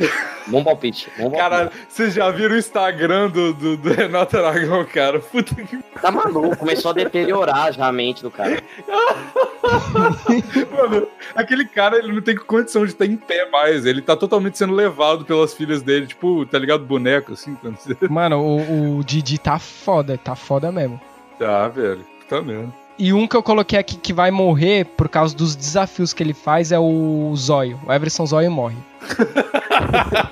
Bom 0.47 0.63
palpite. 0.63 1.09
Bom 1.17 1.29
palpite. 1.29 1.37
Cara, 1.37 1.71
vocês 1.89 2.13
já 2.13 2.29
viram 2.31 2.55
o 2.55 2.57
Instagram 2.57 3.29
do, 3.29 3.53
do, 3.53 3.77
do 3.77 3.93
Renato 3.93 4.37
Aragão, 4.37 4.85
cara? 4.85 5.19
Puta 5.19 5.53
que. 5.55 5.77
Tá 6.01 6.09
maluco, 6.09 6.55
começou 6.57 6.91
a 6.91 6.93
deteriorar 6.93 7.73
já 7.73 7.87
a 7.87 7.91
mente 7.91 8.23
do 8.23 8.31
cara. 8.31 8.63
Mano, 10.71 11.07
aquele 11.35 11.65
cara, 11.65 11.97
ele 11.97 12.13
não 12.13 12.21
tem 12.21 12.35
condição 12.35 12.85
de 12.85 12.91
estar 12.91 13.05
em 13.05 13.17
pé 13.17 13.49
mais. 13.49 13.85
Ele 13.85 14.01
tá 14.01 14.15
totalmente 14.15 14.57
sendo 14.57 14.73
levado 14.73 15.25
pelas 15.25 15.53
filhas 15.53 15.81
dele. 15.81 16.07
Tipo, 16.07 16.45
tá 16.45 16.57
ligado? 16.57 16.85
Boneco, 16.85 17.33
assim. 17.33 17.55
quando 17.55 17.77
Mano, 18.09 18.39
o, 18.39 18.97
o 18.99 19.03
Didi 19.03 19.37
tá 19.37 19.59
foda, 19.59 20.17
tá 20.17 20.35
foda 20.35 20.71
mesmo. 20.71 20.99
Tá, 21.37 21.67
velho. 21.67 22.05
Tá 22.29 22.41
mesmo. 22.41 22.73
E 22.97 23.11
um 23.11 23.27
que 23.27 23.35
eu 23.35 23.41
coloquei 23.43 23.77
aqui 23.79 23.95
que 23.97 24.13
vai 24.13 24.29
morrer 24.31 24.85
por 24.85 25.09
causa 25.09 25.35
dos 25.35 25.55
desafios 25.55 26.13
que 26.13 26.21
ele 26.21 26.33
faz 26.33 26.71
é 26.71 26.77
o 26.79 27.33
Zóio. 27.35 27.79
O 27.87 27.91
Everson 27.91 28.25
Zóio 28.25 28.51
morre. 28.51 28.75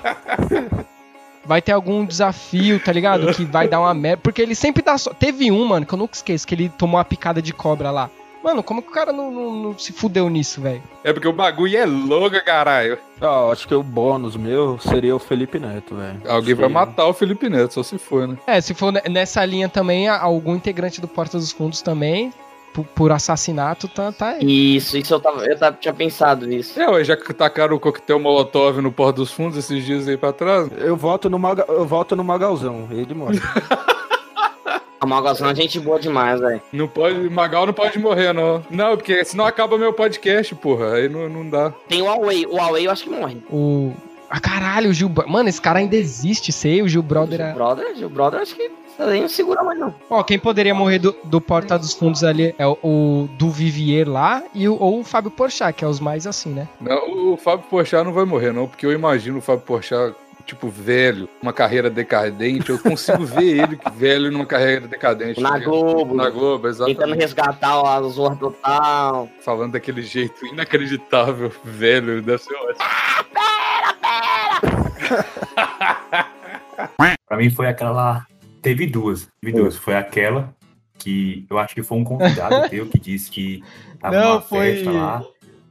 Vai 1.44 1.60
ter 1.60 1.72
algum 1.72 2.04
desafio, 2.04 2.78
tá 2.78 2.92
ligado? 2.92 3.34
Que 3.34 3.44
vai 3.44 3.66
dar 3.66 3.80
uma 3.80 3.92
merda. 3.92 4.20
Porque 4.22 4.40
ele 4.40 4.54
sempre 4.54 4.80
dá. 4.80 4.96
só- 4.96 5.12
Teve 5.12 5.50
um, 5.50 5.64
mano, 5.64 5.84
que 5.84 5.92
eu 5.92 5.98
nunca 5.98 6.14
esqueço, 6.14 6.46
que 6.46 6.54
ele 6.54 6.68
tomou 6.68 6.98
uma 6.98 7.04
picada 7.04 7.42
de 7.42 7.52
cobra 7.52 7.90
lá. 7.90 8.08
Mano, 8.44 8.62
como 8.62 8.80
que 8.80 8.88
o 8.88 8.92
cara 8.92 9.12
não, 9.12 9.30
não- 9.30 9.52
não 9.52 9.78
se 9.78 9.92
fudeu 9.92 10.30
nisso, 10.30 10.60
velho? 10.60 10.82
É 11.02 11.12
porque 11.12 11.26
o 11.28 11.32
bagulho 11.32 11.76
é 11.76 11.84
louco, 11.84 12.42
caralho. 12.44 12.96
Ah, 13.20 13.48
acho 13.52 13.66
que 13.68 13.74
o 13.74 13.82
bônus 13.82 14.36
meu 14.36 14.78
seria 14.78 15.14
o 15.14 15.18
Felipe 15.18 15.58
Neto, 15.58 15.96
velho. 15.96 16.20
Alguém 16.28 16.54
vai 16.54 16.68
matar 16.68 17.06
o 17.06 17.12
Felipe 17.12 17.48
Neto, 17.48 17.74
só 17.74 17.82
se 17.82 17.98
for, 17.98 18.26
né? 18.28 18.36
É, 18.46 18.60
se 18.60 18.72
for 18.72 18.92
ne- 18.92 19.02
nessa 19.10 19.44
linha 19.44 19.68
também, 19.68 20.08
algum 20.08 20.54
integrante 20.54 21.00
do 21.00 21.08
Porta 21.08 21.38
dos 21.38 21.50
Fundos 21.52 21.82
também, 21.82 22.32
por, 22.72 22.84
por 22.84 23.12
assassinato, 23.12 23.88
tá, 23.88 24.12
tá 24.12 24.28
aí. 24.30 24.76
Isso, 24.76 24.96
isso 24.96 25.14
eu, 25.14 25.20
tava, 25.20 25.44
eu 25.44 25.58
tava, 25.58 25.76
tinha 25.80 25.94
pensado 25.94 26.46
nisso. 26.46 26.80
É, 26.80 26.88
ué, 26.88 27.04
já 27.04 27.16
que 27.16 27.32
tacaram 27.32 27.76
o 27.76 27.80
coquetel 27.80 28.18
Molotov 28.18 28.80
no 28.80 28.90
Porto 28.90 29.16
dos 29.16 29.30
Fundos 29.30 29.58
esses 29.58 29.84
dias 29.84 30.08
aí 30.08 30.16
pra 30.16 30.32
trás. 30.32 30.68
Eu 30.78 30.96
voto 30.96 31.28
no, 31.28 31.38
Maga... 31.38 31.64
eu 31.68 31.86
voto 31.86 32.16
no 32.16 32.24
Magalzão, 32.24 32.88
ele 32.90 33.14
morre. 33.14 33.40
A 35.02 35.06
Malgação 35.06 35.50
é 35.50 35.54
gente 35.56 35.80
boa 35.80 35.98
demais, 35.98 36.40
velho. 36.40 36.62
Não 36.72 36.86
pode. 36.86 37.28
Magal 37.28 37.66
não 37.66 37.72
pode 37.72 37.98
morrer, 37.98 38.32
não. 38.32 38.64
Não, 38.70 38.96
porque 38.96 39.24
senão 39.24 39.44
acaba 39.44 39.76
meu 39.76 39.92
podcast, 39.92 40.54
porra. 40.54 40.94
Aí 40.94 41.08
não, 41.08 41.28
não 41.28 41.50
dá. 41.50 41.74
Tem 41.88 42.00
o 42.00 42.04
Huawei. 42.04 42.46
O 42.46 42.54
Huawei 42.54 42.86
eu 42.86 42.90
acho 42.92 43.02
que 43.02 43.10
morre. 43.10 43.42
O. 43.50 43.92
Ah, 44.30 44.38
caralho, 44.38 44.90
o 44.90 44.92
Gil. 44.92 45.10
Mano, 45.26 45.48
esse 45.48 45.60
cara 45.60 45.80
ainda 45.80 45.96
existe, 45.96 46.52
sei. 46.52 46.82
O 46.82 46.88
Gil 46.88 47.02
Brother 47.02 47.40
é. 47.40 47.50
O 47.50 47.54
brother, 47.54 48.06
o 48.06 48.08
brother 48.08 48.40
acho 48.42 48.54
que 48.54 48.70
nem 48.98 49.22
não 49.22 49.28
segura 49.28 49.62
mais, 49.62 49.78
não. 49.78 49.94
Ó, 50.10 50.22
quem 50.22 50.38
poderia 50.38 50.74
morrer 50.74 50.98
do, 50.98 51.14
do 51.24 51.40
Porta 51.40 51.78
dos 51.78 51.92
Fundos 51.92 52.22
ali 52.22 52.54
é 52.58 52.66
o, 52.66 52.78
o 52.82 53.28
do 53.38 53.50
Vivier 53.50 54.08
lá 54.08 54.42
e 54.54 54.68
o, 54.68 54.76
ou 54.80 55.00
o 55.00 55.04
Fábio 55.04 55.30
Porchat, 55.30 55.72
que 55.72 55.84
é 55.84 55.88
os 55.88 56.00
mais 56.00 56.26
assim, 56.26 56.50
né? 56.50 56.68
Não, 56.80 57.32
o 57.32 57.36
Fábio 57.36 57.66
Porchat 57.68 58.04
não 58.04 58.12
vai 58.12 58.24
morrer, 58.24 58.52
não, 58.52 58.66
porque 58.68 58.86
eu 58.86 58.92
imagino 58.92 59.38
o 59.38 59.42
Fábio 59.42 59.62
Porchat, 59.62 60.14
tipo, 60.44 60.68
velho, 60.68 61.28
uma 61.40 61.52
carreira 61.52 61.88
decadente. 61.88 62.70
Eu 62.70 62.78
consigo 62.78 63.24
ver 63.24 63.58
ele 63.62 63.78
velho 63.94 64.30
numa 64.30 64.46
carreira 64.46 64.86
decadente. 64.86 65.40
Na 65.40 65.52
tá? 65.52 65.58
Globo. 65.58 66.14
Na 66.14 66.30
Globo, 66.30 66.68
Tentando 66.68 66.90
exatamente. 66.90 67.20
resgatar 67.20 67.80
a 67.80 68.02
Zorra 68.02 68.36
Total. 68.36 69.28
Falando 69.40 69.72
daquele 69.72 70.02
jeito 70.02 70.44
inacreditável, 70.46 71.52
velho, 71.64 72.22
deve 72.22 72.42
ser 72.42 72.54
ótimo. 72.54 72.84
Pra 77.28 77.36
mim 77.36 77.50
foi 77.50 77.66
aquela. 77.66 78.26
Teve 78.62 78.86
duas. 78.86 79.28
Teve 79.40 79.56
duas. 79.58 79.76
Foi 79.76 79.94
aquela 79.96 80.54
que 80.98 81.44
eu 81.50 81.58
acho 81.58 81.74
que 81.74 81.82
foi 81.82 81.98
um 81.98 82.04
convidado 82.04 82.68
teu 82.70 82.86
que 82.86 82.98
disse 82.98 83.30
que 83.30 83.62
tava 84.00 84.16
Não, 84.16 84.28
numa 84.34 84.40
foi- 84.40 84.76
festa 84.76 84.90
lá. 84.92 85.24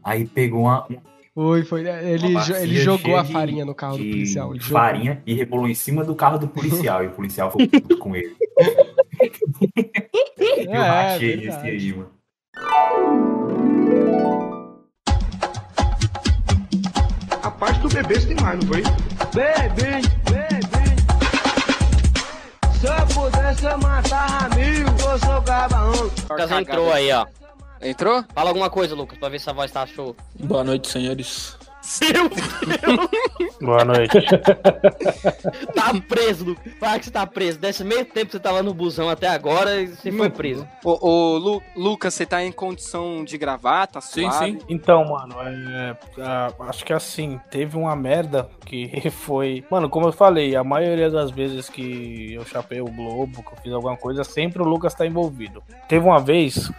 Aí 0.04 0.26
pegou 0.26 0.62
uma, 0.64 0.86
um- 0.92 0.98
Foi, 1.34 1.64
foi. 1.64 1.84
né? 1.84 2.12
Ele, 2.12 2.36
jo- 2.42 2.56
ele 2.56 2.76
jogou 2.76 3.16
a 3.18 3.24
de- 3.24 3.32
farinha 3.32 3.64
no 3.64 3.74
carro 3.74 3.98
do 3.98 4.04
de 4.04 4.10
policial. 4.10 4.52
Ele 4.52 4.60
jogou. 4.60 4.78
farinha 4.82 5.22
e 5.26 5.34
rebolou 5.34 5.70
em 5.70 5.74
cima 5.76 6.04
do 6.04 6.14
carro 6.16 6.38
do 6.38 6.48
policial. 6.48 7.04
e 7.04 7.08
o 7.08 7.12
policial 7.12 7.50
foi 7.52 7.66
puto 7.70 7.98
com 7.98 8.14
ele. 8.16 8.36
eu 10.38 10.72
É, 10.74 11.12
rachei 11.14 11.48
esse 11.48 11.58
aí, 11.60 11.94
mano. 11.94 12.10
A 17.44 17.50
parte 17.52 17.80
do 17.82 17.90
bebê 17.90 18.20
tem 18.20 18.36
mais, 18.42 18.60
não 18.60 18.68
foi? 18.68 18.84
Bebê. 19.34 20.21
Se 22.82 22.88
eu 22.88 23.08
pudesse, 23.14 23.64
eu 23.64 23.78
matava 23.78 24.56
mil. 24.56 24.88
Eu 24.88 25.20
sou 25.20 25.42
cabarão. 25.44 25.92
Lucas 25.92 26.52
entrou 26.52 26.92
aí, 26.92 27.12
ó. 27.12 27.28
Entrou? 27.80 28.26
Fala 28.34 28.50
alguma 28.50 28.72
coisa, 28.72 28.96
Lucas, 28.96 29.20
pra 29.20 29.30
ver 29.30 29.40
se 29.40 29.48
a 29.48 29.54
voz 29.54 29.72
tá 29.72 29.86
show. 29.86 30.16
Boa 30.40 30.64
noite, 30.64 30.88
senhores. 30.88 31.56
Seu 31.92 32.30
Boa 33.62 33.84
noite. 33.84 34.18
Tá 35.76 35.92
preso, 36.08 36.46
Lucas. 36.46 36.74
Fala 36.80 36.98
que 37.00 37.06
você 37.06 37.12
tá 37.12 37.28
preso. 37.28 37.60
Desse 37.60 37.84
meio 37.84 38.06
tempo 38.06 38.28
que 38.28 38.32
você 38.34 38.40
tava 38.40 38.64
no 38.64 38.74
busão 38.74 39.10
até 39.10 39.28
agora 39.28 39.82
e 39.82 39.88
você 39.88 40.10
foi 40.12 40.30
preso. 40.30 40.66
Ô, 40.86 40.98
ô, 41.08 41.38
Lu- 41.38 41.64
Lucas, 41.76 42.14
você 42.14 42.26
tá 42.26 42.42
em 42.44 42.52
condição 42.52 43.26
de 43.26 43.38
gravar? 43.38 43.88
Tá 43.88 44.00
suave? 44.00 44.60
Então, 44.70 45.04
mano, 45.06 45.36
é, 45.42 45.98
ah, 46.20 46.54
acho 46.62 46.86
que 46.86 46.94
assim, 46.94 47.40
teve 47.50 47.76
uma 47.78 47.96
merda 47.96 48.50
que 48.66 48.90
foi. 49.12 49.66
Mano, 49.70 49.90
como 49.90 50.08
eu 50.08 50.12
falei, 50.14 50.56
a 50.56 50.64
maioria 50.64 51.10
das 51.10 51.30
vezes 51.30 51.68
que 51.70 52.34
eu 52.34 52.46
chapei 52.46 52.80
o 52.80 52.86
Globo, 52.86 53.44
que 53.44 53.52
eu 53.54 53.58
fiz 53.64 53.74
alguma 53.74 53.98
coisa, 53.98 54.24
sempre 54.24 54.62
o 54.62 54.66
Lucas 54.66 54.94
tá 54.94 55.06
envolvido. 55.06 55.62
Teve 55.90 56.06
uma 56.06 56.20
vez 56.20 56.72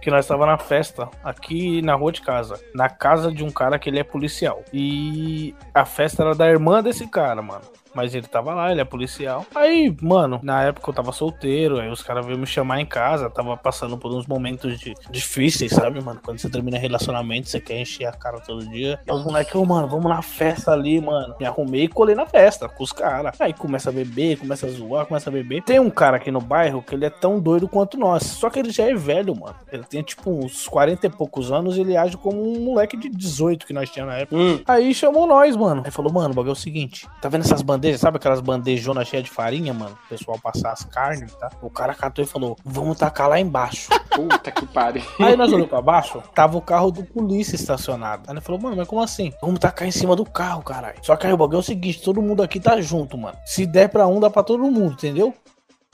que 0.00 0.10
nós 0.10 0.24
estava 0.24 0.46
na 0.46 0.58
festa 0.58 1.08
aqui 1.22 1.82
na 1.82 1.94
rua 1.94 2.12
de 2.12 2.22
casa, 2.22 2.60
na 2.74 2.88
casa 2.88 3.30
de 3.30 3.44
um 3.44 3.50
cara 3.50 3.78
que 3.78 3.88
ele 3.88 3.98
é 3.98 4.04
policial. 4.04 4.62
E 4.72 5.54
a 5.74 5.84
festa 5.84 6.22
era 6.22 6.34
da 6.34 6.48
irmã 6.48 6.82
desse 6.82 7.06
cara, 7.06 7.42
mano. 7.42 7.64
Mas 7.94 8.14
ele 8.14 8.26
tava 8.26 8.54
lá, 8.54 8.70
ele 8.70 8.80
é 8.80 8.84
policial. 8.84 9.46
Aí, 9.54 9.94
mano, 10.00 10.40
na 10.42 10.62
época 10.64 10.90
eu 10.90 10.94
tava 10.94 11.12
solteiro, 11.12 11.80
aí 11.80 11.90
os 11.90 12.02
caras 12.02 12.24
veio 12.24 12.38
me 12.38 12.46
chamar 12.46 12.80
em 12.80 12.86
casa, 12.86 13.30
tava 13.30 13.56
passando 13.56 13.96
por 13.98 14.12
uns 14.12 14.26
momentos 14.26 14.78
de, 14.78 14.94
difíceis, 15.10 15.72
sabe, 15.72 16.02
mano? 16.02 16.20
Quando 16.22 16.38
você 16.38 16.48
termina 16.48 16.78
relacionamento, 16.78 17.48
você 17.48 17.60
quer 17.60 17.80
encher 17.80 18.06
a 18.06 18.12
cara 18.12 18.40
todo 18.40 18.66
dia. 18.68 19.00
E 19.06 19.12
os 19.12 19.24
moleques, 19.24 19.54
ô, 19.54 19.64
mano, 19.64 19.88
vamos 19.88 20.08
na 20.08 20.22
festa 20.22 20.72
ali, 20.72 21.00
mano. 21.00 21.34
Me 21.38 21.46
arrumei 21.46 21.84
e 21.84 21.88
colei 21.88 22.14
na 22.14 22.26
festa 22.26 22.68
com 22.68 22.82
os 22.82 22.92
caras. 22.92 23.40
Aí 23.40 23.52
começa 23.52 23.90
a 23.90 23.92
beber, 23.92 24.38
começa 24.38 24.66
a 24.66 24.70
zoar, 24.70 25.06
começa 25.06 25.30
a 25.30 25.32
beber. 25.32 25.62
Tem 25.62 25.80
um 25.80 25.90
cara 25.90 26.16
aqui 26.16 26.30
no 26.30 26.40
bairro 26.40 26.82
que 26.82 26.94
ele 26.94 27.04
é 27.04 27.10
tão 27.10 27.40
doido 27.40 27.68
quanto 27.68 27.98
nós. 27.98 28.22
Só 28.22 28.48
que 28.50 28.58
ele 28.58 28.70
já 28.70 28.84
é 28.84 28.94
velho, 28.94 29.34
mano. 29.38 29.56
Ele 29.70 29.84
tem 29.84 30.02
tipo 30.02 30.30
uns 30.30 30.66
40 30.68 31.06
e 31.06 31.10
poucos 31.10 31.50
anos 31.50 31.76
e 31.76 31.80
ele 31.80 31.96
age 31.96 32.16
como 32.16 32.40
um 32.40 32.60
moleque 32.60 32.96
de 32.96 33.08
18 33.08 33.66
que 33.66 33.72
nós 33.72 33.90
tínhamos 33.90 34.14
na 34.14 34.20
época. 34.20 34.36
Aí 34.66 34.94
chamou 34.94 35.26
nós, 35.26 35.56
mano. 35.56 35.82
Aí 35.84 35.90
falou, 35.90 36.12
mano, 36.12 36.30
o 36.30 36.34
bagulho 36.34 36.50
é 36.50 36.52
o 36.52 36.56
seguinte: 36.56 37.06
tá 37.20 37.28
vendo 37.28 37.42
essas 37.42 37.62
bandejas? 37.80 38.00
Sabe 38.00 38.18
aquelas 38.18 38.40
bandejonas 38.40 39.08
cheias 39.08 39.24
de 39.24 39.30
farinha, 39.30 39.72
mano? 39.72 39.98
O 40.06 40.08
pessoal 40.08 40.38
passar 40.38 40.72
as 40.72 40.84
carnes, 40.84 41.34
tá? 41.34 41.50
O 41.62 41.70
cara 41.70 41.94
catou 41.94 42.22
e 42.22 42.28
falou: 42.28 42.56
vamos 42.64 42.98
tacar 42.98 43.28
lá 43.28 43.40
embaixo. 43.40 43.88
Puta 44.14 44.50
que 44.50 44.66
pariu. 44.66 45.02
Aí 45.18 45.36
nós 45.36 45.50
olhamos 45.50 45.70
pra 45.70 45.80
baixo, 45.80 46.22
tava 46.34 46.58
o 46.58 46.60
carro 46.60 46.90
do 46.90 47.02
polícia 47.02 47.56
estacionado. 47.56 48.24
Aí 48.26 48.34
ele 48.34 48.40
falou, 48.40 48.60
mano, 48.60 48.76
mas 48.76 48.86
como 48.86 49.00
assim? 49.00 49.32
Vamos 49.40 49.58
tacar 49.58 49.88
em 49.88 49.90
cima 49.90 50.14
do 50.14 50.24
carro, 50.24 50.62
caralho. 50.62 50.98
Só 51.02 51.16
que 51.16 51.26
aí 51.26 51.32
o 51.32 51.36
bagulho 51.36 51.56
é 51.56 51.60
o 51.60 51.62
seguinte: 51.62 52.02
todo 52.02 52.20
mundo 52.20 52.42
aqui 52.42 52.60
tá 52.60 52.80
junto, 52.80 53.16
mano. 53.16 53.36
Se 53.46 53.64
der 53.64 53.88
pra 53.88 54.06
um, 54.06 54.20
dá 54.20 54.28
pra 54.28 54.42
todo 54.42 54.62
mundo, 54.62 54.92
entendeu? 54.92 55.34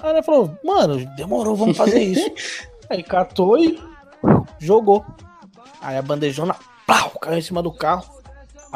Aí 0.03 0.11
ele 0.11 0.22
falou, 0.22 0.59
mano, 0.64 1.05
demorou, 1.16 1.57
vamos 1.57 1.77
fazer 1.77 2.03
isso. 2.03 2.31
aí 2.90 3.03
catou 3.03 3.57
e 3.57 3.81
jogou. 4.59 5.05
Aí 5.81 5.96
a 5.96 6.03
bandejona, 6.03 6.55
plau, 6.87 7.11
caiu 7.11 7.38
em 7.38 7.42
cima 7.42 7.62
do 7.62 7.72
carro. 7.72 8.15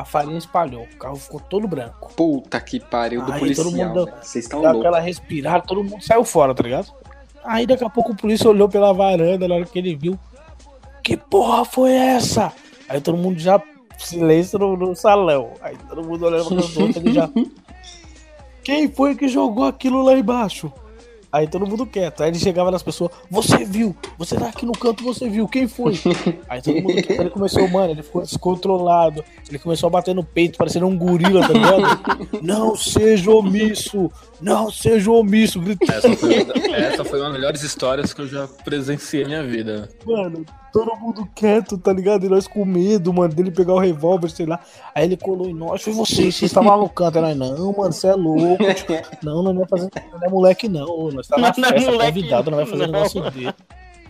A 0.00 0.04
farinha 0.04 0.38
espalhou. 0.38 0.84
O 0.84 0.96
carro 0.96 1.16
ficou 1.16 1.38
todo 1.38 1.68
branco. 1.68 2.10
Puta 2.16 2.58
que 2.58 2.80
pariu 2.80 3.22
do 3.22 3.32
Aí 3.32 3.38
policial. 3.38 4.06
Vocês 4.22 4.46
estão 4.46 4.62
loucos. 4.62 4.80
aquela 4.80 4.98
respirada, 4.98 5.62
todo 5.66 5.84
mundo 5.84 6.02
saiu 6.02 6.24
fora, 6.24 6.54
tá 6.54 6.62
ligado? 6.62 6.90
Aí 7.44 7.66
daqui 7.66 7.84
a 7.84 7.90
pouco 7.90 8.12
o 8.12 8.16
polícia 8.16 8.48
olhou 8.48 8.66
pela 8.66 8.94
varanda 8.94 9.46
na 9.46 9.56
hora 9.56 9.66
que 9.66 9.78
ele 9.78 9.94
viu. 9.94 10.18
Que 11.02 11.18
porra 11.18 11.66
foi 11.66 11.92
essa? 11.92 12.50
Aí 12.88 12.98
todo 12.98 13.18
mundo 13.18 13.38
já 13.38 13.62
silêncio 13.98 14.58
no, 14.58 14.74
no 14.74 14.96
salão. 14.96 15.52
Aí 15.60 15.76
todo 15.86 16.02
mundo 16.02 16.24
olhando 16.24 16.48
pra 16.48 16.82
outro, 16.82 17.02
ele 17.02 17.12
já. 17.12 17.28
Quem 18.64 18.90
foi 18.90 19.14
que 19.14 19.28
jogou 19.28 19.66
aquilo 19.66 20.02
lá 20.02 20.14
embaixo? 20.14 20.72
Aí 21.32 21.46
todo 21.46 21.66
mundo 21.66 21.86
quieto. 21.86 22.22
Aí 22.22 22.30
ele 22.30 22.38
chegava 22.38 22.70
nas 22.70 22.82
pessoas, 22.82 23.12
você 23.30 23.64
viu? 23.64 23.94
Você 24.18 24.36
tá 24.36 24.48
aqui 24.48 24.66
no 24.66 24.72
canto, 24.72 25.04
você 25.04 25.28
viu? 25.28 25.46
Quem 25.46 25.68
foi? 25.68 25.94
Aí 26.48 26.60
todo 26.60 26.82
mundo 26.82 27.02
quieto. 27.02 27.20
Ele 27.20 27.30
começou, 27.30 27.68
mano, 27.68 27.92
ele 27.92 28.02
ficou 28.02 28.22
descontrolado. 28.22 29.24
Ele 29.48 29.58
começou 29.58 29.86
a 29.86 29.90
bater 29.90 30.14
no 30.14 30.24
peito, 30.24 30.58
parecendo 30.58 30.86
um 30.86 30.96
gorila, 30.96 31.40
tá 31.46 31.52
ligado? 31.52 32.28
Não 32.42 32.74
seja 32.74 33.30
omisso! 33.30 34.10
Não 34.40 34.70
seja 34.70 35.10
omisso! 35.10 35.60
Essa 35.88 36.16
foi, 36.16 36.34
essa 36.72 37.04
foi 37.04 37.18
uma 37.20 37.26
das 37.26 37.32
melhores 37.32 37.62
histórias 37.62 38.12
que 38.12 38.22
eu 38.22 38.28
já 38.28 38.48
presenciei 38.64 39.22
na 39.22 39.28
minha 39.28 39.44
vida. 39.44 39.88
Mano, 40.04 40.44
todo 40.72 40.96
mundo 40.96 41.28
quieto, 41.34 41.78
tá 41.78 41.92
ligado? 41.92 42.24
E 42.24 42.28
nós 42.28 42.46
com 42.46 42.64
medo, 42.64 43.12
mano, 43.12 43.32
dele 43.32 43.50
pegar 43.50 43.74
o 43.74 43.78
revólver, 43.78 44.30
sei 44.30 44.46
lá. 44.46 44.60
Aí 44.94 45.04
ele 45.04 45.16
colou 45.16 45.48
em 45.48 45.54
nós, 45.54 45.82
foi 45.82 45.92
vocês, 45.92 46.34
vocês 46.34 46.50
estavam 46.50 46.76
no 46.78 46.88
canto. 46.88 47.18
Aí 47.18 47.34
nós, 47.34 47.58
não, 47.58 47.72
mano, 47.72 47.92
você 47.92 48.08
é 48.08 48.14
louco. 48.14 48.62
Não, 49.22 49.42
não 49.42 49.62
é 49.62 49.66
fazer, 49.66 49.90
não 50.12 50.26
é 50.26 50.28
moleque, 50.28 50.68
não. 50.68 51.10
Nós 51.10 51.26
tá 51.26 51.36
na 51.36 51.52
Não 51.56 51.68
é 51.68 51.72
festa, 51.72 51.90
moleque, 51.90 52.20
convidado, 52.20 52.50
não 52.50 52.58
vai 52.58 52.66
fazer 52.66 52.86
não. 52.86 52.92
negócio 52.92 53.30
dele. 53.30 53.54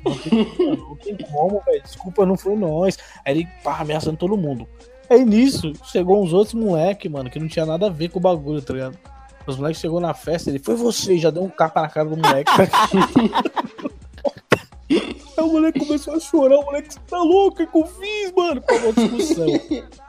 Não 0.04 0.14
tem, 0.16 0.76
não 0.76 0.96
tem 0.96 1.16
como, 1.16 1.62
velho. 1.66 1.82
Desculpa, 1.82 2.26
não 2.26 2.36
foi 2.36 2.56
nós. 2.56 2.96
Aí 3.24 3.38
ele, 3.38 3.48
pá, 3.64 3.78
ameaçando 3.80 4.16
todo 4.16 4.36
mundo. 4.36 4.66
Aí 5.08 5.24
nisso, 5.24 5.72
chegou 5.84 6.22
uns 6.22 6.32
outros 6.32 6.54
moleque, 6.54 7.08
mano, 7.08 7.28
que 7.28 7.40
não 7.40 7.48
tinha 7.48 7.66
nada 7.66 7.86
a 7.86 7.90
ver 7.90 8.08
com 8.08 8.18
o 8.18 8.22
bagulho, 8.22 8.62
tá 8.62 8.72
ligado? 8.72 8.96
Os 9.46 9.56
moleques 9.56 9.80
chegou 9.80 10.00
na 10.00 10.14
festa, 10.14 10.50
ele 10.50 10.58
foi 10.58 10.76
você, 10.76 11.18
já 11.18 11.30
deu 11.30 11.42
um 11.42 11.48
capa 11.48 11.82
na 11.82 11.88
cara 11.88 12.08
do 12.08 12.16
moleque. 12.16 12.50
Aí 15.41 15.47
o 15.47 15.53
moleque 15.53 15.80
começou 15.80 16.14
a 16.14 16.20
chorar, 16.20 16.59
o 16.59 16.64
moleque, 16.64 16.93
você 16.93 17.01
tá 17.09 17.18
louco? 17.18 17.62
O 17.62 17.66
que 17.66 17.78
eu 17.78 17.86
fiz, 17.86 18.32
mano? 18.36 18.61
Com 18.61 18.74
uma 18.74 18.93
discussão. 18.93 19.47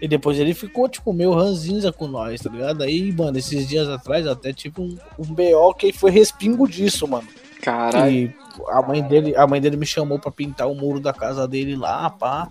E 0.00 0.08
depois 0.08 0.36
ele 0.36 0.52
ficou, 0.52 0.88
tipo, 0.88 1.12
meio 1.12 1.32
ranzinza 1.32 1.92
com 1.92 2.08
nós, 2.08 2.40
tá 2.40 2.50
ligado? 2.50 2.82
Aí, 2.82 3.12
mano, 3.12 3.38
esses 3.38 3.68
dias 3.68 3.88
atrás, 3.88 4.26
até 4.26 4.52
tipo 4.52 4.82
um, 4.82 4.96
um 5.16 5.24
BO 5.32 5.74
que 5.74 5.92
foi 5.92 6.10
respingo 6.10 6.66
disso, 6.66 7.06
mano. 7.06 7.28
Caralho. 7.62 8.10
E 8.12 8.34
a 8.68 8.82
mãe 8.82 9.00
dele, 9.00 9.36
a 9.36 9.46
mãe 9.46 9.60
dele 9.60 9.76
me 9.76 9.86
chamou 9.86 10.18
pra 10.18 10.32
pintar 10.32 10.68
o 10.68 10.74
muro 10.74 10.98
da 10.98 11.12
casa 11.12 11.46
dele 11.46 11.76
lá, 11.76 12.10
pá. 12.10 12.48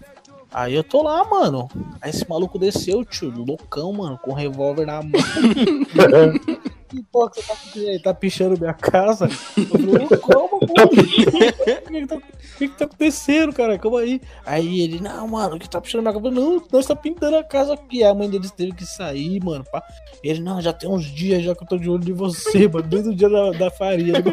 Aí 0.53 0.75
eu 0.75 0.83
tô 0.83 1.03
lá, 1.03 1.25
mano. 1.25 1.67
Aí 1.99 2.09
esse 2.09 2.27
maluco 2.29 2.57
desceu, 2.57 3.03
tio, 3.03 3.33
loucão, 3.35 3.91
mano, 3.91 4.17
com 4.17 4.31
um 4.31 4.35
revólver 4.35 4.85
na 4.85 5.01
mão. 5.01 5.11
que 6.89 7.03
porra 7.03 7.29
que 7.31 7.41
você 7.41 7.47
tá 7.47 7.55
fazendo 7.55 7.89
aí? 7.89 7.99
Tá 7.99 8.13
pichando 8.13 8.59
minha 8.59 8.73
casa? 8.73 9.25
Eu 9.57 9.65
falei, 9.65 10.05
"Ô, 10.05 10.17
calma, 10.17 10.58
pô. 10.73 10.83
O 10.83 10.89
que, 10.89 11.25
que, 11.25 12.07
tá, 12.07 12.15
o 12.15 12.21
que 12.57 12.67
que 12.67 12.77
tá 12.77 12.85
acontecendo, 12.85 13.53
cara? 13.53 13.77
Calma 13.77 13.99
aí. 13.99 14.21
Aí 14.45 14.81
ele, 14.81 14.99
não, 14.99 15.27
mano, 15.27 15.55
o 15.55 15.59
que 15.59 15.69
tá 15.69 15.79
pichando 15.81 16.01
minha 16.01 16.13
falei, 16.13 16.31
Não, 16.31 16.63
nós 16.71 16.85
tá 16.85 16.95
pintando 16.95 17.37
a 17.37 17.43
casa 17.43 17.73
aqui. 17.73 18.03
A 18.03 18.13
mãe 18.13 18.29
deles 18.29 18.51
teve 18.51 18.73
que 18.73 18.85
sair, 18.85 19.43
mano. 19.43 19.63
Pá. 19.71 19.83
Ele, 20.23 20.39
não, 20.41 20.61
já 20.61 20.73
tem 20.73 20.89
uns 20.89 21.05
dias 21.05 21.43
já 21.43 21.55
que 21.55 21.63
eu 21.63 21.67
tô 21.67 21.77
de 21.77 21.89
olho 21.89 21.99
de 22.03 22.13
você, 22.13 22.67
mano. 22.69 22.87
Desde 22.87 23.09
o 23.09 23.15
dia 23.15 23.29
da, 23.29 23.51
da 23.51 23.71
farinha. 23.71 24.13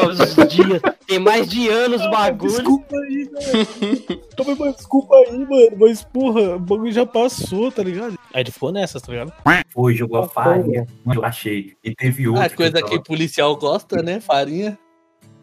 Uns 0.00 0.48
dias. 0.48 0.80
Tem 1.06 1.18
mais 1.18 1.48
de 1.48 1.68
anos 1.68 2.00
o 2.02 2.10
bagulho. 2.10 2.50
Desculpa 2.52 2.96
aí, 2.96 3.24
velho. 3.24 4.20
Toma, 4.36 4.56
mas 4.58 4.76
desculpa 4.76 5.14
aí, 5.16 5.38
mano. 5.38 5.76
Mas, 5.78 6.04
porra, 6.04 6.56
o 6.56 6.60
bagulho 6.60 6.92
já 6.92 7.04
passou, 7.06 7.70
tá 7.72 7.82
ligado? 7.82 8.18
Aí 8.32 8.42
ele 8.42 8.50
ficou 8.50 8.70
nessas, 8.72 9.02
tá 9.02 9.10
ligado? 9.12 9.32
Foi, 9.70 9.94
jogou 9.94 10.18
a 10.20 10.28
farinha. 10.28 10.86
Eu 11.12 11.24
achei. 11.24 11.74
E 11.82 11.94
teve 11.94 12.28
outro. 12.28 12.42
A 12.42 12.48
coisa 12.50 12.80
que 12.82 12.90
tava- 12.90 13.02
policial 13.02 13.56
gosta, 13.56 14.02
né? 14.02 14.20
Farinha. 14.20 14.78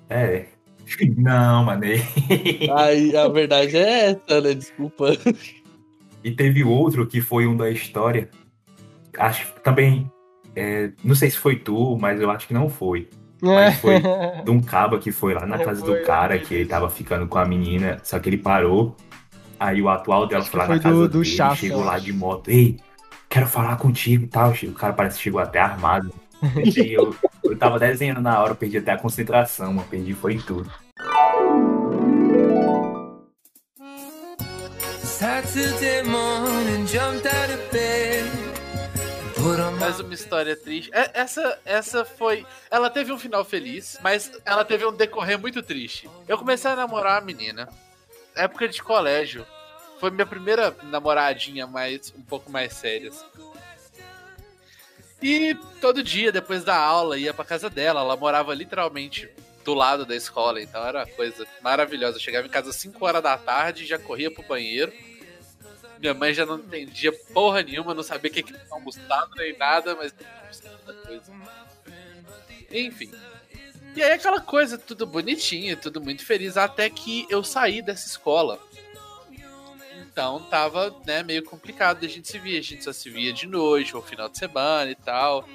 É. 0.09 0.45
Não, 1.17 1.65
mano. 1.65 1.83
Aí 2.77 3.15
a 3.15 3.27
verdade 3.27 3.75
é 3.77 4.11
essa, 4.11 4.39
né? 4.41 4.53
Desculpa. 4.53 5.11
E 6.23 6.31
teve 6.31 6.63
outro 6.63 7.05
que 7.05 7.19
foi 7.21 7.45
um 7.45 7.57
da 7.57 7.69
história. 7.69 8.29
Acho 9.17 9.53
que 9.53 9.59
também. 9.61 10.09
é, 10.55 10.91
não 11.03 11.13
sei 11.15 11.29
se 11.29 11.37
foi 11.37 11.57
tu, 11.57 11.97
mas 11.99 12.21
eu 12.21 12.29
acho 12.31 12.47
que 12.47 12.53
não 12.53 12.69
foi. 12.69 13.09
Mas 13.41 13.79
foi 13.79 13.95
de 14.43 14.49
um 14.49 14.59
caba 14.61 14.97
que 14.97 15.11
foi 15.11 15.33
lá 15.33 15.45
na 15.45 15.59
casa 15.59 15.85
do 15.85 16.01
cara, 16.03 16.39
que 16.39 16.55
ele 16.55 16.65
tava 16.65 16.89
ficando 16.89 17.27
com 17.27 17.37
a 17.37 17.45
menina, 17.45 17.99
só 18.03 18.17
que 18.17 18.29
ele 18.29 18.37
parou. 18.37 18.95
Aí 19.59 19.81
o 19.81 19.89
atual 19.89 20.25
dela 20.27 20.43
foi 20.43 20.59
lá 20.59 20.67
na 20.67 20.79
casa 20.79 20.95
do- 20.95 21.07
do 21.09 21.21
dele, 21.21 21.35
Chafa, 21.35 21.55
chegou 21.57 21.83
lá 21.83 21.99
de 21.99 22.13
moto. 22.13 22.49
Ei, 22.49 22.77
quero 23.29 23.45
falar 23.47 23.75
contigo 23.77 24.23
e 24.23 24.27
tal. 24.27 24.51
O 24.63 24.71
cara 24.73 24.93
parece 24.93 25.17
que 25.17 25.23
chegou 25.23 25.39
até 25.41 25.59
armado. 25.59 26.11
E 26.63 26.93
eu, 26.93 27.15
eu 27.51 27.57
tava 27.57 27.79
desenhando 27.79 28.21
na 28.21 28.41
hora, 28.41 28.51
eu 28.51 28.55
perdi 28.55 28.77
até 28.77 28.91
a 28.91 28.97
concentração, 28.97 29.73
mano. 29.73 29.87
Perdi 29.89 30.13
foi 30.13 30.33
em 30.33 30.41
tudo. 30.41 30.71
Saturday 35.03 36.03
morning, 36.03 36.85
jumped 36.85 37.27
out 37.27 37.51
of 37.51 37.71
bed. 37.71 38.29
Put 39.35 39.59
on 39.59 39.71
my 39.73 39.79
Mais 39.79 39.99
uma 39.99 40.13
história 40.13 40.55
triste. 40.55 40.91
É, 40.93 41.09
Essa, 41.13 41.59
essa 41.65 42.03
foi. 42.05 42.45
Ela 42.69 42.89
teve 42.89 43.11
um 43.11 43.17
final 43.17 43.45
feliz, 43.45 43.97
mas 44.03 44.31
ela 44.45 44.65
teve 44.65 44.85
um 44.85 44.91
decorrer 44.91 45.39
muito 45.39 45.63
triste. 45.63 46.09
Eu 46.27 46.37
comecei 46.37 46.69
a 46.69 46.75
namorar 46.75 47.19
uma 47.19 47.25
menina, 47.25 47.69
época 48.35 48.67
de 48.67 48.81
colégio. 48.83 49.45
Foi 49.99 50.11
minha 50.11 50.25
primeira 50.25 50.75
namoradinha 50.83 51.65
mais 51.65 52.13
um 52.15 52.21
pouco 52.21 52.51
mais 52.51 52.73
séria. 52.73 53.09
E 55.21 55.55
todo 55.81 56.03
dia, 56.03 56.31
depois 56.31 56.63
da 56.63 56.75
aula, 56.75 57.17
ia 57.17 57.33
pra 57.33 57.43
casa 57.43 57.69
dela. 57.69 58.01
Ela 58.01 58.15
morava 58.15 58.53
literalmente 58.53 59.29
do 59.63 59.73
lado 59.73 60.05
da 60.05 60.15
escola, 60.15 60.61
então 60.61 60.85
era 60.85 60.99
uma 60.99 61.07
coisa 61.07 61.45
maravilhosa. 61.61 62.17
Eu 62.17 62.21
chegava 62.21 62.47
em 62.47 62.49
casa 62.49 62.69
às 62.69 62.75
5 62.77 63.03
horas 63.05 63.21
da 63.21 63.37
tarde, 63.37 63.85
já 63.85 63.99
corria 63.99 64.31
pro 64.31 64.43
banheiro. 64.43 64.93
Minha 65.99 66.13
mãe 66.13 66.33
já 66.33 66.45
não 66.45 66.59
entendia 66.59 67.11
porra 67.33 67.63
nenhuma, 67.63 67.93
não 67.93 68.03
sabia 68.03 68.29
o 68.29 68.33
que 68.33 68.43
tinha 68.43 68.61
almoçado 68.69 69.31
nem 69.35 69.57
nada, 69.57 69.95
mas 69.95 70.13
coisa. 71.05 71.33
Enfim. 72.71 73.11
E 73.95 74.03
aí 74.03 74.11
aquela 74.11 74.39
coisa, 74.39 74.77
tudo 74.77 75.07
bonitinho, 75.07 75.75
tudo 75.75 75.99
muito 75.99 76.23
feliz, 76.23 76.55
até 76.55 76.87
que 76.89 77.25
eu 77.29 77.43
saí 77.43 77.81
dessa 77.81 78.07
escola. 78.07 78.59
Então 80.17 80.39
tava, 80.39 80.95
né, 81.05 81.21
meio 81.21 81.43
complicado 81.43 82.01
da 82.01 82.07
gente 82.07 82.27
se 82.27 82.39
via. 82.39 82.57
A 82.57 82.63
gente 82.63 82.83
só 82.83 82.91
se 82.91 83.07
via 83.07 83.31
de 83.31 83.45
noite 83.45 83.95
ou 83.95 84.01
final 84.01 84.27
de 84.27 84.39
semana 84.39 84.89
e 84.89 84.95
tal. 84.95 85.47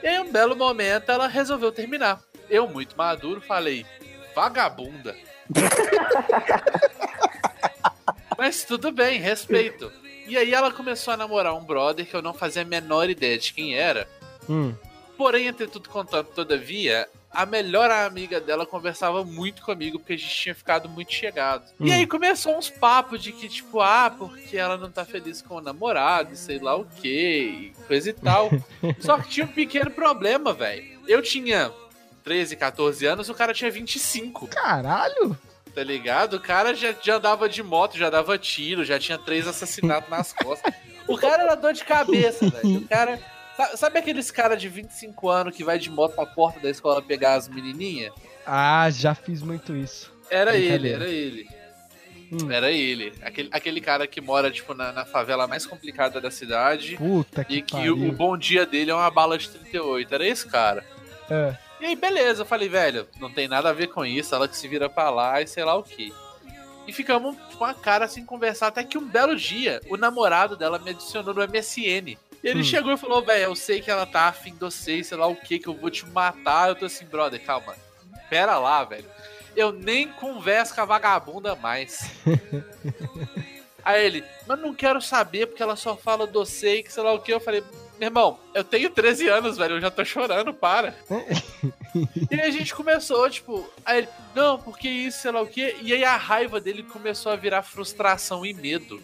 E 0.00 0.06
aí, 0.06 0.20
um 0.20 0.30
belo 0.30 0.54
momento, 0.54 1.10
ela 1.10 1.26
resolveu 1.26 1.72
terminar. 1.72 2.22
Eu, 2.48 2.68
muito 2.68 2.96
maduro, 2.96 3.40
falei: 3.40 3.84
vagabunda. 4.36 5.16
Mas 8.38 8.62
tudo 8.62 8.92
bem, 8.92 9.18
respeito. 9.18 9.90
E 10.28 10.38
aí 10.38 10.54
ela 10.54 10.70
começou 10.70 11.12
a 11.12 11.16
namorar 11.16 11.56
um 11.56 11.64
brother 11.64 12.06
que 12.06 12.14
eu 12.14 12.22
não 12.22 12.32
fazia 12.32 12.62
a 12.62 12.64
menor 12.64 13.10
ideia 13.10 13.36
de 13.36 13.52
quem 13.52 13.74
era. 13.74 14.08
Hum. 14.48 14.76
Porém, 15.16 15.48
entre 15.48 15.66
tudo 15.66 15.88
contanto, 15.88 16.30
todavia, 16.32 17.08
a 17.30 17.44
melhor 17.44 17.90
amiga 17.90 18.40
dela 18.40 18.64
conversava 18.66 19.22
muito 19.24 19.62
comigo 19.62 19.98
porque 19.98 20.14
a 20.14 20.16
gente 20.16 20.34
tinha 20.34 20.54
ficado 20.54 20.88
muito 20.88 21.12
chegado. 21.12 21.64
E 21.78 21.90
Hum. 21.90 21.94
aí 21.94 22.06
começou 22.06 22.56
uns 22.56 22.70
papos 22.70 23.22
de 23.22 23.32
que, 23.32 23.48
tipo, 23.48 23.80
ah, 23.80 24.10
porque 24.16 24.56
ela 24.56 24.76
não 24.76 24.90
tá 24.90 25.04
feliz 25.04 25.42
com 25.42 25.56
o 25.56 25.60
namorado, 25.60 26.32
e 26.32 26.36
sei 26.36 26.58
lá 26.58 26.74
o 26.76 26.84
que, 26.84 27.72
coisa 27.86 28.10
e 28.10 28.12
tal. 28.12 28.50
Só 28.98 29.18
que 29.18 29.28
tinha 29.28 29.46
um 29.46 29.52
pequeno 29.52 29.90
problema, 29.90 30.52
velho. 30.52 30.98
Eu 31.06 31.20
tinha 31.22 31.70
13, 32.24 32.56
14 32.56 33.06
anos, 33.06 33.28
o 33.28 33.34
cara 33.34 33.52
tinha 33.54 33.70
25. 33.70 34.46
Caralho! 34.48 35.36
Tá 35.74 35.84
ligado? 35.84 36.34
O 36.34 36.40
cara 36.40 36.74
já, 36.74 36.92
já 37.00 37.16
andava 37.16 37.48
de 37.48 37.62
moto, 37.62 37.96
já 37.96 38.10
dava 38.10 38.36
tiro, 38.38 38.84
já 38.84 38.98
tinha 38.98 39.16
três 39.18 39.46
assassinatos 39.46 40.10
nas 40.10 40.32
costas. 40.32 40.74
O 41.06 41.16
cara 41.16 41.42
era 41.44 41.54
dor 41.54 41.72
de 41.72 41.84
cabeça, 41.84 42.48
velho. 42.50 42.78
O 42.78 42.88
cara. 42.88 43.18
Sa- 43.58 43.76
Sabe 43.76 43.98
aqueles 43.98 44.30
cara 44.30 44.56
de 44.56 44.68
25 44.68 45.28
anos 45.28 45.54
que 45.54 45.62
vai 45.62 45.78
de 45.78 45.90
moto 45.90 46.14
pra 46.14 46.24
porta 46.24 46.58
da 46.60 46.70
escola 46.70 47.02
pegar 47.02 47.34
as 47.34 47.46
menininhas? 47.48 48.14
Ah, 48.46 48.88
já 48.90 49.14
fiz 49.14 49.42
muito 49.42 49.76
isso. 49.76 50.10
Era 50.30 50.56
ele, 50.56 50.88
era 50.90 51.04
ele. 51.06 51.48
Era 52.50 52.70
ele. 52.70 53.12
Aquele, 53.22 53.48
aquele 53.52 53.80
cara 53.80 54.06
que 54.06 54.20
mora, 54.20 54.50
tipo, 54.50 54.74
na, 54.74 54.92
na 54.92 55.04
favela 55.06 55.46
mais 55.46 55.64
complicada 55.64 56.20
da 56.20 56.30
cidade. 56.30 56.96
Puta 56.96 57.42
que 57.44 57.56
e 57.56 57.62
que 57.62 57.72
pariu. 57.72 57.96
o, 57.96 58.08
o 58.08 58.12
bom 58.12 58.36
dia 58.36 58.66
dele 58.66 58.90
é 58.90 58.94
uma 58.94 59.10
bala 59.10 59.36
de 59.38 59.48
38. 59.48 60.14
Era 60.14 60.26
esse 60.26 60.46
cara. 60.46 60.84
É. 61.30 61.56
E 61.80 61.86
aí, 61.86 61.96
beleza, 61.96 62.42
eu 62.42 62.46
falei, 62.46 62.68
velho, 62.68 63.06
não 63.20 63.30
tem 63.30 63.48
nada 63.48 63.70
a 63.70 63.72
ver 63.72 63.86
com 63.86 64.04
isso, 64.04 64.34
ela 64.34 64.48
que 64.48 64.56
se 64.56 64.66
vira 64.68 64.90
pra 64.90 65.08
lá 65.10 65.40
e 65.40 65.46
sei 65.46 65.64
lá 65.64 65.74
o 65.76 65.82
que. 65.82 66.12
E 66.86 66.92
ficamos 66.92 67.36
com 67.56 67.64
a 67.64 67.72
cara 67.72 68.04
assim 68.06 68.24
conversar, 68.24 68.66
até 68.68 68.82
que 68.82 68.98
um 68.98 69.06
belo 69.06 69.36
dia, 69.36 69.80
o 69.88 69.96
namorado 69.96 70.56
dela 70.56 70.78
me 70.78 70.90
adicionou 70.90 71.32
no 71.34 71.40
MSN. 71.42 72.16
E 72.42 72.48
ele 72.48 72.60
Hum. 72.60 72.64
chegou 72.64 72.92
e 72.92 72.96
falou, 72.96 73.22
velho, 73.24 73.44
eu 73.44 73.56
sei 73.56 73.80
que 73.80 73.90
ela 73.90 74.06
tá 74.06 74.28
afim 74.28 74.52
de 74.52 74.60
você, 74.60 75.02
sei 75.02 75.16
lá 75.16 75.26
o 75.26 75.34
que, 75.36 75.58
que 75.58 75.66
eu 75.68 75.74
vou 75.74 75.90
te 75.90 76.06
matar. 76.06 76.68
Eu 76.68 76.74
tô 76.76 76.84
assim, 76.86 77.04
brother, 77.04 77.42
calma. 77.44 77.74
Pera 78.30 78.58
lá, 78.58 78.84
velho. 78.84 79.06
Eu 79.56 79.72
nem 79.72 80.08
converso 80.08 80.74
com 80.74 80.80
a 80.80 80.84
vagabunda 80.84 81.56
mais. 81.56 82.10
Aí 83.84 84.04
ele, 84.04 84.24
mas 84.46 84.58
não 84.60 84.74
quero 84.74 85.00
saber 85.00 85.46
porque 85.46 85.62
ela 85.62 85.74
só 85.76 85.96
fala 85.96 86.26
doce 86.26 86.66
e 86.68 86.82
que 86.82 86.92
sei 86.92 87.02
lá 87.02 87.12
o 87.12 87.20
que. 87.20 87.32
Eu 87.32 87.40
falei, 87.40 87.62
meu 87.98 88.08
irmão, 88.08 88.38
eu 88.54 88.62
tenho 88.62 88.90
13 88.90 89.28
anos, 89.28 89.56
velho, 89.56 89.76
eu 89.76 89.80
já 89.80 89.90
tô 89.90 90.04
chorando, 90.04 90.52
para. 90.52 90.94
e 92.30 92.34
aí 92.34 92.40
a 92.42 92.50
gente 92.50 92.74
começou, 92.74 93.28
tipo, 93.30 93.68
aí 93.84 93.98
ele, 93.98 94.08
não, 94.34 94.58
porque 94.60 94.88
isso, 94.88 95.22
sei 95.22 95.30
lá 95.32 95.40
o 95.40 95.46
quê. 95.46 95.76
E 95.80 95.92
aí 95.92 96.04
a 96.04 96.16
raiva 96.16 96.60
dele 96.60 96.82
começou 96.82 97.32
a 97.32 97.36
virar 97.36 97.62
frustração 97.62 98.44
e 98.44 98.52
medo. 98.52 99.02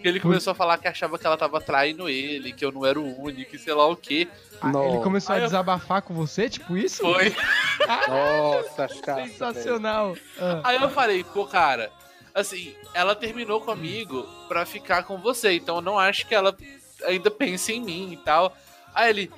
Que 0.00 0.08
ele 0.08 0.20
começou 0.20 0.52
a 0.52 0.54
falar 0.54 0.78
que 0.78 0.88
achava 0.88 1.18
que 1.18 1.26
ela 1.26 1.36
tava 1.36 1.60
traindo 1.60 2.08
ele, 2.08 2.52
que 2.52 2.64
eu 2.64 2.72
não 2.72 2.86
era 2.86 2.98
o 2.98 3.20
único, 3.22 3.54
e 3.54 3.58
sei 3.58 3.74
lá 3.74 3.86
o 3.86 3.96
quê. 3.96 4.26
Ah, 4.60 4.68
Ele 4.68 5.02
começou 5.02 5.36
a 5.36 5.38
desabafar 5.40 6.02
com 6.02 6.14
você, 6.14 6.48
tipo 6.48 6.76
isso? 6.76 7.02
Foi. 7.02 7.34
Nossa, 8.08 8.88
cara. 9.02 9.26
Sensacional. 9.26 10.16
Ah. 10.40 10.60
Aí 10.64 10.80
eu 10.80 10.88
falei, 10.90 11.22
pô, 11.24 11.46
cara, 11.46 11.90
assim, 12.34 12.74
ela 12.94 13.14
terminou 13.14 13.60
comigo 13.60 14.26
pra 14.48 14.64
ficar 14.64 15.02
com 15.02 15.18
você, 15.18 15.52
então 15.52 15.76
eu 15.76 15.82
não 15.82 15.98
acho 15.98 16.26
que 16.26 16.34
ela 16.34 16.56
ainda 17.04 17.30
pense 17.30 17.72
em 17.72 17.80
mim 17.80 18.12
e 18.12 18.16
tal. 18.16 18.56
Aí 18.94 19.10
ele, 19.10 19.30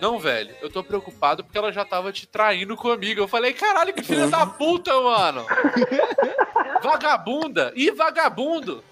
não, 0.00 0.18
velho, 0.18 0.54
eu 0.60 0.70
tô 0.70 0.82
preocupado 0.82 1.44
porque 1.44 1.56
ela 1.56 1.72
já 1.72 1.84
tava 1.84 2.12
te 2.12 2.26
traindo 2.26 2.76
comigo. 2.76 3.20
Eu 3.20 3.28
falei, 3.28 3.52
caralho, 3.52 3.92
que 3.94 4.02
filha 4.02 4.26
da 4.26 4.44
puta, 4.46 4.92
mano. 5.00 5.46
Vagabunda. 6.82 7.72
Ih, 7.74 7.90
vagabundo. 7.92 8.82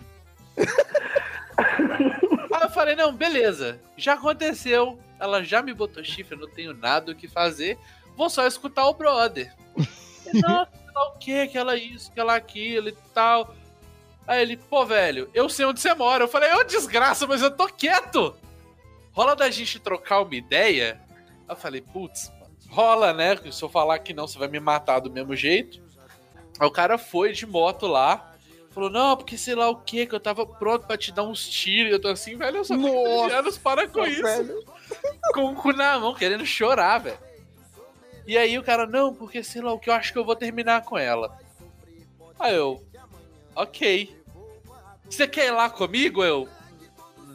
Aí 2.53 2.62
eu 2.62 2.70
falei, 2.70 2.94
não, 2.94 3.12
beleza, 3.12 3.80
já 3.96 4.14
aconteceu. 4.14 4.98
Ela 5.18 5.42
já 5.42 5.62
me 5.62 5.72
botou 5.72 6.03
chifre, 6.03 6.34
eu 6.34 6.40
não 6.40 6.48
tenho 6.48 6.74
nada 6.74 7.12
o 7.12 7.14
que 7.14 7.28
fazer. 7.28 7.78
Vou 8.16 8.28
só 8.28 8.46
escutar 8.46 8.86
o 8.86 8.94
brother. 8.94 9.55
Não, 10.34 10.66
lá 10.94 11.09
o 11.09 11.18
que, 11.18 11.46
que 11.48 11.59
ela 11.59 11.76
isso, 11.76 12.11
que 12.11 12.18
ela 12.18 12.34
aquilo 12.34 12.88
e 12.88 12.96
tal. 13.12 13.55
Aí 14.26 14.40
ele, 14.40 14.57
pô, 14.57 14.86
velho, 14.86 15.30
eu 15.34 15.48
sei 15.48 15.66
onde 15.66 15.80
você 15.80 15.92
mora. 15.94 16.24
Eu 16.24 16.28
falei, 16.28 16.53
ô 16.55 16.62
desgraça, 16.64 17.26
mas 17.26 17.42
eu 17.42 17.50
tô 17.50 17.66
quieto. 17.66 18.34
Rola 19.12 19.36
da 19.36 19.50
gente 19.50 19.78
trocar 19.78 20.22
uma 20.22 20.34
ideia? 20.34 21.00
Aí 21.09 21.55
eu 21.55 21.57
falei, 21.57 21.80
putz, 21.80 22.32
rola, 22.70 23.12
né? 23.12 23.36
Se 23.50 23.62
eu 23.62 23.68
falar 23.68 23.98
que 23.98 24.14
não, 24.14 24.26
você 24.26 24.38
vai 24.38 24.48
me 24.48 24.61
matar 24.61 25.00
do 25.00 25.11
mesmo 25.11 25.36
jeito. 25.36 25.82
Aí 26.59 26.66
o 26.66 26.70
cara 26.70 26.96
foi 26.96 27.32
de 27.32 27.46
moto 27.46 27.86
lá. 27.86 28.32
Falou, 28.73 28.89
não, 28.89 29.16
porque 29.16 29.37
sei 29.37 29.55
lá 29.55 29.68
o 29.68 29.77
que, 29.77 30.07
que 30.07 30.14
eu 30.14 30.20
tava 30.20 30.47
pronto 30.47 30.87
pra 30.87 30.97
te 30.97 31.12
dar 31.12 31.25
uns 31.25 31.47
tiros. 31.47 31.93
Eu 31.93 32.01
tô 32.01 32.09
assim, 32.09 32.37
velho, 32.37 32.59
eu 32.59 32.64
só 32.64 32.75
tenho 32.77 33.27
13 33.29 33.35
anos, 33.35 33.59
para 33.59 33.87
com 33.87 34.05
isso. 34.07 34.23
Com 35.35 35.53
o 35.53 35.55
cu 35.55 35.73
na 35.73 35.99
mão, 35.99 36.14
querendo 36.14 36.47
chorar, 36.47 36.99
velho. 36.99 37.18
E 38.27 38.39
aí 38.39 38.59
o 38.59 38.62
cara, 38.62 38.87
não, 38.87 39.14
porque 39.14 39.43
sei 39.43 39.61
lá 39.61 39.73
o 39.73 39.79
que, 39.79 39.91
eu 39.91 39.95
acho 39.95 40.12
que 40.12 40.18
eu 40.18 40.25
vou 40.25 40.37
terminar 40.37 40.83
com 40.83 40.97
ela. 40.97 41.37
Aí 42.41 42.55
eu, 42.55 42.83
ok. 43.55 44.16
Você 45.09 45.27
quer 45.29 45.49
ir 45.49 45.51
lá 45.51 45.68
comigo? 45.68 46.25
Eu. 46.25 46.49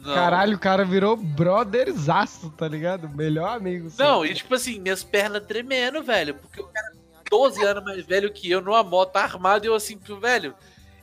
Não. 0.02 0.14
Caralho, 0.14 0.56
o 0.56 0.60
cara 0.60 0.84
virou 0.84 1.16
brotherzaço, 1.16 2.50
tá 2.50 2.66
ligado? 2.66 3.08
Melhor 3.08 3.56
amigo. 3.56 3.92
Não, 3.96 4.24
e 4.24 4.34
tipo 4.34 4.54
assim, 4.54 4.80
minhas 4.80 5.04
pernas 5.04 5.44
tremendo, 5.44 6.02
velho. 6.02 6.34
Porque 6.34 6.60
o 6.60 6.66
cara, 6.66 6.92
12 7.30 7.64
anos 7.64 7.84
mais 7.84 8.04
velho 8.04 8.32
que 8.32 8.50
eu, 8.50 8.60
numa 8.60 8.82
moto 8.82 9.16
armado, 9.16 9.64
e 9.64 9.68
eu 9.68 9.74
assim, 9.74 9.98
velho. 10.20 10.54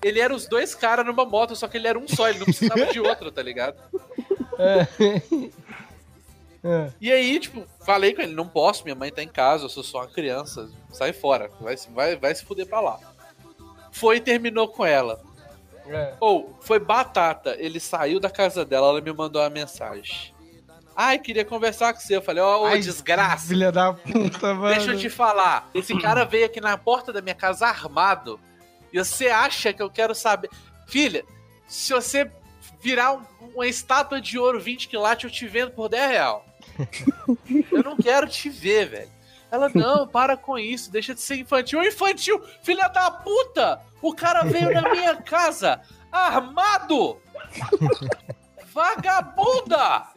Ele 0.06 0.20
era 0.20 0.34
os 0.36 0.48
dois 0.48 0.76
caras 0.76 1.06
numa 1.06 1.26
moto, 1.26 1.56
só 1.56 1.68
que 1.68 1.78
ele 1.78 1.88
era 1.88 1.98
um 1.98 2.08
só, 2.08 2.30
ele 2.30 2.38
não 2.40 2.46
precisava 2.46 2.86
de 2.88 3.00
outro, 3.00 3.32
tá 3.32 3.42
ligado? 3.42 3.76
É. 4.60 4.88
É. 6.68 6.90
E 7.00 7.12
aí, 7.12 7.40
tipo, 7.40 7.64
falei 7.86 8.12
com 8.16 8.24
ele, 8.24 8.34
não 8.34 8.48
posso, 8.48 8.84
minha 8.84 8.96
mãe 8.96 9.12
tá 9.12 9.22
em 9.22 9.28
casa, 9.28 9.66
eu 9.66 9.70
sou 9.70 9.84
só 9.84 10.00
uma 10.00 10.08
criança, 10.08 10.68
sai 10.92 11.14
fora, 11.14 11.52
vai, 11.62 11.78
se- 11.78 11.92
vai, 11.92 12.16
vai 12.16 12.34
se 12.34 12.44
fuder 12.44 12.66
pra 12.66 12.80
lá. 12.80 12.98
Foi 13.92 14.18
e 14.18 14.20
terminou 14.20 14.68
com 14.68 14.84
ela. 14.84 15.22
É. 15.88 16.16
Ou, 16.20 16.58
foi 16.62 16.80
batata, 16.80 17.56
ele 17.60 17.80
saiu 17.80 18.20
da 18.20 18.32
casa 18.32 18.66
dela, 18.66 18.88
ela 18.88 19.00
me 19.00 19.14
mandou 19.14 19.44
uma 19.44 19.50
mensagem. 19.52 20.34
Ai, 20.96 21.20
queria 21.20 21.46
conversar 21.46 21.94
com 21.94 22.00
você. 22.00 22.16
Eu 22.16 22.22
falei, 22.24 22.42
ó, 22.42 22.64
ô 22.64 22.66
Ai, 22.66 22.80
desgraça. 22.80 23.48
Filha 23.50 23.72
da 23.72 23.94
puta, 23.94 24.54
mano. 24.56 24.74
Deixa 24.74 24.94
eu 24.94 24.98
te 24.98 25.10
falar. 25.10 25.70
Esse 25.72 25.96
cara 26.00 26.24
veio 26.26 26.46
aqui 26.48 26.60
na 26.60 26.76
porta 26.80 27.14
da 27.14 27.22
minha 27.22 27.36
casa 27.36 27.68
armado. 27.68 28.40
E 28.96 29.04
você 29.04 29.28
acha 29.28 29.74
que 29.74 29.82
eu 29.82 29.90
quero 29.90 30.16
saber. 30.16 30.50
Filha, 30.88 31.26
se 31.68 31.92
você 31.92 32.32
virar 32.82 33.12
um- 33.14 33.26
uma 33.54 33.68
estátua 33.68 34.22
de 34.22 34.40
ouro 34.40 34.58
20 34.58 34.88
quilates, 34.88 35.26
eu 35.26 35.30
te 35.30 35.46
vendo 35.48 35.72
por 35.72 35.90
10 35.90 36.10
real. 36.12 36.46
Eu 37.72 37.84
não 37.84 37.98
quero 37.98 38.26
te 38.28 38.50
ver, 38.50 38.88
velho. 38.90 39.12
Ela, 39.52 39.70
não, 39.74 40.08
para 40.08 40.36
com 40.38 40.58
isso, 40.58 40.90
deixa 40.92 41.14
de 41.14 41.20
ser 41.22 41.36
infantil. 41.36 41.84
Infantil, 41.84 42.42
filha 42.64 42.88
da 42.88 43.12
puta! 43.12 43.82
O 44.02 44.14
cara 44.16 44.44
veio 44.44 44.72
na 44.72 44.82
minha 44.90 45.16
casa 45.18 45.82
armado! 46.12 47.22
Vagabunda! 48.74 50.08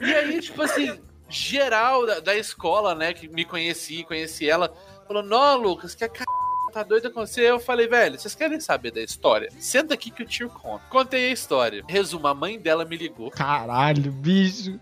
E 0.00 0.14
aí, 0.14 0.40
tipo 0.40 0.62
assim, 0.62 1.00
geral 1.28 2.06
da, 2.06 2.20
da 2.20 2.34
escola, 2.36 2.94
né, 2.94 3.12
que 3.12 3.28
me 3.28 3.44
conhecia, 3.44 4.04
conheci 4.04 4.48
ela, 4.48 4.72
falou: 5.08 5.22
Não, 5.22 5.56
Lucas, 5.56 5.94
que 5.94 6.04
a 6.04 6.08
c... 6.08 6.24
tá 6.72 6.82
doida 6.82 7.10
com 7.10 7.26
você? 7.26 7.40
Eu 7.40 7.58
falei, 7.58 7.88
velho, 7.88 8.18
vocês 8.18 8.34
querem 8.34 8.60
saber 8.60 8.92
da 8.92 9.00
história? 9.00 9.48
Senta 9.58 9.94
aqui 9.94 10.10
que 10.10 10.22
eu 10.22 10.26
tio 10.26 10.50
conto. 10.50 10.84
Contei 10.88 11.30
a 11.30 11.32
história. 11.32 11.82
Resumo, 11.88 12.28
a 12.28 12.34
mãe 12.34 12.58
dela 12.60 12.84
me 12.84 12.96
ligou. 12.96 13.30
Caralho, 13.30 14.12
bicho. 14.12 14.78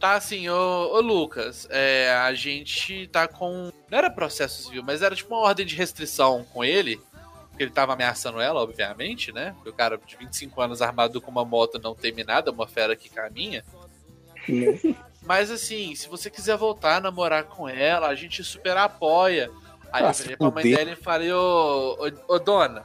Tá 0.00 0.14
assim, 0.14 0.48
ô, 0.48 0.94
ô 0.94 1.00
Lucas, 1.00 1.66
é, 1.70 2.10
a 2.12 2.32
gente 2.34 3.08
tá 3.08 3.26
com. 3.26 3.72
Não 3.90 3.98
era 3.98 4.10
processo 4.10 4.64
civil, 4.64 4.82
mas 4.84 5.02
era 5.02 5.14
tipo 5.14 5.34
uma 5.34 5.42
ordem 5.42 5.66
de 5.66 5.74
restrição 5.74 6.44
com 6.52 6.64
ele. 6.64 7.00
Porque 7.48 7.64
ele 7.64 7.70
tava 7.70 7.94
ameaçando 7.94 8.38
ela, 8.38 8.60
obviamente, 8.60 9.32
né? 9.32 9.52
Porque 9.54 9.70
o 9.70 9.72
cara 9.72 9.96
de 9.96 10.14
25 10.14 10.60
anos 10.60 10.82
armado 10.82 11.22
com 11.22 11.30
uma 11.30 11.44
moto 11.44 11.80
não 11.82 11.94
teme 11.94 12.22
nada, 12.22 12.52
uma 12.52 12.66
fera 12.66 12.94
que 12.94 13.08
caminha. 13.08 13.64
Mas 15.26 15.50
assim, 15.50 15.94
se 15.94 16.08
você 16.08 16.30
quiser 16.30 16.56
voltar 16.56 16.96
a 16.96 17.00
namorar 17.00 17.44
com 17.44 17.68
ela, 17.68 18.06
a 18.06 18.14
gente 18.14 18.42
super 18.44 18.76
apoia. 18.76 19.50
Aí 19.92 20.04
Ah, 20.04 20.08
eu 20.08 20.12
virei 20.14 20.36
pra 20.36 20.50
mãe 20.50 20.64
dela 20.76 20.90
e 20.92 20.96
falei, 20.96 21.32
ô, 21.32 21.96
ô, 22.28 22.34
ô 22.34 22.38
dona, 22.38 22.84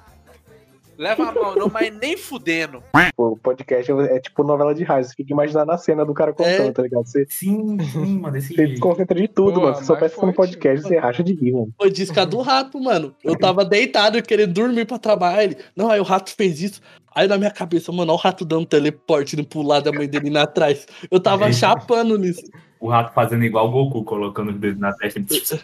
leva 1.01 1.29
a 1.29 1.31
mão, 1.33 1.55
não, 1.55 1.67
mas 1.67 1.91
nem 1.97 2.15
fudendo. 2.15 2.83
O 3.17 3.35
podcast 3.35 3.91
é 3.91 4.19
tipo 4.19 4.43
novela 4.43 4.73
de 4.75 4.83
rádio. 4.83 5.09
Você 5.09 5.15
fica 5.15 5.33
imaginando 5.33 5.71
a 5.71 5.77
cena 5.77 6.05
do 6.05 6.13
cara 6.13 6.31
contando, 6.31 6.69
É. 6.69 6.71
tá 6.71 6.83
ligado? 6.83 7.05
Você, 7.05 7.25
Sim, 7.29 7.77
sim, 7.91 8.19
mano, 8.19 8.33
desse 8.33 8.49
você 8.49 8.53
jeito. 8.55 8.69
desconcentra 8.71 9.19
de 9.19 9.27
tudo, 9.27 9.55
Pô, 9.55 9.61
mano. 9.61 9.75
Se 9.77 9.85
soubesse 9.85 10.15
que 10.19 10.25
no 10.25 10.33
podcast, 10.33 10.87
você 10.87 10.97
racha 10.99 11.23
de 11.23 11.33
rir, 11.33 11.51
mano. 11.53 11.73
Foi 11.75 11.89
disca 11.89 12.25
do 12.25 12.39
rato, 12.41 12.79
mano. 12.79 13.15
Eu 13.23 13.37
tava 13.37 13.65
deitado 13.65 14.21
querendo 14.21 14.53
dormir 14.53 14.85
pra 14.85 14.99
trabalhar. 14.99 15.43
Ele, 15.43 15.57
não, 15.75 15.89
aí 15.89 15.99
o 15.99 16.03
rato 16.03 16.33
fez 16.35 16.61
isso. 16.61 16.81
Aí 17.13 17.27
na 17.27 17.37
minha 17.37 17.51
cabeça, 17.51 17.91
mano, 17.91 18.13
ó, 18.13 18.15
o 18.15 18.19
rato 18.19 18.45
dando 18.45 18.65
teleporte 18.65 19.35
indo 19.35 19.43
pro 19.45 19.61
lado 19.61 19.91
da 19.91 19.97
mãe 19.97 20.07
dele 20.07 20.29
indo 20.29 20.37
atrás. 20.37 20.85
Eu 21.09 21.19
tava 21.19 21.49
É. 21.49 21.53
chapando 21.53 22.17
nisso. 22.17 22.43
O 22.79 22.87
rato 22.87 23.13
fazendo 23.13 23.43
igual 23.43 23.67
o 23.67 23.71
Goku, 23.71 24.03
colocando 24.03 24.51
os 24.51 24.57
dedos 24.59 24.79
na 24.79 24.93
testa. 24.93 25.19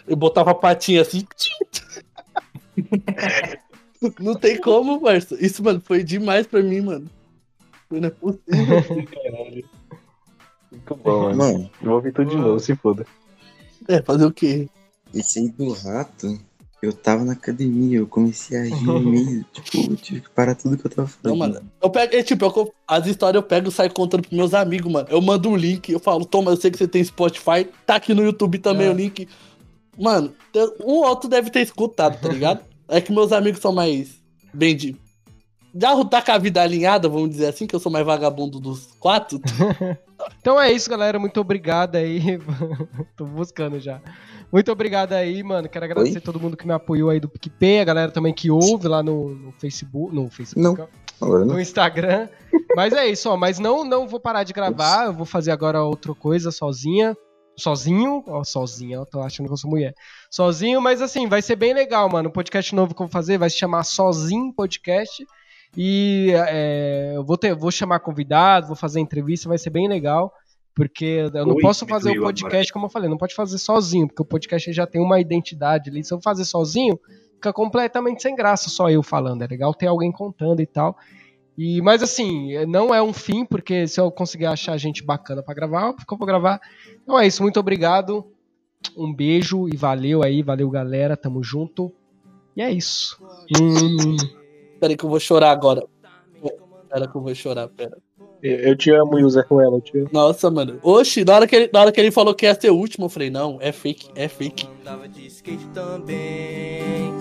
Eu 0.06 0.16
botava 0.16 0.50
a 0.50 0.54
patinha 0.54 1.00
assim. 1.02 1.24
Não 4.20 4.34
tem 4.34 4.60
como, 4.60 5.00
parça. 5.00 5.36
Isso, 5.44 5.62
mano, 5.62 5.80
foi 5.84 6.02
demais 6.04 6.46
pra 6.46 6.62
mim, 6.62 6.80
mano. 6.80 7.06
Não 7.90 8.06
é 8.06 8.10
possível. 8.10 9.06
Muito 10.70 10.94
bom, 10.96 11.34
mano. 11.34 11.70
Eu 11.80 11.86
vou 11.86 11.94
ouvir 11.96 12.12
tudo 12.12 12.30
de 12.30 12.36
novo, 12.36 12.60
se 12.60 12.74
foda. 12.76 13.06
É, 13.88 14.02
fazer 14.02 14.26
o 14.26 14.32
quê? 14.32 14.68
Esse 15.14 15.38
aí 15.38 15.48
do 15.48 15.72
rato, 15.72 16.38
eu 16.82 16.92
tava 16.92 17.24
na 17.24 17.32
academia, 17.32 17.98
eu 17.98 18.06
comecei 18.06 18.58
a 18.58 18.64
rir 18.64 18.70
no 18.84 19.00
meio, 19.00 19.44
tipo, 19.52 19.90
eu 19.92 19.96
tive 19.96 20.20
que 20.20 20.30
parar 20.30 20.54
tudo 20.54 20.76
que 20.76 20.86
eu 20.86 20.90
tava 20.90 21.08
Não, 21.24 21.36
fazendo. 21.36 21.38
mano. 21.54 21.70
Eu 21.82 21.90
pego, 21.90 22.14
é, 22.16 22.22
tipo, 22.22 22.44
eu- 22.44 22.74
as 22.86 23.06
histórias 23.06 23.42
eu 23.42 23.48
pego 23.48 23.68
e 23.68 23.72
saio 23.72 23.92
contando 23.94 24.20
pros 24.22 24.36
meus 24.36 24.52
amigos, 24.52 24.92
mano. 24.92 25.08
Eu 25.10 25.22
mando 25.22 25.48
o 25.50 25.56
link, 25.56 25.90
eu 25.90 25.98
falo, 25.98 26.26
toma, 26.26 26.50
eu 26.50 26.56
sei 26.58 26.70
que 26.70 26.76
você 26.76 26.86
tem 26.86 27.02
Spotify, 27.02 27.66
tá 27.86 27.96
aqui 27.96 28.12
no 28.12 28.22
YouTube 28.22 28.58
também 28.58 28.86
É. 28.86 28.90
o 28.90 28.94
link. 28.94 29.26
Mano, 29.98 30.32
um 30.84 30.92
outro 31.04 31.28
deve 31.28 31.50
ter 31.50 31.60
escutado, 31.60 32.20
tá 32.20 32.28
ligado? 32.28 32.60
É 32.88 33.00
que 33.00 33.12
meus 33.12 33.32
amigos 33.32 33.60
são 33.60 33.72
mais 33.72 34.20
bem 34.52 34.74
de. 34.74 34.96
Já 35.74 36.04
tá 36.06 36.22
com 36.22 36.32
a 36.32 36.38
vida 36.38 36.62
alinhada, 36.62 37.08
vamos 37.08 37.30
dizer 37.30 37.46
assim, 37.46 37.66
que 37.66 37.76
eu 37.76 37.80
sou 37.80 37.92
mais 37.92 38.04
vagabundo 38.04 38.58
dos 38.58 38.86
quatro. 38.98 39.40
Então 40.40 40.60
é 40.60 40.72
isso, 40.72 40.90
galera. 40.90 41.18
Muito 41.18 41.40
obrigado 41.40 41.96
aí. 41.96 42.20
Tô 43.16 43.24
buscando 43.24 43.78
já. 43.78 44.00
Muito 44.50 44.72
obrigado 44.72 45.12
aí, 45.12 45.42
mano. 45.42 45.68
Quero 45.68 45.84
agradecer 45.84 46.16
Oi? 46.16 46.20
todo 46.20 46.40
mundo 46.40 46.56
que 46.56 46.66
me 46.66 46.72
apoiou 46.72 47.10
aí 47.10 47.20
do 47.20 47.28
PicPay, 47.28 47.80
a 47.80 47.84
galera 47.84 48.10
também 48.10 48.32
que 48.32 48.50
ouve 48.50 48.88
lá 48.88 49.02
no, 49.02 49.34
no 49.34 49.52
Facebook. 49.52 50.14
No 50.14 50.28
Facebook. 50.30 50.80
Não, 50.80 50.88
agora 51.20 51.44
não. 51.44 51.54
No 51.54 51.60
Instagram. 51.60 52.28
Mas 52.74 52.92
é 52.92 53.06
isso, 53.06 53.30
ó. 53.30 53.36
Mas 53.36 53.58
não, 53.58 53.84
não 53.84 54.08
vou 54.08 54.18
parar 54.18 54.42
de 54.42 54.52
gravar. 54.52 55.06
Eu 55.06 55.12
vou 55.12 55.26
fazer 55.26 55.50
agora 55.50 55.82
outra 55.82 56.14
coisa 56.14 56.50
sozinha. 56.50 57.16
Sozinho, 57.58 58.22
ó, 58.26 58.44
sozinha, 58.44 58.96
eu 58.96 59.06
tô 59.06 59.20
achando 59.20 59.46
que 59.46 59.52
eu 59.52 59.56
sou 59.56 59.70
mulher. 59.70 59.94
Sozinho, 60.30 60.80
mas 60.80 61.02
assim, 61.02 61.26
vai 61.26 61.42
ser 61.42 61.56
bem 61.56 61.74
legal, 61.74 62.08
mano. 62.08 62.28
O 62.28 62.32
podcast 62.32 62.74
novo 62.74 62.94
que 62.94 63.02
eu 63.02 63.06
vou 63.06 63.12
fazer 63.12 63.36
vai 63.36 63.50
se 63.50 63.58
chamar 63.58 63.82
Sozinho 63.84 64.52
Podcast. 64.52 65.26
E 65.76 66.32
é, 66.48 67.12
eu 67.16 67.24
vou, 67.24 67.36
ter, 67.36 67.54
vou 67.54 67.70
chamar 67.70 68.00
convidado, 68.00 68.68
vou 68.68 68.76
fazer 68.76 69.00
entrevista, 69.00 69.48
vai 69.48 69.58
ser 69.58 69.70
bem 69.70 69.88
legal. 69.88 70.32
Porque 70.74 71.28
eu 71.34 71.44
não 71.44 71.56
Oi, 71.56 71.60
posso 71.62 71.84
fazer 71.84 72.16
o 72.16 72.22
podcast, 72.22 72.72
como 72.72 72.86
eu 72.86 72.90
falei, 72.90 73.10
não 73.10 73.18
pode 73.18 73.34
fazer 73.34 73.58
sozinho, 73.58 74.06
porque 74.06 74.22
o 74.22 74.24
podcast 74.24 74.72
já 74.72 74.86
tem 74.86 75.02
uma 75.02 75.18
identidade 75.18 75.90
ali. 75.90 76.04
Se 76.04 76.14
eu 76.14 76.20
fazer 76.20 76.44
sozinho, 76.44 76.96
fica 77.34 77.52
completamente 77.52 78.22
sem 78.22 78.36
graça 78.36 78.70
só 78.70 78.88
eu 78.88 79.02
falando. 79.02 79.42
É 79.42 79.46
legal 79.48 79.74
ter 79.74 79.88
alguém 79.88 80.12
contando 80.12 80.62
e 80.62 80.66
tal. 80.66 80.96
E, 81.58 81.82
mas 81.82 82.04
assim, 82.04 82.64
não 82.66 82.94
é 82.94 83.02
um 83.02 83.12
fim, 83.12 83.44
porque 83.44 83.88
se 83.88 84.00
eu 84.00 84.12
conseguir 84.12 84.46
achar 84.46 84.76
gente 84.76 85.02
bacana 85.02 85.42
pra 85.42 85.52
gravar, 85.52 85.88
eu 85.88 86.16
vou 86.16 86.24
gravar. 86.26 86.60
Então 87.02 87.18
é 87.18 87.26
isso, 87.26 87.42
muito 87.42 87.58
obrigado. 87.58 88.24
Um 88.96 89.12
beijo 89.12 89.68
e 89.68 89.76
valeu 89.76 90.22
aí, 90.22 90.40
valeu 90.40 90.70
galera, 90.70 91.16
tamo 91.16 91.42
junto. 91.42 91.92
E 92.56 92.62
é 92.62 92.70
isso. 92.70 93.20
Hum. 93.60 94.16
Peraí 94.78 94.96
que 94.96 95.04
eu 95.04 95.10
vou 95.10 95.18
chorar 95.18 95.50
agora. 95.50 95.84
Pera 96.88 97.08
que 97.08 97.16
eu 97.16 97.20
vou 97.20 97.34
chorar, 97.34 97.66
pera. 97.66 97.98
Eu, 98.40 98.76
te 98.76 98.92
amo, 98.92 99.16
User 99.18 99.44
Ruela, 99.48 99.78
eu 99.78 99.80
te 99.80 99.98
amo. 99.98 100.08
Nossa, 100.12 100.48
mano. 100.48 100.78
Oxi, 100.80 101.24
na 101.24 101.34
hora, 101.34 101.46
que 101.48 101.56
ele, 101.56 101.70
na 101.72 101.80
hora 101.80 101.90
que 101.90 102.00
ele 102.00 102.12
falou 102.12 102.34
que 102.36 102.46
ia 102.46 102.54
ser 102.54 102.70
o 102.70 102.76
último, 102.76 103.06
eu 103.06 103.10
falei, 103.10 103.30
não, 103.30 103.58
é 103.60 103.72
fake, 103.72 104.10
é 104.14 104.28
fake. 104.28 104.68
Andava 104.80 105.08
de 105.08 105.26
skate 105.26 105.66
também. 105.74 107.12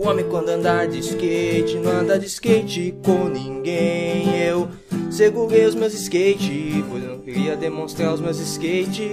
O 0.00 0.08
homem 0.08 0.24
quando 0.30 0.48
andar 0.48 0.88
de 0.88 0.98
skate 1.00 1.76
não 1.76 1.90
anda 1.90 2.18
de 2.18 2.24
skate 2.24 2.94
com 3.04 3.28
ninguém. 3.28 4.34
Eu 4.42 4.66
segurei 5.10 5.66
os 5.66 5.74
meus 5.74 5.92
skate, 5.92 6.82
pois 6.88 7.04
não 7.04 7.18
queria 7.18 7.54
demonstrar 7.54 8.14
os 8.14 8.18
meus 8.18 8.38
skate. 8.38 9.10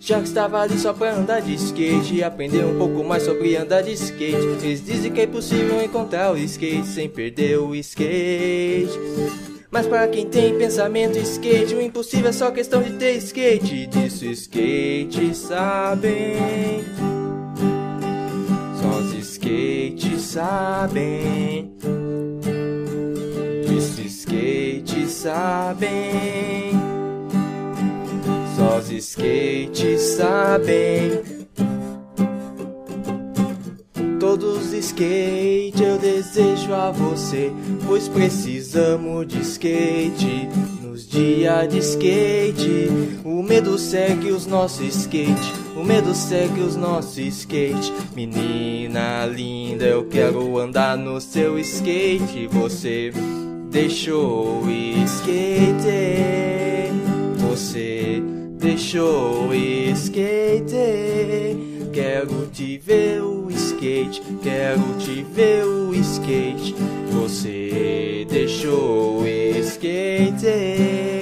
Já 0.00 0.18
que 0.18 0.26
estava 0.26 0.60
ali 0.60 0.76
só 0.76 0.92
pra 0.92 1.14
andar 1.14 1.40
de 1.40 1.54
skate, 1.54 2.24
aprender 2.24 2.64
um 2.64 2.76
pouco 2.76 3.04
mais 3.04 3.22
sobre 3.22 3.54
andar 3.54 3.82
de 3.82 3.92
skate. 3.92 4.64
Eles 4.64 4.84
dizem 4.84 5.12
que 5.12 5.20
é 5.20 5.26
possível 5.28 5.80
encontrar 5.80 6.32
o 6.32 6.36
skate 6.36 6.88
sem 6.88 7.08
perder 7.08 7.60
o 7.60 7.72
skate. 7.76 8.90
Mas 9.70 9.86
para 9.86 10.08
quem 10.08 10.26
tem 10.26 10.58
pensamento 10.58 11.16
skate, 11.16 11.76
o 11.76 11.80
impossível 11.80 12.30
é 12.30 12.32
só 12.32 12.50
questão 12.50 12.82
de 12.82 12.94
ter 12.94 13.12
skate. 13.18 13.86
Disso 13.86 14.24
skate 14.24 15.32
sabem. 15.32 17.13
Sabem. 20.34 21.72
Disso 23.68 24.00
skate 24.00 25.06
sabem. 25.06 26.72
Só 28.56 28.78
os 28.78 28.90
skates 28.90 30.00
sabem. 30.16 31.22
Todos 34.18 34.72
skate 34.72 35.80
eu 35.80 35.98
desejo 35.98 36.74
a 36.74 36.90
você, 36.90 37.52
pois 37.86 38.08
precisamos 38.08 39.28
de 39.28 39.40
skate. 39.40 40.48
Nos 40.82 41.06
dias 41.06 41.68
de 41.68 41.78
skate, 41.78 42.88
o 43.24 43.40
medo 43.40 43.78
segue 43.78 44.32
os 44.32 44.46
nossos 44.46 44.96
skate, 44.96 45.52
o 45.76 45.84
medo 45.84 46.14
segue 46.14 46.60
os 46.60 46.76
nossos 46.76 47.18
skate. 47.18 47.92
Menina 48.14 49.26
linda, 49.26 49.84
eu 49.84 50.04
quero 50.06 50.58
andar 50.58 50.96
no 50.96 51.20
seu 51.20 51.58
skate. 51.58 52.46
Você 52.48 53.12
deixou 53.70 54.62
o 54.62 54.70
skate, 55.04 55.84
você 57.38 58.22
deixou 58.58 59.48
o 59.48 59.54
skate. 59.54 60.74
Quero 61.92 62.46
te 62.52 62.78
ver 62.78 63.22
o 63.22 63.48
skate, 63.50 64.22
quero 64.42 64.82
te 64.98 65.22
ver 65.22 65.64
o 65.64 65.94
skate. 65.94 66.74
Você 67.12 68.26
deixou 68.28 69.20
o 69.20 69.26
skate. 69.26 71.13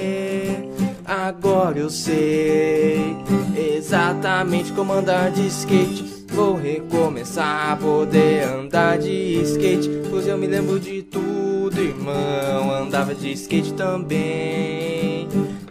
Agora 1.05 1.77
eu 1.77 1.89
sei 1.89 3.15
exatamente 3.75 4.71
como 4.71 4.93
andar 4.93 5.31
de 5.31 5.47
skate. 5.47 6.25
Vou 6.29 6.55
recomeçar 6.55 7.71
a 7.71 7.75
poder 7.75 8.43
andar 8.43 8.97
de 8.97 9.41
skate. 9.43 9.89
Pois 10.09 10.27
eu 10.27 10.37
me 10.37 10.47
lembro 10.47 10.79
de 10.79 11.03
tudo, 11.03 11.79
irmão. 11.79 12.73
Andava 12.73 13.13
de 13.13 13.31
skate 13.33 13.73
também. 13.73 15.27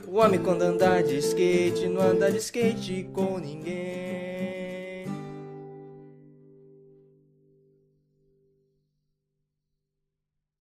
O 0.06 0.18
homem 0.18 0.38
quando 0.38 0.62
andar 0.62 1.02
de 1.02 1.16
skate, 1.16 1.88
não 1.88 2.02
anda 2.02 2.30
de 2.30 2.36
skate 2.36 3.08
com 3.14 3.38
ninguém. 3.38 4.21